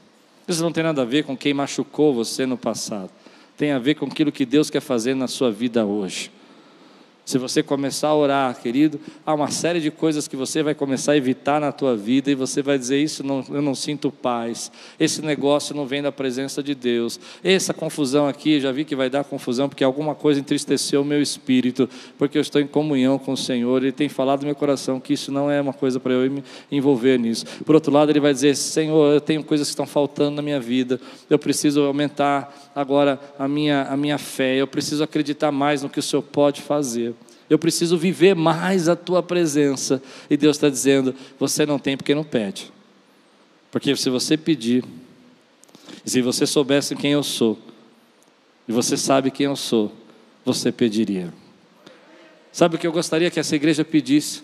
Isso 0.48 0.64
não 0.64 0.72
tem 0.72 0.84
nada 0.84 1.02
a 1.02 1.06
ver 1.06 1.24
com 1.24 1.38
quem 1.38 1.54
machucou 1.54 2.14
você 2.14 2.46
no 2.46 2.58
passado. 2.58 3.12
Tem 3.58 3.72
a 3.72 3.80
ver 3.80 3.96
com 3.96 4.06
aquilo 4.06 4.32
que 4.32 4.46
Deus 4.46 4.70
quer 4.70 4.80
fazer 4.80 5.14
na 5.14 5.28
sua 5.28 5.52
vida 5.52 5.86
hoje. 5.86 6.32
Se 7.30 7.38
você 7.38 7.62
começar 7.62 8.08
a 8.08 8.16
orar, 8.16 8.60
querido, 8.60 9.00
há 9.24 9.36
uma 9.36 9.52
série 9.52 9.80
de 9.80 9.92
coisas 9.92 10.28
que 10.28 10.36
você 10.36 10.64
vai 10.64 10.74
começar 10.74 11.12
a 11.12 11.16
evitar 11.16 11.62
na 11.62 11.72
tua 11.72 11.96
vida 11.96 12.32
e 12.32 12.34
você 12.34 12.60
vai 12.64 12.76
dizer 12.76 12.98
isso 12.98 13.24
não, 13.24 13.46
eu 13.52 13.62
não 13.62 13.76
sinto 13.76 14.12
paz. 14.12 14.72
Esse 15.00 15.22
negócio 15.22 15.76
não 15.76 15.86
vem 15.86 16.02
da 16.02 16.12
presença 16.12 16.64
de 16.64 16.74
Deus. 16.74 17.20
Essa 17.44 17.72
confusão 17.72 18.28
aqui, 18.28 18.60
já 18.60 18.72
vi 18.72 18.84
que 18.84 18.96
vai 18.96 19.12
dar 19.12 19.24
confusão 19.24 19.70
porque 19.70 19.84
alguma 19.84 20.16
coisa 20.16 20.40
entristeceu 20.40 21.04
o 21.04 21.06
meu 21.06 21.22
espírito, 21.22 21.88
porque 22.18 22.36
eu 22.36 22.42
estou 22.42 22.60
em 22.60 22.66
comunhão 22.66 23.20
com 23.20 23.34
o 23.34 23.38
Senhor. 23.38 23.84
Ele 23.84 23.92
tem 23.92 24.10
falado 24.10 24.40
no 24.40 24.48
meu 24.48 24.56
coração 24.56 25.00
que 25.00 25.14
isso 25.14 25.32
não 25.32 25.52
é 25.52 25.62
uma 25.62 25.72
coisa 25.72 26.00
para 26.00 26.14
eu 26.14 26.32
me 26.32 26.44
envolver 26.72 27.20
nisso. 27.20 27.46
Por 27.64 27.76
outro 27.76 27.94
lado, 27.94 28.12
ele 28.12 28.20
vai 28.20 28.34
dizer: 28.34 28.56
Senhor, 28.56 29.14
eu 29.14 29.22
tenho 29.22 29.44
coisas 29.44 29.68
que 29.68 29.74
estão 29.74 29.86
faltando 29.86 30.38
na 30.38 30.42
minha 30.42 30.60
vida. 30.60 31.00
Eu 31.30 31.38
preciso 31.38 31.84
aumentar 31.84 32.69
agora 32.80 33.20
a 33.38 33.48
minha 33.48 33.84
a 33.84 33.98
minha 33.98 34.18
fé. 34.18 34.56
Eu 34.56 34.68
preciso 34.68 35.04
acreditar 35.04 35.52
mais 35.52 35.84
no 35.84 35.90
que 35.90 36.00
o 36.00 36.04
Senhor 36.04 36.22
pode 36.22 36.62
fazer. 36.62 37.14
Eu 37.50 37.60
preciso 37.60 37.98
viver 37.98 38.36
mais 38.36 38.88
a 38.88 38.96
tua 38.96 39.22
presença. 39.22 40.02
E 40.30 40.38
Deus 40.38 40.56
está 40.56 40.70
dizendo: 40.70 41.14
você 41.38 41.66
não 41.66 41.78
tem 41.78 41.98
porque 41.98 42.16
não 42.16 42.24
pede. 42.24 42.72
Porque 43.70 43.96
se 43.96 44.10
você 44.10 44.38
pedir, 44.38 44.84
se 46.06 46.22
você 46.22 46.48
soubesse 46.48 46.96
quem 46.96 47.12
eu 47.12 47.24
sou, 47.24 47.60
e 48.68 48.72
você 48.72 48.96
sabe 48.96 49.30
quem 49.30 49.46
eu 49.48 49.56
sou, 49.56 49.92
você 50.46 50.72
pediria. 50.72 51.34
Sabe 52.52 52.76
o 52.76 52.80
que 52.80 52.88
eu 52.88 52.92
gostaria 52.92 53.30
que 53.30 53.40
essa 53.40 53.56
igreja 53.56 53.84
pedisse? 53.84 54.42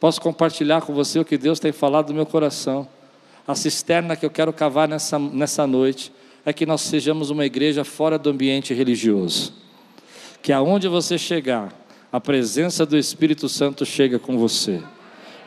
Posso 0.00 0.20
compartilhar 0.20 0.80
com 0.80 0.92
você 0.92 1.18
o 1.20 1.24
que 1.24 1.38
Deus 1.38 1.60
tem 1.60 1.70
falado 1.70 2.08
no 2.08 2.14
meu 2.14 2.26
coração. 2.26 2.88
A 3.46 3.54
cisterna 3.54 4.16
que 4.16 4.26
eu 4.26 4.30
quero 4.30 4.52
cavar 4.52 4.88
nessa, 4.88 5.18
nessa 5.18 5.66
noite 5.66 6.12
é 6.44 6.52
que 6.52 6.66
nós 6.66 6.80
sejamos 6.80 7.30
uma 7.30 7.44
igreja 7.44 7.84
fora 7.84 8.18
do 8.18 8.30
ambiente 8.30 8.74
religioso 8.74 9.62
que 10.42 10.52
aonde 10.52 10.88
você 10.88 11.16
chegar, 11.16 11.72
a 12.10 12.20
presença 12.20 12.84
do 12.84 12.98
Espírito 12.98 13.48
Santo 13.48 13.86
chega 13.86 14.18
com 14.18 14.36
você. 14.36 14.82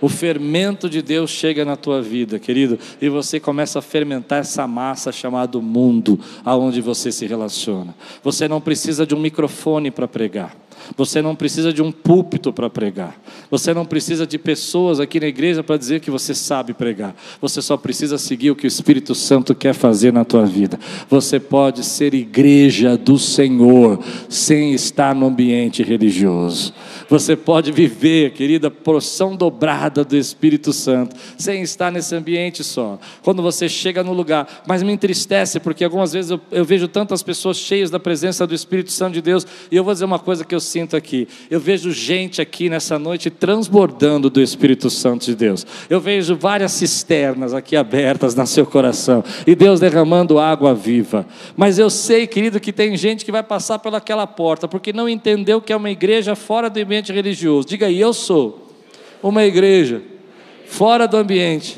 O 0.01 0.09
fermento 0.09 0.89
de 0.89 1.01
Deus 1.01 1.29
chega 1.29 1.63
na 1.63 1.75
tua 1.75 2.01
vida, 2.01 2.39
querido, 2.39 2.79
e 3.01 3.09
você 3.09 3.39
começa 3.39 3.79
a 3.79 3.81
fermentar 3.81 4.39
essa 4.39 4.67
massa 4.67 5.11
chamada 5.11 5.59
mundo, 5.59 6.19
aonde 6.43 6.81
você 6.81 7.11
se 7.11 7.25
relaciona. 7.25 7.93
Você 8.23 8.47
não 8.47 8.59
precisa 8.59 9.05
de 9.05 9.13
um 9.13 9.19
microfone 9.19 9.91
para 9.91 10.07
pregar. 10.07 10.55
Você 10.97 11.21
não 11.21 11.35
precisa 11.35 11.73
de 11.73 11.81
um 11.81 11.91
púlpito 11.91 12.53
para 12.53 12.69
pregar. 12.69 13.19
Você 13.49 13.73
não 13.73 13.85
precisa 13.85 14.25
de 14.25 14.37
pessoas 14.37 14.99
aqui 14.99 15.19
na 15.19 15.27
igreja 15.27 15.63
para 15.63 15.77
dizer 15.77 15.99
que 15.99 16.11
você 16.11 16.33
sabe 16.33 16.73
pregar. 16.73 17.15
Você 17.41 17.61
só 17.61 17.77
precisa 17.77 18.17
seguir 18.17 18.51
o 18.51 18.55
que 18.55 18.65
o 18.65 18.67
Espírito 18.67 19.13
Santo 19.15 19.53
quer 19.53 19.73
fazer 19.73 20.11
na 20.13 20.23
tua 20.23 20.45
vida. 20.45 20.79
Você 21.09 21.39
pode 21.39 21.83
ser 21.83 22.13
igreja 22.13 22.97
do 22.97 23.17
Senhor 23.17 23.99
sem 24.29 24.73
estar 24.73 25.13
no 25.15 25.27
ambiente 25.27 25.83
religioso. 25.83 26.73
Você 27.09 27.35
pode 27.35 27.71
viver, 27.71 28.31
querida, 28.31 28.71
porção 28.71 29.35
dobrada 29.35 30.03
do 30.03 30.15
Espírito 30.15 30.73
Santo 30.73 31.15
sem 31.37 31.61
estar 31.61 31.91
nesse 31.91 32.15
ambiente 32.15 32.63
só. 32.63 32.99
Quando 33.21 33.41
você 33.41 33.69
chega 33.69 34.03
no 34.03 34.13
lugar, 34.13 34.63
mas 34.67 34.81
me 34.81 34.91
entristece 34.91 35.59
porque 35.59 35.83
algumas 35.83 36.13
vezes 36.13 36.31
eu, 36.31 36.41
eu 36.51 36.65
vejo 36.65 36.87
tantas 36.87 37.21
pessoas 37.21 37.57
cheias 37.57 37.89
da 37.89 37.99
presença 37.99 38.47
do 38.47 38.55
Espírito 38.55 38.91
Santo 38.91 39.13
de 39.13 39.21
Deus 39.21 39.45
e 39.71 39.75
eu 39.75 39.83
vou 39.83 39.93
dizer 39.93 40.05
uma 40.05 40.19
coisa 40.19 40.43
que 40.43 40.55
eu 40.55 40.59
sinto 40.75 40.97
aqui. 40.97 41.25
Eu 41.49 41.57
vejo 41.57 41.89
gente 41.93 42.41
aqui 42.41 42.69
nessa 42.69 42.99
noite 42.99 43.29
transbordando 43.29 44.29
do 44.29 44.41
Espírito 44.41 44.89
Santo 44.89 45.25
de 45.25 45.33
Deus. 45.33 45.65
Eu 45.89 46.01
vejo 46.01 46.35
várias 46.35 46.73
cisternas 46.73 47.53
aqui 47.53 47.77
abertas 47.77 48.35
no 48.35 48.45
seu 48.45 48.65
coração 48.65 49.23
e 49.47 49.55
Deus 49.55 49.79
derramando 49.79 50.37
água 50.37 50.75
viva. 50.75 51.25
Mas 51.55 51.79
eu 51.79 51.89
sei, 51.89 52.27
querido, 52.27 52.59
que 52.59 52.73
tem 52.73 52.97
gente 52.97 53.23
que 53.23 53.31
vai 53.31 53.41
passar 53.41 53.79
pelaquela 53.79 54.27
porta 54.27 54.67
porque 54.67 54.91
não 54.91 55.07
entendeu 55.07 55.61
que 55.61 55.71
é 55.71 55.77
uma 55.77 55.89
igreja 55.89 56.35
fora 56.35 56.69
do 56.69 56.77
ambiente 56.77 57.13
religioso. 57.13 57.69
Diga 57.69 57.85
aí, 57.85 57.97
eu 57.97 58.11
sou 58.11 58.69
uma 59.23 59.45
igreja 59.45 60.01
fora 60.67 61.07
do 61.07 61.15
ambiente 61.15 61.77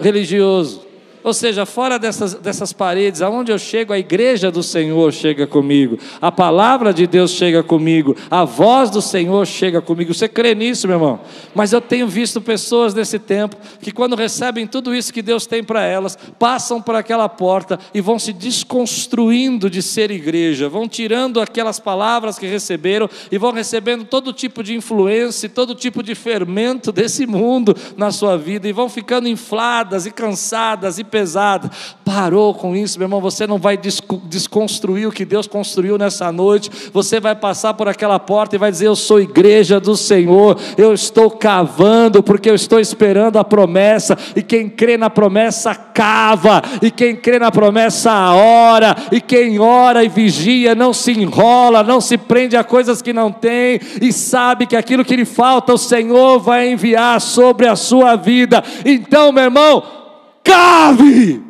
religioso. 0.00 0.89
Ou 1.22 1.34
seja, 1.34 1.66
fora 1.66 1.98
dessas, 1.98 2.34
dessas 2.34 2.72
paredes, 2.72 3.20
aonde 3.20 3.52
eu 3.52 3.58
chego, 3.58 3.92
a 3.92 3.98
igreja 3.98 4.50
do 4.50 4.62
Senhor 4.62 5.12
chega 5.12 5.46
comigo, 5.46 5.98
a 6.20 6.32
palavra 6.32 6.94
de 6.94 7.06
Deus 7.06 7.32
chega 7.32 7.62
comigo, 7.62 8.16
a 8.30 8.44
voz 8.44 8.88
do 8.88 9.02
Senhor 9.02 9.46
chega 9.46 9.82
comigo. 9.82 10.14
Você 10.14 10.28
crê 10.28 10.54
nisso, 10.54 10.86
meu 10.86 10.96
irmão? 10.96 11.20
Mas 11.54 11.72
eu 11.72 11.80
tenho 11.80 12.08
visto 12.08 12.40
pessoas 12.40 12.94
nesse 12.94 13.18
tempo 13.18 13.56
que, 13.80 13.92
quando 13.92 14.16
recebem 14.16 14.66
tudo 14.66 14.94
isso 14.94 15.12
que 15.12 15.20
Deus 15.20 15.46
tem 15.46 15.62
para 15.62 15.82
elas, 15.82 16.16
passam 16.38 16.80
por 16.80 16.94
aquela 16.94 17.28
porta 17.28 17.78
e 17.92 18.00
vão 18.00 18.18
se 18.18 18.32
desconstruindo 18.32 19.68
de 19.68 19.82
ser 19.82 20.10
igreja, 20.10 20.68
vão 20.68 20.88
tirando 20.88 21.40
aquelas 21.40 21.78
palavras 21.78 22.38
que 22.38 22.46
receberam 22.46 23.10
e 23.30 23.36
vão 23.36 23.52
recebendo 23.52 24.04
todo 24.04 24.32
tipo 24.32 24.62
de 24.62 24.74
influência, 24.74 25.48
todo 25.48 25.74
tipo 25.74 26.02
de 26.02 26.14
fermento 26.14 26.90
desse 26.90 27.26
mundo 27.26 27.76
na 27.96 28.10
sua 28.10 28.38
vida 28.38 28.66
e 28.66 28.72
vão 28.72 28.88
ficando 28.88 29.28
infladas 29.28 30.06
e 30.06 30.10
cansadas 30.10 30.98
e 30.98 31.04
pesada. 31.10 31.70
Parou 32.04 32.54
com 32.54 32.74
isso, 32.74 32.98
meu 32.98 33.06
irmão. 33.06 33.20
Você 33.20 33.46
não 33.46 33.58
vai 33.58 33.76
desconstruir 33.76 35.06
o 35.06 35.12
que 35.12 35.24
Deus 35.24 35.46
construiu 35.46 35.98
nessa 35.98 36.32
noite. 36.32 36.70
Você 36.92 37.20
vai 37.20 37.34
passar 37.34 37.74
por 37.74 37.88
aquela 37.88 38.18
porta 38.18 38.56
e 38.56 38.58
vai 38.58 38.70
dizer: 38.70 38.86
Eu 38.86 38.96
sou 38.96 39.20
igreja 39.20 39.78
do 39.78 39.96
Senhor. 39.96 40.58
Eu 40.76 40.94
estou 40.94 41.30
cavando 41.30 42.22
porque 42.22 42.48
eu 42.48 42.54
estou 42.54 42.80
esperando 42.80 43.38
a 43.38 43.44
promessa. 43.44 44.16
E 44.34 44.42
quem 44.42 44.68
crê 44.68 44.96
na 44.96 45.10
promessa, 45.10 45.74
cava. 45.74 46.62
E 46.80 46.90
quem 46.90 47.14
crê 47.14 47.38
na 47.38 47.50
promessa, 47.50 48.12
ora. 48.32 48.96
E 49.12 49.20
quem 49.20 49.58
ora 49.58 50.04
e 50.04 50.08
vigia, 50.08 50.74
não 50.74 50.92
se 50.92 51.12
enrola, 51.12 51.82
não 51.82 52.00
se 52.00 52.16
prende 52.16 52.56
a 52.56 52.64
coisas 52.64 53.02
que 53.02 53.12
não 53.12 53.30
tem. 53.30 53.80
E 54.00 54.12
sabe 54.12 54.66
que 54.66 54.76
aquilo 54.76 55.04
que 55.04 55.16
lhe 55.16 55.24
falta, 55.24 55.74
o 55.74 55.78
Senhor 55.78 56.38
vai 56.38 56.70
enviar 56.72 57.20
sobre 57.20 57.66
a 57.66 57.76
sua 57.76 58.16
vida. 58.16 58.62
Então, 58.84 59.32
meu 59.32 59.44
irmão, 59.44 59.99
cave. 60.42 61.42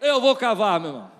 Eu 0.00 0.20
vou 0.20 0.34
cavar, 0.34 0.80
meu 0.80 0.90
irmão. 0.90 1.11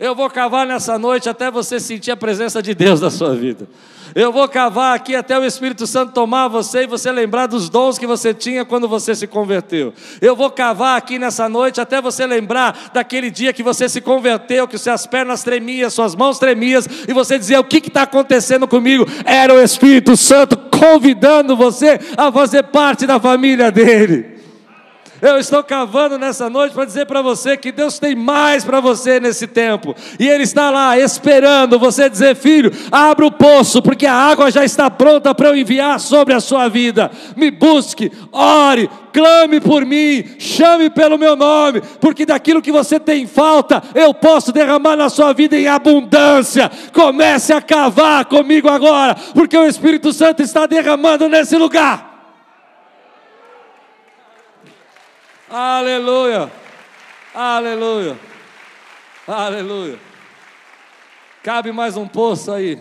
Eu 0.00 0.14
vou 0.14 0.30
cavar 0.30 0.64
nessa 0.64 0.96
noite 0.96 1.28
até 1.28 1.50
você 1.50 1.80
sentir 1.80 2.12
a 2.12 2.16
presença 2.16 2.62
de 2.62 2.72
Deus 2.72 3.00
na 3.00 3.10
sua 3.10 3.34
vida. 3.34 3.68
Eu 4.14 4.30
vou 4.30 4.48
cavar 4.48 4.94
aqui 4.94 5.16
até 5.16 5.36
o 5.36 5.44
Espírito 5.44 5.88
Santo 5.88 6.12
tomar 6.12 6.46
você 6.46 6.84
e 6.84 6.86
você 6.86 7.10
lembrar 7.10 7.46
dos 7.46 7.68
dons 7.68 7.98
que 7.98 8.06
você 8.06 8.32
tinha 8.32 8.64
quando 8.64 8.88
você 8.88 9.12
se 9.12 9.26
converteu. 9.26 9.92
Eu 10.20 10.36
vou 10.36 10.52
cavar 10.52 10.96
aqui 10.96 11.18
nessa 11.18 11.48
noite 11.48 11.80
até 11.80 12.00
você 12.00 12.28
lembrar 12.28 12.92
daquele 12.94 13.28
dia 13.28 13.52
que 13.52 13.60
você 13.60 13.88
se 13.88 14.00
converteu, 14.00 14.68
que 14.68 14.78
suas 14.78 15.04
pernas 15.04 15.42
tremiam, 15.42 15.90
suas 15.90 16.14
mãos 16.14 16.38
tremiam, 16.38 16.80
e 17.08 17.12
você 17.12 17.36
dizia: 17.36 17.58
O 17.58 17.64
que 17.64 17.78
está 17.78 18.02
acontecendo 18.02 18.68
comigo? 18.68 19.04
Era 19.24 19.52
o 19.52 19.60
Espírito 19.60 20.16
Santo 20.16 20.56
convidando 20.56 21.56
você 21.56 21.98
a 22.16 22.30
fazer 22.30 22.62
parte 22.62 23.04
da 23.04 23.18
família 23.18 23.72
dele. 23.72 24.37
Eu 25.20 25.38
estou 25.38 25.64
cavando 25.64 26.16
nessa 26.18 26.48
noite 26.48 26.72
para 26.72 26.84
dizer 26.84 27.06
para 27.06 27.20
você 27.20 27.56
que 27.56 27.72
Deus 27.72 27.98
tem 27.98 28.14
mais 28.14 28.64
para 28.64 28.80
você 28.80 29.18
nesse 29.18 29.46
tempo. 29.46 29.94
E 30.18 30.28
Ele 30.28 30.44
está 30.44 30.70
lá 30.70 30.98
esperando 30.98 31.78
você 31.78 32.08
dizer, 32.08 32.36
filho, 32.36 32.70
abra 32.92 33.26
o 33.26 33.32
poço, 33.32 33.82
porque 33.82 34.06
a 34.06 34.14
água 34.14 34.50
já 34.50 34.64
está 34.64 34.88
pronta 34.88 35.34
para 35.34 35.48
eu 35.48 35.56
enviar 35.56 35.98
sobre 35.98 36.34
a 36.34 36.40
sua 36.40 36.68
vida. 36.68 37.10
Me 37.36 37.50
busque, 37.50 38.12
ore, 38.30 38.88
clame 39.12 39.60
por 39.60 39.84
mim, 39.84 40.24
chame 40.38 40.88
pelo 40.88 41.18
meu 41.18 41.34
nome, 41.34 41.82
porque 42.00 42.24
daquilo 42.24 42.62
que 42.62 42.70
você 42.70 43.00
tem 43.00 43.26
falta, 43.26 43.82
eu 43.94 44.14
posso 44.14 44.52
derramar 44.52 44.96
na 44.96 45.08
sua 45.08 45.32
vida 45.32 45.56
em 45.56 45.66
abundância. 45.66 46.70
Comece 46.92 47.52
a 47.52 47.60
cavar 47.60 48.24
comigo 48.26 48.68
agora, 48.68 49.16
porque 49.34 49.56
o 49.56 49.66
Espírito 49.66 50.12
Santo 50.12 50.42
está 50.42 50.66
derramando 50.66 51.28
nesse 51.28 51.56
lugar. 51.56 52.07
Aleluia. 55.50 56.52
Aleluia. 57.34 58.18
Aleluia. 59.26 59.98
Cabe 61.42 61.72
mais 61.72 61.96
um 61.96 62.06
poço 62.06 62.52
aí. 62.52 62.78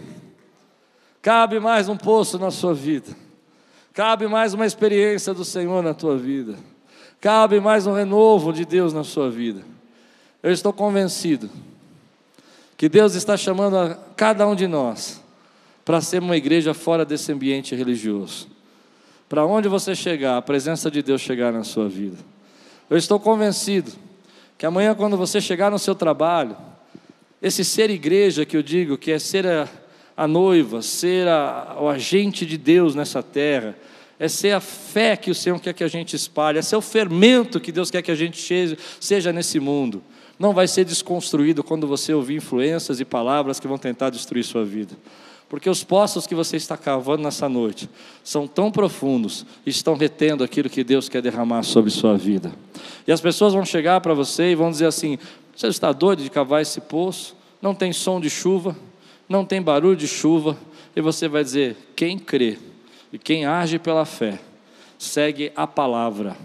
Cabe 1.22 1.59
mais 1.59 1.88
um 1.88 1.95
poço 1.95 2.38
na 2.38 2.51
sua 2.51 2.74
vida. 2.74 3.15
Cabe 3.93 4.28
mais 4.28 4.53
uma 4.53 4.65
experiência 4.65 5.34
do 5.34 5.45
Senhor 5.45 5.82
na 5.82 5.93
tua 5.93 6.18
vida. 6.18 6.55
Cabe 7.22 7.59
mais 7.59 7.88
um 7.88 7.93
renovo 7.93 8.51
de 8.51 8.65
Deus 8.65 8.93
na 8.93 9.03
sua 9.03 9.30
vida. 9.30 9.61
Eu 10.43 10.51
estou 10.51 10.74
convencido 10.74 11.49
que 12.76 12.89
Deus 12.89 13.15
está 13.15 13.38
chamando 13.38 13.78
a 13.78 13.95
cada 14.15 14.45
um 14.45 14.53
de 14.53 14.68
nós 14.68 15.24
para 15.86 16.01
ser 16.01 16.22
uma 16.22 16.36
igreja 16.36 16.74
fora 16.74 17.05
desse 17.05 17.32
ambiente 17.32 17.74
religioso. 17.74 18.49
Para 19.30 19.45
onde 19.45 19.68
você 19.70 19.95
chegar, 19.95 20.38
a 20.38 20.41
presença 20.41 20.91
de 20.91 21.01
Deus 21.01 21.22
chegar 21.22 21.51
na 21.51 21.63
sua 21.63 21.88
vida. 21.88 22.18
Eu 22.89 22.97
estou 22.97 23.19
convencido 23.19 23.91
que 24.57 24.65
amanhã, 24.65 24.95
quando 24.95 25.17
você 25.17 25.41
chegar 25.41 25.69
no 25.69 25.77
seu 25.77 25.93
trabalho, 25.93 26.55
esse 27.41 27.63
ser 27.63 27.89
igreja 27.89 28.45
que 28.45 28.57
eu 28.57 28.63
digo, 28.63 28.97
que 28.97 29.11
é 29.11 29.19
ser 29.19 29.45
a, 29.45 29.67
a 30.15 30.27
noiva, 30.27 30.81
ser 30.81 31.27
a, 31.27 31.77
o 31.79 31.88
agente 31.88 32.45
de 32.45 32.57
Deus 32.57 32.95
nessa 32.95 33.21
terra, 33.21 33.75
é 34.19 34.27
ser 34.27 34.51
a 34.53 34.59
fé 34.59 35.15
que 35.15 35.29
o 35.29 35.35
Senhor 35.35 35.59
quer 35.59 35.73
que 35.73 35.83
a 35.83 35.88
gente 35.88 36.15
espalhe, 36.15 36.57
é 36.57 36.61
ser 36.61 36.75
o 36.75 36.81
fermento 36.81 37.59
que 37.59 37.71
Deus 37.71 37.91
quer 37.91 38.01
que 38.01 38.09
a 38.09 38.15
gente 38.15 38.41
seja 38.99 39.31
nesse 39.31 39.59
mundo. 39.59 40.01
Não 40.39 40.53
vai 40.53 40.67
ser 40.67 40.85
desconstruído 40.85 41.63
quando 41.63 41.85
você 41.85 42.13
ouvir 42.13 42.35
influências 42.35 42.99
e 42.99 43.05
palavras 43.05 43.59
que 43.59 43.67
vão 43.67 43.77
tentar 43.77 44.09
destruir 44.09 44.43
sua 44.43 44.63
vida. 44.63 44.95
Porque 45.49 45.69
os 45.69 45.83
poços 45.83 46.27
que 46.27 46.35
você 46.35 46.57
está 46.57 46.75
cavando 46.75 47.23
nessa 47.23 47.47
noite 47.47 47.89
são 48.23 48.47
tão 48.47 48.69
profundos 48.69 49.45
estão 49.65 49.95
retendo 49.95 50.43
aquilo 50.43 50.69
que 50.69 50.83
Deus 50.83 51.07
quer 51.07 51.21
derramar 51.21 51.63
sobre 51.63 51.89
sua 51.89 52.17
vida. 52.17 52.51
E 53.07 53.11
as 53.11 53.21
pessoas 53.21 53.53
vão 53.53 53.63
chegar 53.63 54.01
para 54.01 54.13
você 54.13 54.51
e 54.51 54.55
vão 54.55 54.69
dizer 54.69 54.87
assim: 54.87 55.17
Você 55.55 55.67
está 55.67 55.93
doido 55.93 56.21
de 56.21 56.29
cavar 56.29 56.61
esse 56.61 56.81
poço? 56.81 57.35
Não 57.61 57.73
tem 57.73 57.93
som 57.93 58.19
de 58.19 58.29
chuva, 58.29 58.75
não 59.27 59.45
tem 59.45 59.61
barulho 59.61 59.95
de 59.95 60.07
chuva. 60.07 60.57
E 60.93 60.99
você 60.99 61.29
vai 61.29 61.43
dizer: 61.45 61.77
Quem 61.95 62.19
crê 62.19 62.57
e 63.13 63.17
quem 63.17 63.45
age 63.45 63.79
pela 63.79 64.03
fé, 64.03 64.39
segue 64.99 65.53
a 65.55 65.65
palavra 65.65 66.35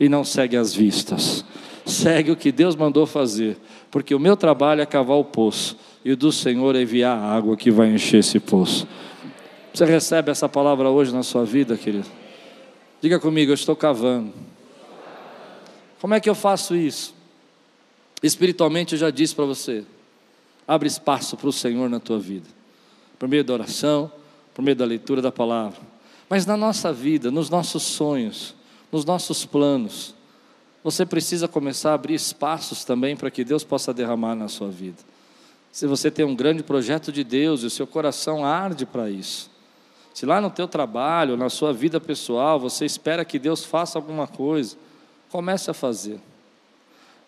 e 0.00 0.08
não 0.08 0.24
segue 0.24 0.56
as 0.56 0.72
vistas. 0.72 1.44
Segue 1.84 2.30
o 2.30 2.36
que 2.36 2.50
Deus 2.50 2.74
mandou 2.74 3.06
fazer, 3.06 3.56
porque 3.90 4.14
o 4.14 4.18
meu 4.18 4.36
trabalho 4.36 4.80
é 4.80 4.86
cavar 4.86 5.18
o 5.18 5.24
poço 5.24 5.76
e 6.06 6.14
do 6.14 6.30
Senhor 6.30 6.76
enviar 6.76 7.18
a 7.18 7.32
água 7.32 7.56
que 7.56 7.68
vai 7.68 7.88
encher 7.88 8.18
esse 8.18 8.38
poço. 8.38 8.86
Você 9.74 9.84
recebe 9.84 10.30
essa 10.30 10.48
palavra 10.48 10.88
hoje 10.88 11.12
na 11.12 11.24
sua 11.24 11.44
vida, 11.44 11.76
querido? 11.76 12.06
Diga 13.02 13.18
comigo, 13.18 13.50
eu 13.50 13.56
estou 13.56 13.74
cavando. 13.74 14.32
Como 16.00 16.14
é 16.14 16.20
que 16.20 16.30
eu 16.30 16.34
faço 16.36 16.76
isso? 16.76 17.12
Espiritualmente 18.22 18.92
eu 18.94 19.00
já 19.00 19.10
disse 19.10 19.34
para 19.34 19.46
você. 19.46 19.84
Abre 20.66 20.86
espaço 20.86 21.36
para 21.36 21.48
o 21.48 21.52
Senhor 21.52 21.90
na 21.90 21.98
tua 21.98 22.20
vida. 22.20 22.46
Por 23.18 23.28
meio 23.28 23.42
da 23.42 23.54
oração, 23.54 24.08
por 24.54 24.62
meio 24.62 24.76
da 24.76 24.84
leitura 24.84 25.20
da 25.20 25.32
palavra. 25.32 25.80
Mas 26.30 26.46
na 26.46 26.56
nossa 26.56 26.92
vida, 26.92 27.32
nos 27.32 27.50
nossos 27.50 27.82
sonhos, 27.82 28.54
nos 28.92 29.04
nossos 29.04 29.44
planos, 29.44 30.14
você 30.84 31.04
precisa 31.04 31.48
começar 31.48 31.90
a 31.90 31.94
abrir 31.94 32.14
espaços 32.14 32.84
também 32.84 33.16
para 33.16 33.28
que 33.28 33.42
Deus 33.42 33.64
possa 33.64 33.92
derramar 33.92 34.36
na 34.36 34.46
sua 34.46 34.68
vida 34.68 35.15
se 35.76 35.86
você 35.86 36.10
tem 36.10 36.24
um 36.24 36.34
grande 36.34 36.62
projeto 36.62 37.12
de 37.12 37.22
Deus 37.22 37.62
e 37.62 37.66
o 37.66 37.70
seu 37.70 37.86
coração 37.86 38.46
arde 38.46 38.86
para 38.86 39.10
isso. 39.10 39.50
Se 40.14 40.24
lá 40.24 40.40
no 40.40 40.48
teu 40.48 40.66
trabalho, 40.66 41.36
na 41.36 41.50
sua 41.50 41.70
vida 41.70 42.00
pessoal, 42.00 42.58
você 42.58 42.86
espera 42.86 43.26
que 43.26 43.38
Deus 43.38 43.62
faça 43.62 43.98
alguma 43.98 44.26
coisa, 44.26 44.74
comece 45.28 45.70
a 45.70 45.74
fazer. 45.74 46.18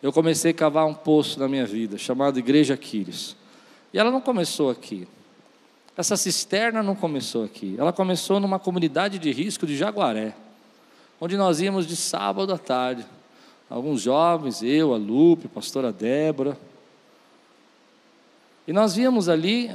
Eu 0.02 0.14
comecei 0.14 0.52
a 0.52 0.54
cavar 0.54 0.86
um 0.86 0.94
poço 0.94 1.38
na 1.38 1.46
minha 1.46 1.66
vida, 1.66 1.98
chamado 1.98 2.38
Igreja 2.38 2.72
Aquiles. 2.72 3.36
E 3.92 3.98
ela 3.98 4.10
não 4.10 4.22
começou 4.22 4.70
aqui. 4.70 5.06
Essa 5.94 6.16
cisterna 6.16 6.82
não 6.82 6.94
começou 6.94 7.44
aqui. 7.44 7.76
Ela 7.76 7.92
começou 7.92 8.40
numa 8.40 8.58
comunidade 8.58 9.18
de 9.18 9.30
risco 9.30 9.66
de 9.66 9.76
Jaguaré, 9.76 10.34
onde 11.20 11.36
nós 11.36 11.60
íamos 11.60 11.86
de 11.86 11.96
sábado 11.96 12.50
à 12.54 12.56
tarde. 12.56 13.04
Alguns 13.68 14.00
jovens, 14.00 14.62
eu, 14.62 14.94
a 14.94 14.96
Lupe, 14.96 15.48
a 15.48 15.50
pastora 15.50 15.92
Débora, 15.92 16.56
e 18.68 18.72
nós 18.72 18.94
víamos 18.94 19.30
ali 19.30 19.70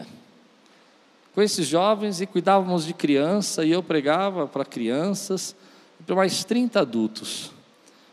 com 1.33 1.41
esses 1.41 1.65
jovens 1.65 2.21
e 2.21 2.27
cuidávamos 2.27 2.85
de 2.85 2.93
criança, 2.93 3.65
e 3.65 3.71
eu 3.71 3.81
pregava 3.81 4.45
para 4.45 4.63
crianças 4.63 5.55
e 5.99 6.03
para 6.03 6.15
mais 6.15 6.43
30 6.43 6.79
adultos. 6.79 7.51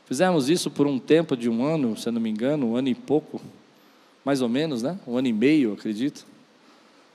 Fizemos 0.06 0.48
isso 0.48 0.70
por 0.70 0.86
um 0.86 0.98
tempo 0.98 1.36
de 1.36 1.50
um 1.50 1.62
ano, 1.62 1.94
se 1.98 2.10
não 2.10 2.18
me 2.18 2.30
engano, 2.30 2.68
um 2.68 2.76
ano 2.76 2.88
e 2.88 2.94
pouco, 2.94 3.42
mais 4.24 4.40
ou 4.40 4.48
menos, 4.48 4.82
né? 4.82 4.98
Um 5.06 5.18
ano 5.18 5.28
e 5.28 5.34
meio, 5.34 5.74
acredito. 5.74 6.26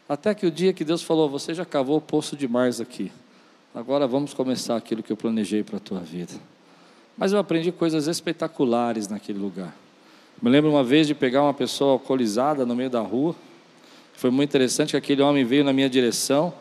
Até 0.07 0.35
que 0.35 0.45
o 0.45 0.51
dia 0.51 0.71
que 0.71 0.85
Deus 0.85 1.01
falou: 1.01 1.27
Você 1.27 1.51
já 1.55 1.65
cavou 1.65 1.97
o 1.97 2.01
poço 2.01 2.37
demais 2.37 2.79
aqui. 2.79 3.11
Agora 3.73 4.05
vamos 4.05 4.31
começar 4.31 4.75
aquilo 4.75 5.01
que 5.01 5.11
eu 5.11 5.17
planejei 5.17 5.63
para 5.63 5.77
a 5.77 5.79
tua 5.79 6.01
vida. 6.01 6.33
Mas 7.17 7.33
eu 7.33 7.39
aprendi 7.39 7.71
coisas 7.71 8.05
espetaculares 8.05 9.07
naquele 9.07 9.39
lugar. 9.39 9.75
Me 10.39 10.51
lembro 10.51 10.69
uma 10.69 10.83
vez 10.83 11.07
de 11.07 11.15
pegar 11.15 11.41
uma 11.41 11.53
pessoa 11.53 11.93
alcoolizada 11.93 12.63
no 12.63 12.75
meio 12.75 12.91
da 12.91 13.01
rua 13.01 13.35
foi 14.17 14.29
muito 14.29 14.49
interessante 14.49 14.91
que 14.91 14.97
aquele 14.97 15.21
homem 15.21 15.43
veio 15.43 15.63
na 15.63 15.73
minha 15.73 15.89
direção 15.89 16.53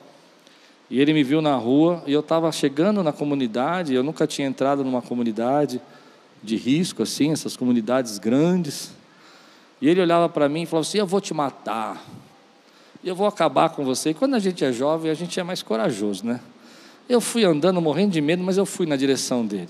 e 0.90 1.00
ele 1.00 1.12
me 1.12 1.22
viu 1.22 1.40
na 1.40 1.56
rua 1.56 2.02
e 2.06 2.12
eu 2.12 2.20
estava 2.20 2.50
chegando 2.52 3.02
na 3.02 3.12
comunidade. 3.12 3.94
Eu 3.94 4.02
nunca 4.02 4.26
tinha 4.26 4.46
entrado 4.46 4.84
numa 4.84 5.00
comunidade 5.00 5.80
de 6.42 6.56
risco 6.56 7.02
assim, 7.02 7.32
essas 7.32 7.56
comunidades 7.56 8.18
grandes. 8.18 8.92
E 9.80 9.88
ele 9.88 10.00
olhava 10.00 10.28
para 10.28 10.48
mim 10.48 10.62
e 10.62 10.66
falava 10.66 10.86
assim: 10.86 10.98
Eu 10.98 11.06
vou 11.06 11.20
te 11.20 11.32
matar, 11.32 12.04
eu 13.02 13.14
vou 13.14 13.26
acabar 13.26 13.70
com 13.70 13.84
você. 13.84 14.10
E 14.10 14.14
quando 14.14 14.34
a 14.34 14.38
gente 14.38 14.64
é 14.64 14.72
jovem, 14.72 15.10
a 15.10 15.14
gente 15.14 15.38
é 15.38 15.42
mais 15.42 15.62
corajoso, 15.62 16.26
né? 16.26 16.40
Eu 17.08 17.20
fui 17.20 17.44
andando 17.44 17.80
morrendo 17.80 18.12
de 18.12 18.20
medo, 18.20 18.42
mas 18.42 18.56
eu 18.56 18.66
fui 18.66 18.86
na 18.86 18.96
direção 18.96 19.46
dele. 19.46 19.68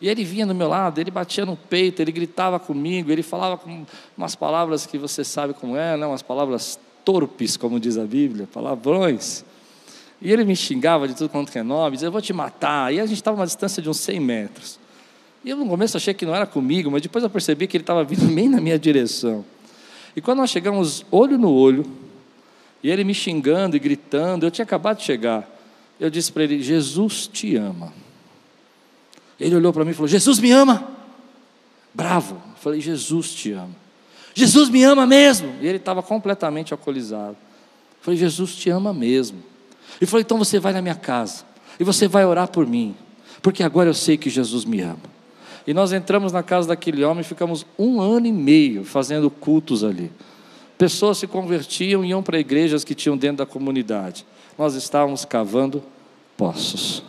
E 0.00 0.08
ele 0.08 0.24
vinha 0.24 0.46
do 0.46 0.54
meu 0.54 0.68
lado, 0.68 1.00
ele 1.00 1.10
batia 1.10 1.46
no 1.46 1.56
peito, 1.56 2.02
ele 2.02 2.10
gritava 2.10 2.58
comigo, 2.58 3.10
ele 3.10 3.22
falava 3.22 3.56
com 3.56 3.84
umas 4.16 4.34
palavras 4.34 4.86
que 4.86 4.98
você 4.98 5.22
sabe 5.22 5.54
como 5.54 5.76
é, 5.76 5.96
né? 5.96 6.06
umas 6.06 6.22
palavras 6.22 6.78
torpes, 7.04 7.56
como 7.56 7.78
diz 7.78 7.98
a 7.98 8.04
Bíblia, 8.04 8.48
palavrões. 8.52 9.44
E 10.20 10.32
ele 10.32 10.44
me 10.44 10.56
xingava 10.56 11.06
de 11.06 11.14
tudo 11.14 11.28
quanto 11.28 11.56
é 11.56 11.62
nome, 11.62 11.96
dizia, 11.96 12.08
eu 12.08 12.12
vou 12.12 12.22
te 12.22 12.32
matar. 12.32 12.92
E 12.92 13.00
a 13.00 13.06
gente 13.06 13.18
estava 13.18 13.36
a 13.36 13.40
uma 13.40 13.46
distância 13.46 13.82
de 13.82 13.88
uns 13.88 13.98
100 13.98 14.20
metros. 14.20 14.78
E 15.44 15.50
eu 15.50 15.56
no 15.56 15.66
começo 15.66 15.96
achei 15.96 16.14
que 16.14 16.24
não 16.24 16.34
era 16.34 16.46
comigo, 16.46 16.90
mas 16.90 17.02
depois 17.02 17.22
eu 17.22 17.28
percebi 17.28 17.66
que 17.66 17.76
ele 17.76 17.82
estava 17.82 18.02
vindo 18.02 18.26
bem 18.34 18.48
na 18.48 18.60
minha 18.60 18.78
direção. 18.78 19.44
E 20.16 20.20
quando 20.20 20.38
nós 20.38 20.50
chegamos 20.50 21.04
olho 21.10 21.36
no 21.36 21.52
olho, 21.52 21.84
e 22.82 22.90
ele 22.90 23.04
me 23.04 23.14
xingando 23.14 23.76
e 23.76 23.78
gritando, 23.78 24.46
eu 24.46 24.50
tinha 24.50 24.62
acabado 24.62 24.98
de 24.98 25.04
chegar. 25.04 25.50
Eu 25.98 26.10
disse 26.10 26.30
para 26.32 26.44
ele: 26.44 26.62
Jesus 26.62 27.26
te 27.26 27.56
ama. 27.56 27.92
Ele 29.38 29.56
olhou 29.56 29.72
para 29.72 29.84
mim 29.84 29.90
e 29.90 29.94
falou: 29.94 30.08
Jesus 30.08 30.38
me 30.38 30.50
ama. 30.50 30.86
Bravo. 31.92 32.34
Eu 32.34 32.56
falei: 32.56 32.80
Jesus 32.80 33.34
te 33.34 33.52
ama. 33.52 33.83
Jesus 34.34 34.68
me 34.68 34.82
ama 34.82 35.06
mesmo. 35.06 35.54
E 35.62 35.66
ele 35.66 35.78
estava 35.78 36.02
completamente 36.02 36.72
alcoolizado. 36.72 37.36
Eu 37.36 38.02
falei, 38.02 38.18
Jesus 38.18 38.54
te 38.56 38.68
ama 38.68 38.92
mesmo. 38.92 39.38
E 40.00 40.06
falei, 40.06 40.22
então 40.22 40.36
você 40.36 40.58
vai 40.58 40.72
na 40.72 40.82
minha 40.82 40.94
casa. 40.94 41.44
E 41.78 41.84
você 41.84 42.08
vai 42.08 42.24
orar 42.26 42.48
por 42.48 42.66
mim. 42.66 42.94
Porque 43.40 43.62
agora 43.62 43.88
eu 43.88 43.94
sei 43.94 44.16
que 44.16 44.28
Jesus 44.28 44.64
me 44.64 44.80
ama. 44.80 45.14
E 45.66 45.72
nós 45.72 45.92
entramos 45.92 46.32
na 46.32 46.42
casa 46.42 46.68
daquele 46.68 47.04
homem 47.04 47.22
e 47.22 47.24
ficamos 47.24 47.64
um 47.78 48.00
ano 48.00 48.26
e 48.26 48.32
meio 48.32 48.84
fazendo 48.84 49.30
cultos 49.30 49.82
ali. 49.82 50.10
Pessoas 50.76 51.18
se 51.18 51.26
convertiam 51.26 52.04
e 52.04 52.08
iam 52.08 52.22
para 52.22 52.38
igrejas 52.38 52.84
que 52.84 52.94
tinham 52.94 53.16
dentro 53.16 53.38
da 53.38 53.46
comunidade. 53.46 54.26
Nós 54.58 54.74
estávamos 54.74 55.24
cavando 55.24 55.82
poços. 56.36 57.02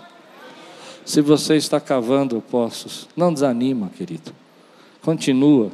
Se 1.03 1.21
você 1.21 1.55
está 1.55 1.79
cavando 1.79 2.41
poços, 2.41 3.07
não 3.15 3.33
desanima, 3.33 3.91
querido. 3.95 4.31
Continua. 5.01 5.71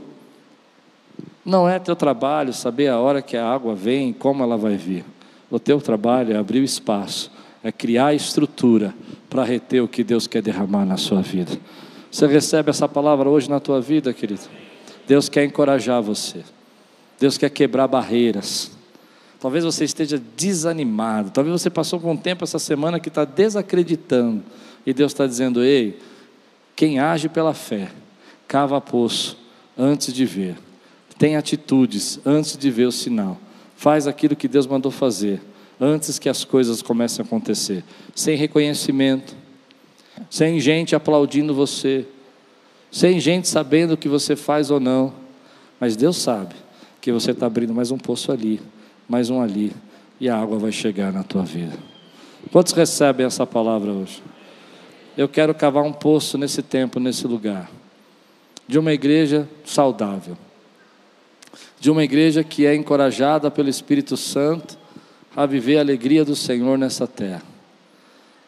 Não 1.44 1.68
é 1.68 1.80
teu 1.80 1.96
trabalho 1.96 2.54
saber 2.54 2.88
a 2.88 3.00
hora 3.00 3.22
que 3.22 3.36
a 3.36 3.48
água 3.48 3.74
vem 3.74 4.10
e 4.10 4.14
como 4.14 4.44
ela 4.44 4.58
vai 4.58 4.76
vir. 4.76 5.04
O 5.50 5.60
teu 5.60 5.82
trabalho 5.82 6.34
é 6.34 6.38
abrir 6.38 6.60
o 6.60 6.64
espaço, 6.64 7.32
é 7.64 7.72
criar 7.72 8.14
estrutura 8.14 8.94
para 9.30 9.44
reter 9.44 9.82
o 9.82 9.88
que 9.88 10.04
Deus 10.04 10.28
quer 10.28 10.42
derramar 10.42 10.86
na 10.86 10.98
sua 10.98 11.22
vida. 11.22 11.52
Você 12.12 12.28
recebe 12.28 12.70
essa 12.70 12.88
palavra 12.88 13.30
hoje 13.30 13.50
na 13.50 13.60
tua 13.60 13.82
vida, 13.82 14.14
querido? 14.14 14.42
Deus 15.08 15.30
quer 15.30 15.44
encorajar 15.44 16.02
você. 16.02 16.44
Deus 17.20 17.38
quer 17.38 17.50
quebrar 17.50 17.88
barreiras. 17.88 18.72
Talvez 19.40 19.64
você 19.64 19.86
esteja 19.86 20.22
desanimado. 20.38 21.32
Talvez 21.32 21.60
você 21.60 21.70
passou 21.70 22.00
por 22.00 22.10
um 22.10 22.18
tempo 22.18 22.44
essa 22.44 22.60
semana 22.60 23.00
que 23.00 23.10
está 23.10 23.26
desacreditando. 23.26 24.44
E 24.86 24.94
Deus 24.94 25.12
está 25.12 25.26
dizendo: 25.26 25.64
Ei, 25.64 26.00
quem 26.76 27.00
age 27.00 27.28
pela 27.28 27.54
fé, 27.54 27.90
cava 28.48 28.80
poço 28.80 29.38
antes 29.78 30.14
de 30.14 30.26
ver. 30.26 30.56
Tem 31.22 31.36
atitudes 31.36 32.20
antes 32.26 32.58
de 32.58 32.72
ver 32.72 32.88
o 32.88 32.92
sinal. 32.92 33.38
Faz 33.76 34.08
aquilo 34.08 34.36
que 34.36 34.48
Deus 34.48 34.66
mandou 34.66 34.92
fazer 34.92 35.40
antes 35.80 36.18
que 36.18 36.28
as 36.28 36.44
coisas 36.44 36.82
comecem 36.82 37.22
a 37.22 37.26
acontecer. 37.28 37.84
Sem 38.16 38.36
reconhecimento, 38.36 39.36
sem 40.32 40.60
gente 40.60 40.96
aplaudindo 40.96 41.54
você, 41.54 42.08
sem 42.92 43.20
gente 43.20 43.48
sabendo 43.48 43.94
o 43.94 43.98
que 43.98 44.10
você 44.10 44.36
faz 44.36 44.72
ou 44.72 44.80
não. 44.80 45.14
Mas 45.80 45.96
Deus 45.96 46.18
sabe 46.18 46.56
que 47.00 47.12
você 47.12 47.30
está 47.30 47.46
abrindo 47.46 47.72
mais 47.72 47.92
um 47.92 48.00
poço 48.00 48.32
ali, 48.32 48.60
mais 49.08 49.30
um 49.30 49.44
ali, 49.44 49.72
e 50.20 50.28
a 50.28 50.36
água 50.36 50.58
vai 50.58 50.72
chegar 50.72 51.14
na 51.14 51.22
tua 51.22 51.44
vida. 51.44 51.78
Quantos 52.52 52.74
recebem 52.74 53.28
essa 53.28 53.46
palavra 53.46 53.92
hoje? 53.92 54.24
Eu 55.16 55.30
quero 55.30 55.54
cavar 55.54 55.84
um 55.84 55.94
poço 55.94 56.36
nesse 56.36 56.64
tempo, 56.64 57.00
nesse 57.00 57.28
lugar, 57.28 57.70
de 58.68 58.80
uma 58.80 58.92
igreja 58.92 59.48
saudável, 59.64 60.36
de 61.82 61.90
uma 61.90 62.04
igreja 62.04 62.44
que 62.44 62.68
é 62.68 62.76
encorajada 62.76 63.50
pelo 63.50 63.68
Espírito 63.68 64.16
Santo 64.16 64.78
a 65.36 65.48
viver 65.48 65.78
a 65.78 65.80
alegria 65.80 66.24
do 66.24 66.36
Senhor 66.36 66.78
nessa 66.78 67.08
terra. 67.08 67.42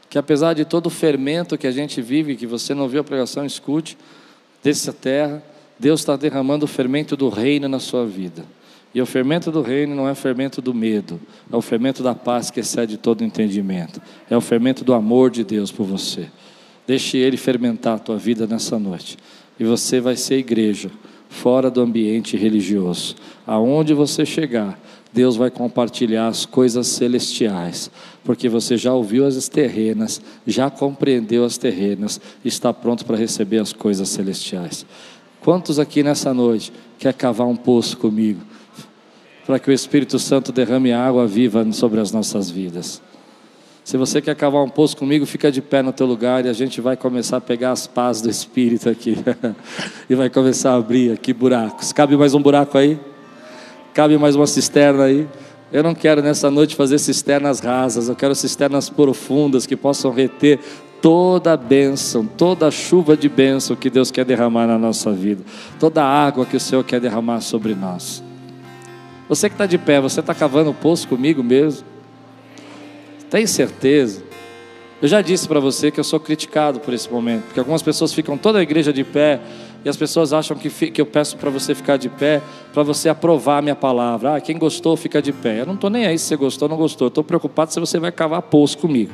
Que 0.07 0.19
apesar 0.19 0.53
de 0.53 0.63
todo 0.63 0.85
o 0.85 0.91
fermento 0.91 1.57
que 1.57 1.65
a 1.65 1.71
gente 1.71 1.99
vive, 1.99 2.35
que 2.35 2.45
você 2.45 2.75
não 2.75 2.87
viu 2.87 3.01
a 3.01 3.03
pregação, 3.03 3.43
escute, 3.43 3.97
dessa 4.61 4.93
terra, 4.93 5.41
Deus 5.79 6.01
está 6.01 6.15
derramando 6.15 6.65
o 6.65 6.67
fermento 6.67 7.17
do 7.17 7.27
reino 7.27 7.67
na 7.67 7.79
sua 7.79 8.05
vida. 8.05 8.45
E 8.93 9.01
o 9.01 9.05
fermento 9.07 9.51
do 9.51 9.63
reino 9.63 9.95
não 9.95 10.07
é 10.07 10.11
o 10.11 10.15
fermento 10.15 10.61
do 10.61 10.71
medo, 10.71 11.19
é 11.51 11.55
o 11.55 11.61
fermento 11.61 12.03
da 12.03 12.13
paz 12.13 12.51
que 12.51 12.59
excede 12.59 12.97
todo 12.97 13.23
entendimento. 13.23 13.99
É 14.29 14.37
o 14.37 14.41
fermento 14.41 14.83
do 14.83 14.93
amor 14.93 15.31
de 15.31 15.43
Deus 15.43 15.71
por 15.71 15.87
você. 15.87 16.27
Deixe 16.85 17.17
ele 17.17 17.37
fermentar 17.37 17.95
a 17.95 17.99
tua 17.99 18.17
vida 18.17 18.45
nessa 18.45 18.77
noite. 18.77 19.17
E 19.59 19.63
você 19.63 19.99
vai 19.99 20.15
ser 20.15 20.37
igreja, 20.37 20.91
fora 21.33 21.69
do 21.69 21.81
ambiente 21.81 22.37
religioso. 22.37 23.15
Aonde 23.45 23.93
você 23.93 24.25
chegar, 24.25 24.79
Deus 25.11 25.35
vai 25.35 25.49
compartilhar 25.49 26.27
as 26.27 26.45
coisas 26.45 26.87
celestiais, 26.87 27.91
porque 28.23 28.47
você 28.47 28.77
já 28.77 28.93
ouviu 28.93 29.25
as 29.25 29.49
terrenas, 29.49 30.21
já 30.45 30.69
compreendeu 30.69 31.43
as 31.43 31.57
terrenas, 31.57 32.21
está 32.45 32.71
pronto 32.71 33.03
para 33.05 33.17
receber 33.17 33.59
as 33.59 33.73
coisas 33.73 34.09
celestiais. 34.09 34.85
Quantos 35.41 35.79
aqui 35.79 36.03
nessa 36.03 36.33
noite 36.33 36.71
quer 36.97 37.13
cavar 37.13 37.47
um 37.47 37.55
poço 37.55 37.97
comigo, 37.97 38.39
para 39.45 39.59
que 39.59 39.69
o 39.69 39.73
Espírito 39.73 40.17
Santo 40.17 40.51
derrame 40.51 40.93
água 40.93 41.27
viva 41.27 41.69
sobre 41.73 41.99
as 41.99 42.11
nossas 42.11 42.49
vidas? 42.49 43.01
Se 43.83 43.97
você 43.97 44.21
quer 44.21 44.35
cavar 44.35 44.63
um 44.63 44.69
poço 44.69 44.95
comigo, 44.95 45.25
fica 45.25 45.51
de 45.51 45.61
pé 45.61 45.81
no 45.81 45.91
teu 45.91 46.07
lugar 46.07 46.45
e 46.45 46.49
a 46.49 46.53
gente 46.53 46.79
vai 46.79 46.95
começar 46.95 47.37
a 47.37 47.41
pegar 47.41 47.71
as 47.71 47.85
pás 47.85 48.21
do 48.21 48.29
Espírito 48.29 48.89
aqui 48.89 49.17
e 50.09 50.15
vai 50.15 50.29
começar 50.29 50.71
a 50.71 50.75
abrir 50.75 51.11
aqui 51.11 51.33
buracos. 51.33 51.91
Cabe 51.91 52.15
mais 52.15 52.33
um 52.33 52.41
buraco 52.41 52.77
aí? 52.77 52.97
Cabe 53.93 54.17
mais 54.17 54.37
uma 54.37 54.47
cisterna 54.47 55.03
aí? 55.03 55.27
Eu 55.71 55.83
não 55.83 55.93
quero 55.93 56.21
nessa 56.21 56.49
noite 56.49 56.77
fazer 56.77 56.97
cisternas 56.97 57.59
rasas, 57.59 58.07
eu 58.07 58.15
quero 58.15 58.33
cisternas 58.33 58.89
profundas 58.89 59.65
que 59.65 59.75
possam 59.75 60.11
reter 60.11 60.59
toda 61.01 61.51
a 61.51 61.57
bênção, 61.57 62.25
toda 62.25 62.67
a 62.67 62.71
chuva 62.71 63.17
de 63.17 63.27
bênção 63.27 63.75
que 63.75 63.89
Deus 63.89 64.09
quer 64.09 64.23
derramar 64.23 64.65
na 64.65 64.77
nossa 64.77 65.11
vida, 65.11 65.43
toda 65.77 66.01
a 66.01 66.07
água 66.07 66.45
que 66.45 66.55
o 66.55 66.59
Senhor 66.59 66.83
quer 66.85 67.01
derramar 67.01 67.41
sobre 67.41 67.75
nós. 67.75 68.23
Você 69.27 69.49
que 69.49 69.55
está 69.55 69.65
de 69.65 69.77
pé, 69.77 69.99
você 69.99 70.21
está 70.21 70.33
cavando 70.33 70.69
o 70.69 70.73
poço 70.73 71.05
comigo 71.07 71.43
mesmo? 71.43 71.92
Tem 73.33 73.47
certeza? 73.47 74.21
Eu 75.01 75.07
já 75.07 75.19
disse 75.19 75.47
para 75.47 75.59
você 75.59 75.89
que 75.89 75.99
eu 75.99 76.03
sou 76.03 76.19
criticado 76.19 76.79
por 76.79 76.93
esse 76.93 77.11
momento, 77.11 77.45
porque 77.45 77.59
algumas 77.59 77.81
pessoas 77.81 78.13
ficam 78.13 78.37
toda 78.37 78.59
a 78.59 78.61
igreja 78.61 78.93
de 78.93 79.03
pé 79.03 79.39
e 79.83 79.89
as 79.89 79.97
pessoas 79.97 80.31
acham 80.31 80.55
que, 80.55 80.69
que 80.69 81.01
eu 81.01 81.05
peço 81.07 81.35
para 81.37 81.49
você 81.49 81.73
ficar 81.73 81.97
de 81.97 82.09
pé, 82.09 82.43
para 82.71 82.83
você 82.83 83.09
aprovar 83.09 83.57
a 83.57 83.61
minha 83.63 83.75
palavra. 83.75 84.35
Ah, 84.35 84.39
quem 84.39 84.55
gostou, 84.55 84.95
fica 84.95 85.19
de 85.19 85.33
pé. 85.33 85.61
Eu 85.61 85.65
não 85.65 85.73
estou 85.73 85.89
nem 85.89 86.05
aí 86.05 86.19
se 86.19 86.25
você 86.25 86.35
gostou 86.35 86.67
ou 86.67 86.69
não 86.69 86.77
gostou. 86.77 87.07
Estou 87.07 87.23
preocupado 87.23 87.73
se 87.73 87.79
você 87.79 87.97
vai 87.97 88.11
cavar 88.11 88.39
poço 88.43 88.77
comigo. 88.77 89.11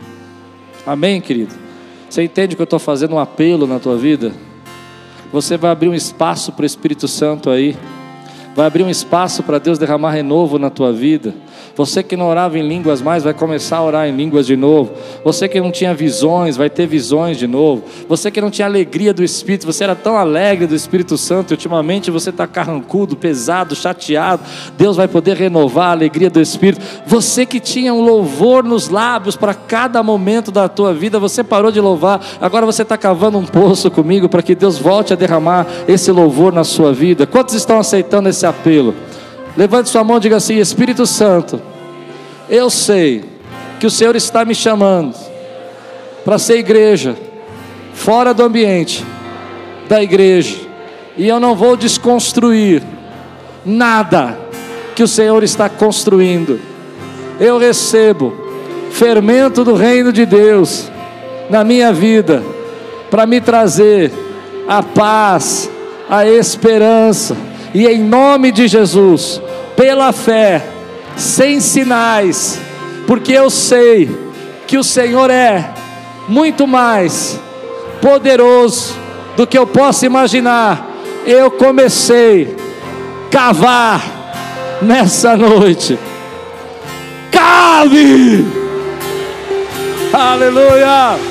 Amém, 0.85 1.21
querido? 1.21 1.55
Você 2.09 2.21
entende 2.21 2.57
que 2.57 2.61
eu 2.61 2.65
estou 2.65 2.77
fazendo 2.77 3.15
um 3.15 3.19
apelo 3.19 3.65
na 3.65 3.79
tua 3.79 3.95
vida? 3.95 4.33
Você 5.31 5.55
vai 5.55 5.71
abrir 5.71 5.87
um 5.87 5.95
espaço 5.95 6.51
para 6.51 6.63
o 6.63 6.65
Espírito 6.65 7.07
Santo 7.07 7.49
aí. 7.49 7.73
Vai 8.53 8.67
abrir 8.67 8.83
um 8.83 8.89
espaço 8.89 9.43
para 9.43 9.59
Deus 9.59 9.79
derramar 9.79 10.11
renovo 10.11 10.59
na 10.59 10.69
tua 10.69 10.91
vida. 10.91 11.33
Você 11.79 12.03
que 12.03 12.17
não 12.17 12.27
orava 12.27 12.59
em 12.59 12.67
línguas 12.67 13.01
mais, 13.01 13.23
vai 13.23 13.33
começar 13.33 13.77
a 13.77 13.83
orar 13.85 14.05
em 14.05 14.13
línguas 14.13 14.45
de 14.45 14.57
novo. 14.57 14.91
Você 15.23 15.47
que 15.47 15.61
não 15.61 15.71
tinha 15.71 15.93
visões, 15.93 16.57
vai 16.57 16.69
ter 16.69 16.85
visões 16.85 17.37
de 17.37 17.47
novo. 17.47 17.85
Você 18.09 18.29
que 18.29 18.41
não 18.41 18.51
tinha 18.51 18.67
alegria 18.67 19.13
do 19.13 19.23
Espírito, 19.23 19.65
você 19.65 19.85
era 19.85 19.95
tão 19.95 20.17
alegre 20.17 20.67
do 20.67 20.75
Espírito 20.75 21.17
Santo, 21.17 21.51
e 21.51 21.53
ultimamente 21.53 22.11
você 22.11 22.31
está 22.31 22.45
carrancudo, 22.45 23.15
pesado, 23.15 23.77
chateado. 23.77 24.43
Deus 24.77 24.97
vai 24.97 25.07
poder 25.07 25.37
renovar 25.37 25.87
a 25.87 25.91
alegria 25.91 26.29
do 26.29 26.41
Espírito. 26.41 26.85
Você 27.07 27.45
que 27.45 27.61
tinha 27.61 27.93
um 27.93 28.01
louvor 28.01 28.61
nos 28.61 28.89
lábios 28.89 29.37
para 29.37 29.53
cada 29.53 30.03
momento 30.03 30.51
da 30.51 30.67
tua 30.67 30.93
vida, 30.93 31.17
você 31.17 31.45
parou 31.45 31.71
de 31.71 31.79
louvar, 31.79 32.19
agora 32.41 32.65
você 32.65 32.81
está 32.81 32.97
cavando 32.97 33.37
um 33.37 33.45
poço 33.45 33.89
comigo 33.89 34.27
para 34.27 34.41
que 34.41 34.53
Deus 34.53 34.77
volte 34.77 35.13
a 35.13 35.15
derramar 35.15 35.65
esse 35.87 36.11
louvor 36.11 36.51
na 36.51 36.65
sua 36.65 36.91
vida. 36.91 37.25
Quantos 37.25 37.55
estão 37.55 37.79
aceitando 37.79 38.27
esse 38.27 38.45
apelo? 38.45 38.93
Levante 39.55 39.89
sua 39.89 40.03
mão 40.03 40.17
e 40.17 40.19
diga 40.19 40.35
assim: 40.35 40.55
Espírito 40.57 41.05
Santo, 41.05 41.68
eu 42.49 42.69
sei 42.69 43.23
que 43.79 43.85
o 43.85 43.91
Senhor 43.91 44.15
está 44.15 44.43
me 44.43 44.55
chamando 44.55 45.15
para 46.25 46.37
ser 46.37 46.57
igreja, 46.57 47.15
fora 47.93 48.33
do 48.33 48.43
ambiente 48.43 49.05
da 49.87 50.01
igreja, 50.01 50.57
e 51.17 51.27
eu 51.27 51.39
não 51.39 51.55
vou 51.55 51.75
desconstruir 51.75 52.83
nada 53.65 54.37
que 54.95 55.03
o 55.03 55.07
Senhor 55.07 55.43
está 55.43 55.69
construindo. 55.69 56.59
Eu 57.39 57.57
recebo 57.57 58.33
fermento 58.91 59.63
do 59.63 59.75
reino 59.75 60.11
de 60.11 60.25
Deus 60.25 60.91
na 61.49 61.63
minha 61.63 61.93
vida 61.93 62.43
para 63.09 63.25
me 63.25 63.39
trazer 63.39 64.11
a 64.67 64.83
paz, 64.83 65.69
a 66.09 66.27
esperança 66.27 67.35
e 67.73 67.87
em 67.87 67.99
nome 67.99 68.51
de 68.51 68.67
Jesus, 68.67 69.41
pela 69.75 70.11
fé, 70.11 70.63
sem 71.19 71.59
sinais, 71.59 72.59
porque 73.05 73.33
eu 73.33 73.49
sei 73.49 74.09
que 74.65 74.77
o 74.77 74.83
Senhor 74.83 75.29
é 75.29 75.73
muito 76.27 76.65
mais 76.65 77.39
poderoso 78.01 78.95
do 79.35 79.45
que 79.45 79.57
eu 79.57 79.67
posso 79.67 80.05
imaginar. 80.05 80.87
Eu 81.25 81.51
comecei 81.51 82.55
a 82.55 83.29
cavar 83.29 84.01
nessa 84.81 85.35
noite. 85.35 85.99
Cave! 87.31 88.45
Aleluia! 90.13 91.28